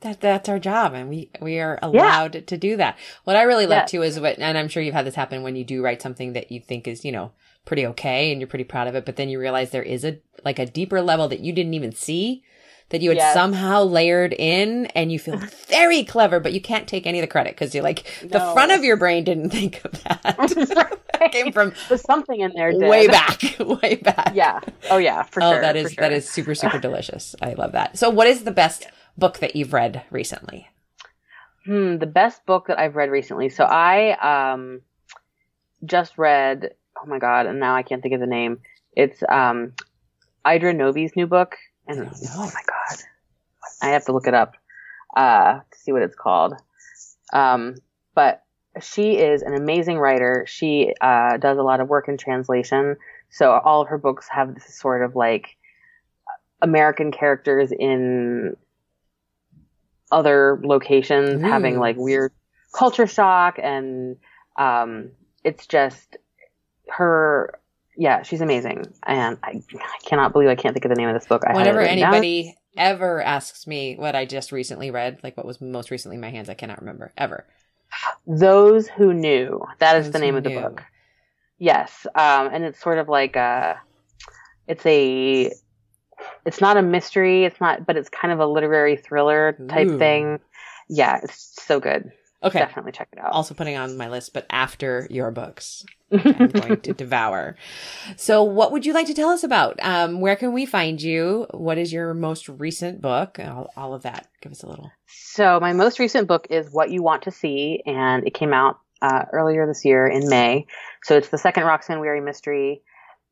That 0.00 0.20
that's 0.20 0.48
our 0.48 0.58
job, 0.58 0.94
and 0.94 1.08
we 1.08 1.30
we 1.40 1.58
are 1.58 1.78
allowed 1.82 2.34
yeah. 2.34 2.40
to 2.40 2.56
do 2.56 2.76
that. 2.78 2.96
What 3.24 3.36
I 3.36 3.42
really 3.42 3.66
love 3.66 3.82
yeah. 3.82 3.86
too 3.86 4.02
is 4.02 4.18
what, 4.18 4.38
and 4.38 4.56
I'm 4.56 4.68
sure 4.68 4.82
you've 4.82 4.94
had 4.94 5.04
this 5.06 5.16
happen 5.16 5.42
when 5.42 5.54
you 5.54 5.64
do 5.64 5.82
write 5.82 6.00
something 6.00 6.32
that 6.32 6.50
you 6.50 6.60
think 6.60 6.88
is 6.88 7.04
you 7.04 7.12
know 7.12 7.32
pretty 7.64 7.86
okay 7.86 8.32
and 8.32 8.40
you're 8.40 8.48
pretty 8.48 8.64
proud 8.64 8.88
of 8.88 8.94
it, 8.94 9.04
but 9.04 9.16
then 9.16 9.28
you 9.28 9.38
realize 9.38 9.70
there 9.70 9.82
is 9.82 10.04
a 10.04 10.18
like 10.44 10.58
a 10.58 10.66
deeper 10.66 11.02
level 11.02 11.28
that 11.28 11.40
you 11.40 11.52
didn't 11.52 11.74
even 11.74 11.92
see 11.92 12.42
that 12.92 13.00
you 13.00 13.08
had 13.10 13.16
yes. 13.16 13.34
somehow 13.34 13.82
layered 13.82 14.34
in 14.34 14.86
and 14.86 15.10
you 15.10 15.18
feel 15.18 15.36
very 15.68 16.04
clever, 16.04 16.38
but 16.40 16.52
you 16.52 16.60
can't 16.60 16.86
take 16.86 17.06
any 17.06 17.18
of 17.18 17.22
the 17.22 17.26
credit 17.26 17.54
because 17.54 17.74
you're 17.74 17.82
like, 17.82 18.04
no. 18.22 18.28
the 18.28 18.52
front 18.52 18.70
of 18.70 18.84
your 18.84 18.96
brain 18.96 19.24
didn't 19.24 19.50
think 19.50 19.84
of 19.84 19.92
that. 20.04 20.98
came 21.32 21.52
from 21.52 21.72
There's 21.88 22.02
something 22.02 22.40
in 22.40 22.52
there 22.54 22.70
did. 22.72 22.82
way 22.82 23.06
back, 23.08 23.42
way 23.58 23.96
back. 23.96 24.32
Yeah. 24.34 24.60
Oh 24.90 24.98
yeah, 24.98 25.22
for 25.22 25.42
oh, 25.42 25.52
sure. 25.52 25.60
that 25.62 25.74
is, 25.74 25.92
sure. 25.92 26.02
that 26.02 26.12
is 26.12 26.28
super, 26.28 26.54
super 26.54 26.78
delicious. 26.78 27.34
I 27.40 27.54
love 27.54 27.72
that. 27.72 27.98
So 27.98 28.10
what 28.10 28.26
is 28.26 28.44
the 28.44 28.50
best 28.52 28.86
book 29.16 29.38
that 29.38 29.56
you've 29.56 29.72
read 29.72 30.04
recently? 30.10 30.68
Hmm, 31.64 31.96
the 31.96 32.06
best 32.06 32.44
book 32.44 32.66
that 32.66 32.78
I've 32.78 32.96
read 32.96 33.10
recently. 33.10 33.48
So 33.48 33.64
I, 33.64 34.52
um, 34.52 34.82
just 35.84 36.18
read, 36.18 36.74
oh 37.02 37.06
my 37.06 37.18
God, 37.18 37.46
and 37.46 37.58
now 37.58 37.74
I 37.74 37.82
can't 37.82 38.02
think 38.02 38.14
of 38.14 38.20
the 38.20 38.26
name. 38.26 38.60
It's, 38.94 39.22
um, 39.28 39.72
Idra 40.44 40.76
Novey's 40.76 41.16
new 41.16 41.26
book. 41.26 41.56
And 41.86 42.08
oh 42.34 42.44
my 42.44 42.62
god, 42.66 42.98
I 43.82 43.88
have 43.90 44.04
to 44.06 44.12
look 44.12 44.26
it 44.26 44.34
up 44.34 44.54
uh, 45.16 45.60
to 45.60 45.78
see 45.78 45.92
what 45.92 46.02
it's 46.02 46.16
called. 46.16 46.54
Um, 47.32 47.76
but 48.14 48.42
she 48.80 49.18
is 49.18 49.42
an 49.42 49.54
amazing 49.54 49.98
writer. 49.98 50.44
She 50.46 50.94
uh, 51.00 51.36
does 51.36 51.58
a 51.58 51.62
lot 51.62 51.80
of 51.80 51.88
work 51.88 52.08
in 52.08 52.16
translation. 52.16 52.96
So 53.30 53.52
all 53.52 53.82
of 53.82 53.88
her 53.88 53.98
books 53.98 54.28
have 54.28 54.54
this 54.54 54.78
sort 54.78 55.02
of 55.02 55.16
like 55.16 55.56
American 56.60 57.10
characters 57.10 57.72
in 57.72 58.56
other 60.10 60.60
locations 60.62 61.40
mm. 61.40 61.48
having 61.48 61.78
like 61.78 61.96
weird 61.96 62.32
culture 62.72 63.06
shock 63.06 63.58
and 63.62 64.16
um, 64.56 65.10
it's 65.42 65.66
just 65.66 66.16
her 66.88 67.58
yeah, 67.96 68.22
she's 68.22 68.40
amazing, 68.40 68.86
and 69.04 69.38
I, 69.42 69.62
I, 69.74 69.98
cannot 70.04 70.32
believe 70.32 70.48
I 70.48 70.54
can't 70.54 70.74
think 70.74 70.84
of 70.84 70.88
the 70.88 70.94
name 70.94 71.08
of 71.08 71.14
this 71.14 71.26
book. 71.26 71.42
I 71.46 71.54
Whenever 71.54 71.80
anybody 71.80 72.54
down. 72.76 72.86
ever 72.94 73.22
asks 73.22 73.66
me 73.66 73.96
what 73.96 74.14
I 74.14 74.24
just 74.24 74.52
recently 74.52 74.90
read, 74.90 75.20
like 75.22 75.36
what 75.36 75.46
was 75.46 75.60
most 75.60 75.90
recently 75.90 76.16
in 76.16 76.20
my 76.20 76.30
hands, 76.30 76.48
I 76.48 76.54
cannot 76.54 76.80
remember 76.80 77.12
ever. 77.18 77.46
Those 78.26 78.88
who 78.88 79.12
knew. 79.12 79.62
That 79.78 79.96
is 79.96 80.06
Those 80.06 80.14
the 80.14 80.18
name 80.20 80.36
of 80.36 80.44
the 80.44 80.50
knew. 80.50 80.60
book. 80.60 80.82
Yes, 81.58 82.06
um, 82.14 82.48
and 82.52 82.64
it's 82.64 82.80
sort 82.80 82.98
of 82.98 83.08
like 83.08 83.36
a, 83.36 83.80
it's 84.66 84.84
a, 84.86 85.52
it's 86.46 86.60
not 86.60 86.76
a 86.76 86.82
mystery. 86.82 87.44
It's 87.44 87.60
not, 87.60 87.86
but 87.86 87.96
it's 87.96 88.08
kind 88.08 88.32
of 88.32 88.40
a 88.40 88.46
literary 88.46 88.96
thriller 88.96 89.52
type 89.68 89.88
Ooh. 89.88 89.98
thing. 89.98 90.40
Yeah, 90.88 91.20
it's 91.22 91.54
so 91.62 91.78
good. 91.78 92.10
Okay. 92.44 92.58
Definitely 92.58 92.92
check 92.92 93.08
it 93.12 93.18
out. 93.18 93.32
Also 93.32 93.54
putting 93.54 93.76
on 93.76 93.96
my 93.96 94.08
list, 94.08 94.32
but 94.32 94.46
after 94.50 95.06
your 95.10 95.30
books. 95.30 95.84
I'm 96.12 96.48
going 96.48 96.80
to 96.80 96.92
devour. 96.92 97.56
So, 98.16 98.42
what 98.42 98.70
would 98.72 98.84
you 98.84 98.92
like 98.92 99.06
to 99.06 99.14
tell 99.14 99.30
us 99.30 99.44
about? 99.44 99.78
Um, 99.80 100.20
where 100.20 100.36
can 100.36 100.52
we 100.52 100.66
find 100.66 101.00
you? 101.00 101.46
What 101.52 101.78
is 101.78 101.90
your 101.90 102.12
most 102.12 102.48
recent 102.50 103.00
book? 103.00 103.38
All, 103.38 103.70
all, 103.78 103.94
of 103.94 104.02
that. 104.02 104.28
Give 104.42 104.52
us 104.52 104.62
a 104.62 104.68
little. 104.68 104.92
So, 105.06 105.58
my 105.60 105.72
most 105.72 105.98
recent 105.98 106.28
book 106.28 106.48
is 106.50 106.70
What 106.70 106.90
You 106.90 107.02
Want 107.02 107.22
to 107.22 107.30
See, 107.30 107.82
and 107.86 108.26
it 108.26 108.34
came 108.34 108.52
out 108.52 108.78
uh, 109.00 109.24
earlier 109.32 109.66
this 109.66 109.86
year 109.86 110.06
in 110.06 110.28
May. 110.28 110.66
So, 111.02 111.16
it's 111.16 111.30
the 111.30 111.38
second 111.38 111.64
Roxane 111.64 112.00
Weary 112.00 112.20
mystery. 112.20 112.82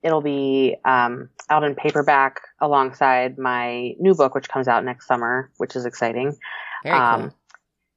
It'll 0.03 0.23
be 0.23 0.77
um, 0.87 1.29
out 1.51 1.65
in 1.65 1.75
paperback 1.75 2.41
alongside 2.63 3.37
my 3.37 3.93
new 3.99 4.15
book, 4.15 4.35
which 4.35 4.49
comes 4.49 4.69
out 4.69 4.87
next 4.87 5.07
summer, 5.07 5.51
which 5.59 5.77
is 5.77 5.85
exciting. 5.85 6.39
Very 6.83 6.99
cool. 6.99 7.07
Um, 7.07 7.33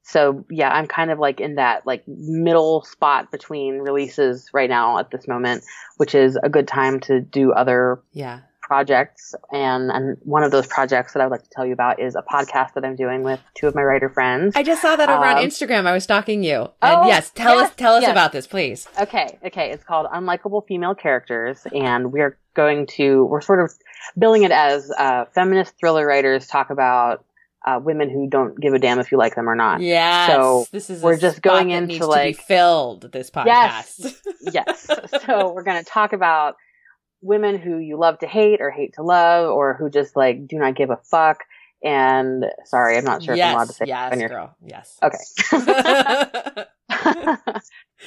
so 0.04 0.44
yeah, 0.50 0.70
I'm 0.70 0.86
kind 0.86 1.10
of 1.10 1.18
like 1.18 1.40
in 1.40 1.54
that 1.54 1.86
like 1.86 2.04
middle 2.06 2.84
spot 2.84 3.30
between 3.32 3.78
releases 3.78 4.50
right 4.52 4.68
now 4.68 4.98
at 4.98 5.10
this 5.10 5.26
moment, 5.26 5.64
which 5.96 6.14
is 6.14 6.38
a 6.42 6.48
good 6.48 6.68
time 6.68 7.00
to 7.00 7.20
do 7.20 7.52
other 7.52 8.02
yeah 8.12 8.40
projects. 8.60 9.34
And 9.50 9.90
and 9.90 10.18
one 10.22 10.42
of 10.42 10.50
those 10.50 10.66
projects 10.66 11.14
that 11.14 11.20
I 11.20 11.26
would 11.26 11.30
like 11.30 11.42
to 11.42 11.50
tell 11.50 11.64
you 11.64 11.72
about 11.72 12.00
is 12.00 12.16
a 12.16 12.22
podcast 12.22 12.74
that 12.74 12.84
I'm 12.84 12.96
doing 12.96 13.22
with 13.22 13.40
two 13.54 13.66
of 13.66 13.74
my 13.74 13.82
writer 13.82 14.10
friends. 14.10 14.54
I 14.54 14.62
just 14.62 14.82
saw 14.82 14.94
that 14.94 15.08
over 15.08 15.24
um, 15.24 15.36
on 15.36 15.42
Instagram. 15.42 15.86
I 15.86 15.92
was 15.92 16.04
stalking 16.04 16.44
you. 16.44 16.68
And 16.82 17.00
oh, 17.00 17.06
yes, 17.06 17.30
tell 17.30 17.56
yes, 17.56 17.70
us 17.70 17.76
tell 17.76 17.94
us 17.94 18.02
yes. 18.02 18.10
about 18.10 18.32
this, 18.32 18.46
please. 18.46 18.86
Okay, 19.00 19.38
okay. 19.44 19.70
It's 19.70 19.84
called 19.84 20.06
Unlikable 20.12 20.66
Female 20.66 20.94
Characters, 20.94 21.66
and 21.72 22.12
we're 22.12 22.36
going 22.52 22.86
to 22.98 23.24
we're 23.24 23.40
sort 23.40 23.62
of 23.64 23.72
billing 24.18 24.42
it 24.42 24.50
as 24.50 24.90
uh, 24.98 25.24
feminist 25.34 25.78
thriller 25.78 26.06
writers 26.06 26.46
talk 26.46 26.68
about 26.68 27.24
uh, 27.64 27.80
women 27.82 28.10
who 28.10 28.28
don't 28.28 28.58
give 28.60 28.74
a 28.74 28.78
damn 28.78 28.98
if 28.98 29.10
you 29.10 29.18
like 29.18 29.34
them 29.34 29.48
or 29.48 29.54
not. 29.54 29.80
Yeah. 29.80 30.26
So 30.26 30.66
this 30.70 30.90
is 30.90 31.02
we're 31.02 31.16
just 31.16 31.40
going 31.40 31.70
into 31.70 32.06
like 32.06 32.36
filled 32.36 33.10
this 33.12 33.30
podcast. 33.30 33.46
Yes. 33.98 34.22
yes. 34.52 34.90
so 35.24 35.52
we're 35.52 35.62
going 35.62 35.82
to 35.82 35.90
talk 35.90 36.12
about 36.12 36.56
women 37.22 37.58
who 37.58 37.78
you 37.78 37.98
love 37.98 38.18
to 38.18 38.26
hate 38.26 38.60
or 38.60 38.70
hate 38.70 38.94
to 38.94 39.02
love 39.02 39.50
or 39.50 39.74
who 39.74 39.88
just 39.88 40.14
like 40.14 40.46
do 40.46 40.58
not 40.58 40.76
give 40.76 40.90
a 40.90 40.98
fuck. 41.04 41.38
And 41.82 42.44
sorry, 42.64 42.96
I'm 42.96 43.04
not 43.04 43.22
sure 43.22 43.34
yes, 43.34 43.44
if 43.44 43.48
I'm 43.48 43.56
allowed 43.56 43.66
to 43.66 43.72
say 43.72 43.84
yes, 43.86 44.18
your... 44.18 44.28
girl. 44.28 44.56
Yes. 44.64 44.98
Okay. 45.02 45.18
uh, 46.90 47.60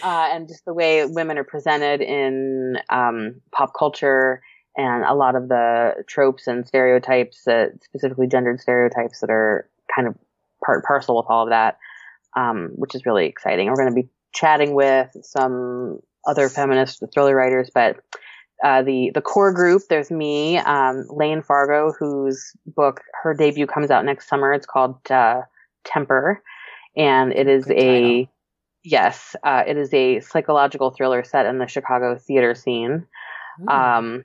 and 0.03 0.47
just 0.47 0.65
the 0.65 0.73
way 0.73 1.05
women 1.05 1.37
are 1.37 1.43
presented 1.43 2.01
in 2.01 2.77
um, 2.89 3.41
pop 3.51 3.73
culture 3.77 4.41
and 4.77 5.03
a 5.03 5.15
lot 5.15 5.35
of 5.35 5.49
the 5.49 6.03
tropes 6.07 6.47
and 6.47 6.67
stereotypes 6.67 7.41
that 7.45 7.71
specifically 7.83 8.27
gendered 8.27 8.61
stereotypes 8.61 9.19
that 9.19 9.31
are 9.31 9.67
kind 9.93 10.07
of 10.07 10.15
part 10.63 10.77
and 10.77 10.83
parcel 10.83 11.17
with 11.17 11.25
all 11.29 11.43
of 11.43 11.49
that, 11.49 11.77
um, 12.35 12.69
which 12.75 12.93
is 12.93 13.05
really 13.05 13.25
exciting. 13.25 13.67
We're 13.67 13.75
going 13.75 13.89
to 13.89 14.01
be 14.01 14.09
chatting 14.33 14.75
with 14.75 15.09
some 15.23 15.99
other 16.27 16.47
feminist 16.47 17.03
thriller 17.13 17.35
writers, 17.35 17.71
but 17.73 17.97
uh, 18.63 18.81
the 18.83 19.11
the 19.13 19.21
core 19.21 19.53
group. 19.53 19.83
There's 19.89 20.11
me, 20.11 20.57
um, 20.57 21.05
Layne 21.09 21.41
Fargo, 21.41 21.93
whose 21.97 22.53
book 22.65 23.01
her 23.23 23.33
debut 23.33 23.67
comes 23.67 23.91
out 23.91 24.05
next 24.05 24.27
summer. 24.27 24.53
It's 24.53 24.65
called 24.65 24.99
uh, 25.09 25.41
Temper, 25.85 26.41
and 26.95 27.31
it 27.33 27.47
is 27.47 27.69
a 27.69 28.27
yes, 28.83 29.35
uh, 29.43 29.63
it 29.67 29.77
is 29.77 29.93
a 29.93 30.21
psychological 30.21 30.91
thriller 30.91 31.23
set 31.23 31.45
in 31.45 31.59
the 31.59 31.67
Chicago 31.67 32.17
theater 32.17 32.55
scene. 32.55 33.05
Um, 33.67 34.23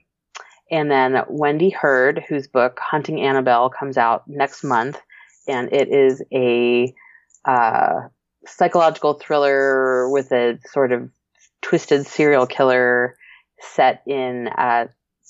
and 0.73 0.91
then 0.91 1.23
Wendy 1.29 1.69
Heard, 1.69 2.25
whose 2.27 2.49
book 2.49 2.81
Hunting 2.83 3.21
Annabelle 3.21 3.69
comes 3.69 3.99
out 3.99 4.27
next 4.27 4.65
month, 4.65 4.99
and 5.47 5.71
it 5.71 5.89
is 5.89 6.23
a 6.33 6.95
uh, 7.45 8.09
psychological 8.47 9.15
thriller 9.15 10.09
with 10.09 10.33
a 10.33 10.59
sort 10.71 10.93
of 10.93 11.11
twisted 11.61 12.07
serial 12.07 12.47
killer 12.47 13.17
set 13.61 14.03
in 14.07 14.49
uh, 14.49 14.87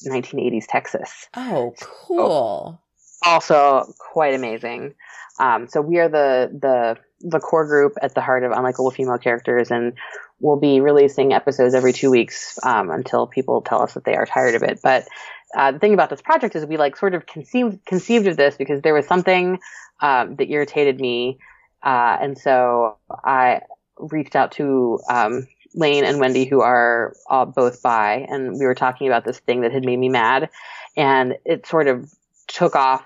1980s 0.07 0.67
Texas. 0.69 1.29
Oh, 1.35 1.75
cool! 1.81 2.81
Also, 3.27 3.93
quite 3.99 4.35
amazing. 4.35 4.95
Um, 5.41 5.67
so 5.67 5.81
we 5.81 5.99
are 5.99 6.09
the 6.09 6.51
the 6.53 6.99
the 7.29 7.41
core 7.41 7.67
group 7.67 7.95
at 8.01 8.15
the 8.15 8.21
heart 8.21 8.45
of 8.45 8.53
unlikable 8.53 8.93
female 8.93 9.19
characters, 9.19 9.73
and 9.73 9.95
we'll 10.41 10.59
be 10.59 10.81
releasing 10.81 11.33
episodes 11.33 11.75
every 11.75 11.93
two 11.93 12.11
weeks 12.11 12.59
um, 12.63 12.91
until 12.91 13.27
people 13.27 13.61
tell 13.63 13.83
us 13.83 13.95
that 13.95 14.05
they 14.05 14.15
are 14.15 14.27
tired 14.27 14.55
of 14.55 14.63
it. 14.63 14.81
But 14.83 15.07
uh, 15.57 15.73
the 15.73 15.79
thing 15.79 15.95
about 15.95 16.11
this 16.11 16.23
project 16.23 16.55
is 16.57 16.65
we 16.67 16.77
like 16.77 16.97
sort 16.97 17.15
of 17.15 17.27
conceived 17.27 17.85
conceived 17.85 18.27
of 18.27 18.37
this 18.37 18.57
because 18.57 18.83
there 18.83 18.95
was 18.95 19.07
something 19.07 19.59
um, 20.01 20.37
that 20.37 20.51
irritated 20.51 21.01
me, 21.01 21.39
uh, 21.83 22.19
and 22.21 22.39
so 22.39 22.97
I 23.25 23.61
reached 23.99 24.35
out 24.35 24.53
to 24.53 24.99
um, 25.09 25.47
Layne 25.75 26.05
and 26.05 26.19
Wendy, 26.19 26.45
who 26.45 26.61
are 26.61 27.15
both 27.55 27.83
bi, 27.83 28.27
and 28.29 28.59
we 28.59 28.67
were 28.67 28.75
talking 28.75 29.07
about 29.07 29.25
this 29.25 29.39
thing 29.41 29.63
that 29.63 29.73
had 29.73 29.85
made 29.85 29.99
me 29.99 30.09
mad, 30.09 30.51
and 30.97 31.35
it 31.45 31.67
sort 31.67 31.89
of 31.89 32.13
took 32.49 32.75
off 32.75 33.05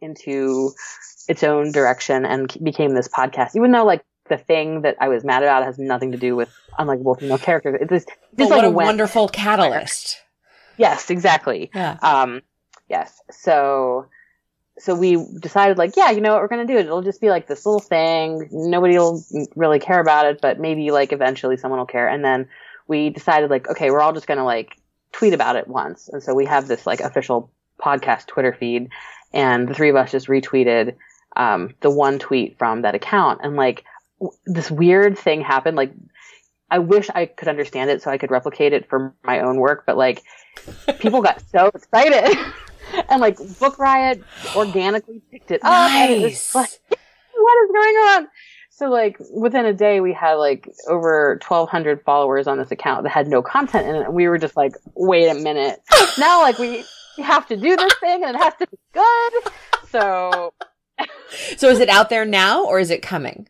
into 0.00 0.72
its 1.28 1.42
own 1.42 1.72
direction 1.72 2.24
and 2.24 2.56
became 2.62 2.94
this 2.94 3.08
podcast. 3.08 3.54
Even 3.54 3.70
though 3.72 3.84
like 3.84 4.04
the 4.28 4.38
thing 4.38 4.82
that 4.82 4.96
I 5.00 5.08
was 5.08 5.24
mad 5.24 5.42
about 5.42 5.64
has 5.64 5.78
nothing 5.78 6.12
to 6.12 6.18
do 6.18 6.36
with 6.36 6.48
unlikable 6.78 7.18
female 7.18 7.38
characters. 7.38 7.78
It's 7.80 7.90
just, 7.90 8.08
just 8.38 8.50
like 8.50 8.62
what 8.62 8.64
a 8.64 8.70
wonderful 8.70 9.28
catalyst. 9.28 10.18
Yes, 10.76 11.10
exactly. 11.10 11.70
Yeah. 11.74 11.98
Um, 12.02 12.42
yes. 12.88 13.20
So, 13.30 14.06
so 14.78 14.94
we 14.94 15.24
decided 15.40 15.78
like, 15.78 15.96
yeah, 15.96 16.10
you 16.10 16.20
know 16.20 16.32
what 16.32 16.42
we're 16.42 16.48
going 16.48 16.66
to 16.66 16.72
do? 16.72 16.78
It'll 16.78 17.02
just 17.02 17.20
be 17.20 17.30
like 17.30 17.46
this 17.46 17.66
little 17.66 17.80
thing. 17.80 18.48
Nobody 18.50 18.98
will 18.98 19.22
really 19.54 19.78
care 19.78 20.00
about 20.00 20.26
it, 20.26 20.40
but 20.40 20.58
maybe 20.58 20.90
like 20.90 21.12
eventually 21.12 21.56
someone 21.56 21.78
will 21.78 21.86
care. 21.86 22.08
And 22.08 22.24
then 22.24 22.48
we 22.88 23.10
decided 23.10 23.50
like, 23.50 23.68
okay, 23.68 23.90
we're 23.90 24.00
all 24.00 24.12
just 24.12 24.26
going 24.26 24.38
to 24.38 24.44
like 24.44 24.76
tweet 25.12 25.34
about 25.34 25.56
it 25.56 25.68
once. 25.68 26.08
And 26.08 26.22
so 26.22 26.34
we 26.34 26.46
have 26.46 26.68
this 26.68 26.86
like 26.86 27.00
official 27.00 27.50
podcast 27.80 28.26
Twitter 28.26 28.52
feed 28.52 28.88
and 29.32 29.68
the 29.68 29.74
three 29.74 29.90
of 29.90 29.96
us 29.96 30.10
just 30.10 30.28
retweeted, 30.28 30.96
um, 31.36 31.74
the 31.80 31.90
one 31.90 32.18
tweet 32.18 32.58
from 32.58 32.82
that 32.82 32.94
account 32.94 33.40
and 33.42 33.56
like, 33.56 33.84
this 34.46 34.70
weird 34.70 35.18
thing 35.18 35.40
happened. 35.40 35.76
Like, 35.76 35.92
I 36.72 36.78
wish 36.78 37.10
I 37.14 37.26
could 37.26 37.48
understand 37.48 37.90
it 37.90 38.00
so 38.00 38.10
I 38.10 38.16
could 38.16 38.30
replicate 38.30 38.72
it 38.72 38.88
for 38.88 39.14
my 39.22 39.40
own 39.40 39.58
work, 39.58 39.84
but 39.86 39.98
like 39.98 40.22
people 41.00 41.20
got 41.20 41.42
so 41.50 41.66
excited. 41.74 42.34
and 43.10 43.20
like 43.20 43.36
Book 43.58 43.78
Riot 43.78 44.24
organically 44.56 45.20
picked 45.30 45.50
it 45.50 45.60
up. 45.62 45.90
Nice. 45.90 46.54
Like, 46.54 46.70
what 46.88 47.64
is 47.64 47.70
going 47.72 47.94
on? 47.94 48.28
So 48.70 48.86
like 48.88 49.18
within 49.30 49.66
a 49.66 49.74
day 49.74 50.00
we 50.00 50.14
had 50.14 50.36
like 50.36 50.66
over 50.88 51.38
1200 51.46 52.02
followers 52.04 52.46
on 52.46 52.56
this 52.56 52.70
account 52.70 53.02
that 53.02 53.10
had 53.10 53.28
no 53.28 53.42
content 53.42 53.86
in 53.86 53.94
it. 53.94 54.06
And 54.06 54.14
we 54.14 54.26
were 54.26 54.38
just 54.38 54.56
like, 54.56 54.72
wait 54.94 55.28
a 55.28 55.34
minute. 55.34 55.78
now 56.18 56.40
like 56.40 56.58
we, 56.58 56.82
we 57.18 57.22
have 57.22 57.46
to 57.48 57.56
do 57.56 57.76
this 57.76 57.92
thing 58.00 58.24
and 58.24 58.34
it 58.34 58.42
has 58.42 58.54
to 58.54 58.66
be 58.66 58.78
good. 58.94 59.52
So 59.90 60.54
So 61.58 61.68
is 61.68 61.80
it 61.80 61.90
out 61.90 62.08
there 62.08 62.24
now 62.24 62.64
or 62.64 62.80
is 62.80 62.90
it 62.90 63.02
coming? 63.02 63.46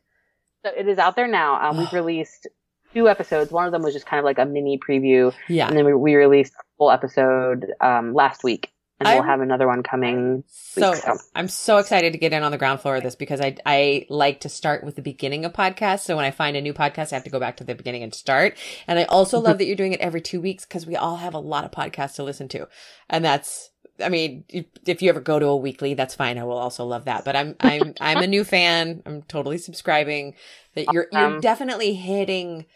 So 0.66 0.73
it 0.77 0.89
is 0.89 0.99
out 0.99 1.14
there 1.14 1.29
now. 1.29 1.70
Um, 1.70 1.77
we've 1.77 1.93
released 1.93 2.49
two 2.95 3.09
episodes. 3.09 3.51
One 3.51 3.66
of 3.66 3.72
them 3.72 3.82
was 3.82 3.95
just 3.95 4.07
kind 4.07 4.18
of 4.18 4.24
like 4.24 4.38
a 4.38 4.45
mini 4.47 4.78
preview, 4.78 5.32
Yeah. 5.49 5.68
and 5.68 5.76
then 5.76 5.84
we, 5.84 5.95
we 5.95 6.14
released 6.14 6.53
a 6.55 6.62
full 6.78 6.90
episode 6.90 7.72
um, 7.80 8.14
last 8.14 8.45
week, 8.45 8.70
and 9.01 9.09
we'll 9.09 9.22
have 9.24 9.40
another 9.40 9.66
one 9.66 9.82
coming. 9.82 10.45
So 10.49 10.93
week, 10.93 11.03
so. 11.03 11.16
I'm 11.34 11.49
so 11.49 11.78
excited 11.78 12.12
to 12.12 12.18
get 12.18 12.32
in 12.32 12.43
on 12.43 12.53
the 12.53 12.59
ground 12.59 12.80
floor 12.80 12.97
of 12.97 13.03
this 13.03 13.16
because 13.16 13.40
I 13.40 13.57
I 13.66 14.07
like 14.09 14.40
to 14.40 14.49
start 14.49 14.84
with 14.84 14.95
the 14.97 15.03
beginning 15.03 15.45
of 15.45 15.53
podcasts. 15.53 16.01
So 16.05 16.14
when 16.16 16.24
I 16.24 16.30
find 16.30 16.57
a 16.57 16.61
new 16.61 16.72
podcast, 16.72 17.12
I 17.12 17.16
have 17.16 17.24
to 17.24 17.30
go 17.30 17.40
back 17.40 17.57
to 17.57 17.64
the 17.64 17.74
beginning 17.74 18.03
and 18.05 18.14
start. 18.14 18.57
And 18.86 18.99
I 18.99 19.05
also 19.05 19.40
love 19.40 19.59
that 19.59 19.66
you're 19.66 19.76
doing 19.76 19.93
it 19.93 20.01
every 20.01 20.20
two 20.20 20.40
weeks 20.40 20.64
because 20.64 20.86
we 20.86 20.95
all 20.97 21.16
have 21.16 21.34
a 21.34 21.38
lot 21.38 21.64
of 21.64 21.72
podcasts 21.72 22.14
to 22.16 22.22
listen 22.22 22.47
to, 22.49 22.68
and 23.11 23.24
that's. 23.24 23.70
I 24.01 24.09
mean, 24.09 24.45
if- 24.49 25.03
you 25.03 25.09
ever 25.09 25.20
go 25.20 25.38
to 25.38 25.47
a 25.47 25.57
weekly, 25.57 25.95
that's 25.95 26.14
fine. 26.14 26.38
I 26.38 26.45
will 26.45 26.57
also 26.57 26.84
love 26.84 27.07
that. 27.07 27.24
But 27.24 27.36
I'm 27.36 27.57
I'm 27.61 27.95
I'm 28.01 28.18
a 28.18 28.26
new 28.26 28.45
fan. 28.45 29.03
I'm 29.07 29.22
totally 29.22 29.59
subscribing. 29.59 30.34
That 30.74 30.86
you're 30.93 31.09
you're 31.12 31.24
um, 31.36 31.40
definitely 31.40 31.95
hitting 31.95 32.66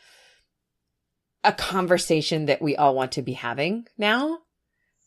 a 1.44 1.52
conversation 1.52 2.46
that 2.46 2.60
we 2.60 2.76
all 2.76 2.94
want 2.94 3.12
to 3.12 3.22
be 3.22 3.32
having 3.34 3.86
now. 3.96 4.40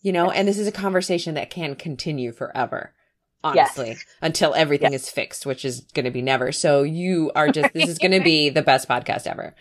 You 0.01 0.13
know, 0.13 0.31
and 0.31 0.47
this 0.47 0.57
is 0.57 0.67
a 0.67 0.71
conversation 0.71 1.35
that 1.35 1.49
can 1.49 1.75
continue 1.75 2.31
forever. 2.31 2.93
Yes. 3.43 3.77
Honestly, 3.77 3.97
until 4.21 4.53
everything 4.53 4.91
is 4.93 5.09
fixed, 5.09 5.45
which 5.45 5.63
is 5.63 5.81
going 5.93 6.05
to 6.05 6.11
be 6.11 6.21
never. 6.21 6.51
So 6.51 6.83
you 6.83 7.31
are 7.35 7.49
just, 7.49 7.73
this 7.73 7.87
is 7.87 7.97
going 7.97 8.11
to 8.11 8.19
be 8.19 8.49
the 8.49 8.61
best 8.61 8.87
podcast 8.87 9.27
ever. 9.27 9.55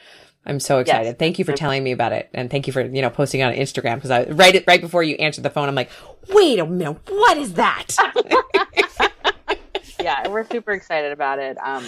I'm 0.47 0.61
so 0.61 0.79
excited. 0.79 1.09
Yes. 1.09 1.17
Thank 1.19 1.39
you 1.39 1.45
for 1.45 1.53
telling 1.53 1.85
me 1.85 1.93
about 1.93 2.13
it. 2.13 2.31
And 2.33 2.51
thank 2.51 2.67
you 2.67 2.73
for, 2.73 2.81
you 2.81 3.03
know, 3.03 3.11
posting 3.11 3.43
on 3.43 3.53
Instagram 3.53 3.97
because 3.97 4.11
I, 4.11 4.25
right, 4.25 4.65
right 4.67 4.81
before 4.81 5.03
you 5.03 5.15
answered 5.17 5.43
the 5.43 5.51
phone, 5.51 5.69
I'm 5.69 5.75
like, 5.75 5.91
wait 6.33 6.59
a 6.59 6.67
minute. 6.67 6.99
What 7.09 7.37
is 7.37 7.55
that? 7.55 7.95
yeah, 10.01 10.27
we're 10.29 10.47
super 10.47 10.73
excited 10.73 11.13
about 11.13 11.39
it. 11.39 11.59
Um, 11.63 11.85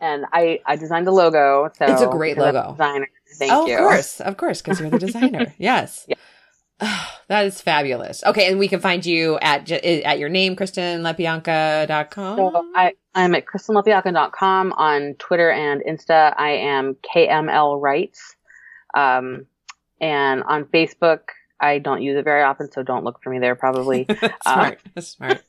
and 0.00 0.26
I 0.32 0.60
I 0.66 0.76
designed 0.76 1.06
the 1.06 1.12
logo. 1.12 1.70
So 1.78 1.86
It's 1.86 2.02
a 2.02 2.08
great 2.08 2.34
because 2.36 2.54
logo. 2.54 2.72
Designer. 2.72 3.08
Thank 3.38 3.52
oh, 3.52 3.66
you. 3.66 3.74
of 3.74 3.80
course. 3.80 4.20
Of 4.20 4.36
course. 4.36 4.60
Cause 4.60 4.80
you're 4.80 4.90
the 4.90 4.98
designer. 5.06 5.54
yes. 5.58 6.04
Yeah. 6.08 6.16
that 7.28 7.46
is 7.46 7.60
fabulous. 7.60 8.24
Okay. 8.24 8.48
And 8.48 8.58
we 8.58 8.68
can 8.68 8.80
find 8.80 9.04
you 9.04 9.38
at, 9.40 9.70
at 9.70 10.18
your 10.18 10.28
name, 10.28 10.56
KristenLepionka.com. 10.56 12.36
So 12.36 12.66
I, 12.74 12.92
I'm 13.14 13.34
at 13.34 13.46
kristenlepionka.com 13.46 14.72
on 14.72 15.14
Twitter 15.18 15.50
and 15.50 15.82
Insta. 15.88 16.34
I 16.36 16.50
am 16.50 16.96
KML 17.14 17.80
Writes. 17.80 18.36
Um, 18.94 19.46
and 20.00 20.42
on 20.42 20.64
Facebook, 20.64 21.20
I 21.60 21.78
don't 21.78 22.02
use 22.02 22.16
it 22.16 22.24
very 22.24 22.42
often, 22.42 22.70
so 22.72 22.82
don't 22.82 23.04
look 23.04 23.22
for 23.22 23.30
me 23.30 23.38
there 23.38 23.54
probably. 23.54 24.06
smart. 24.42 24.80
That's 24.94 25.08
smart. 25.08 25.42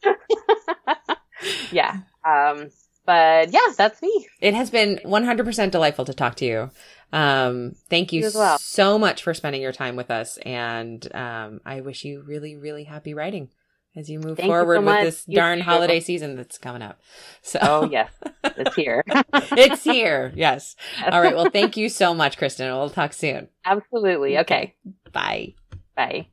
yeah. 1.71 1.97
Um, 2.23 2.69
but 3.05 3.51
yeah, 3.51 3.73
that's 3.75 4.01
me. 4.01 4.27
It 4.39 4.53
has 4.53 4.69
been 4.69 4.99
100% 5.03 5.71
delightful 5.71 6.05
to 6.05 6.13
talk 6.13 6.35
to 6.35 6.45
you. 6.45 6.71
Um, 7.13 7.73
thank 7.89 8.11
you 8.11 8.23
You 8.23 8.31
well. 8.33 8.57
so 8.57 8.97
much 8.99 9.23
for 9.23 9.33
spending 9.33 9.61
your 9.61 9.71
time 9.71 9.95
with 9.95 10.09
us. 10.11 10.37
And 10.39 11.07
um, 11.15 11.61
I 11.65 11.79
wish 11.81 12.03
you 12.03 12.23
really, 12.27 12.55
really 12.57 12.83
happy 12.85 13.13
writing 13.13 13.49
as 13.95 14.09
you 14.09 14.17
move 14.19 14.37
Thank 14.37 14.47
you 14.47 14.51
forward 14.51 14.75
so 14.77 14.79
with 14.81 14.85
much. 14.85 15.03
this 15.03 15.23
You 15.27 15.35
darn 15.35 15.59
too. 15.59 15.63
holiday 15.65 15.99
season 15.99 16.35
that's 16.35 16.57
coming 16.57 16.81
up. 16.81 16.99
So 17.43 17.59
Oh 17.61 17.89
yes, 17.91 18.11
it's 18.43 18.75
here. 18.75 19.03
it's 19.33 19.83
here. 19.83 20.33
Yes. 20.35 20.75
All 21.11 21.21
right. 21.21 21.35
Well, 21.35 21.49
thank 21.51 21.77
you 21.77 21.87
so 21.89 22.13
much, 22.15 22.37
Kristen. 22.37 22.67
We'll 22.71 22.89
talk 22.89 23.13
soon. 23.13 23.47
Absolutely. 23.63 24.39
Okay. 24.39 24.73
Bye. 25.11 25.53
Bye. 25.95 26.27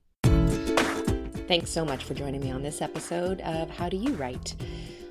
Thanks 1.47 1.71
so 1.71 1.85
much 1.85 2.05
for 2.05 2.15
joining 2.15 2.41
me 2.41 2.51
on 2.53 2.63
this 2.63 2.81
episode 2.81 3.41
of 3.43 3.69
How 3.71 3.89
Do 3.89 3.97
You 3.97 4.15
Write? 4.15 4.55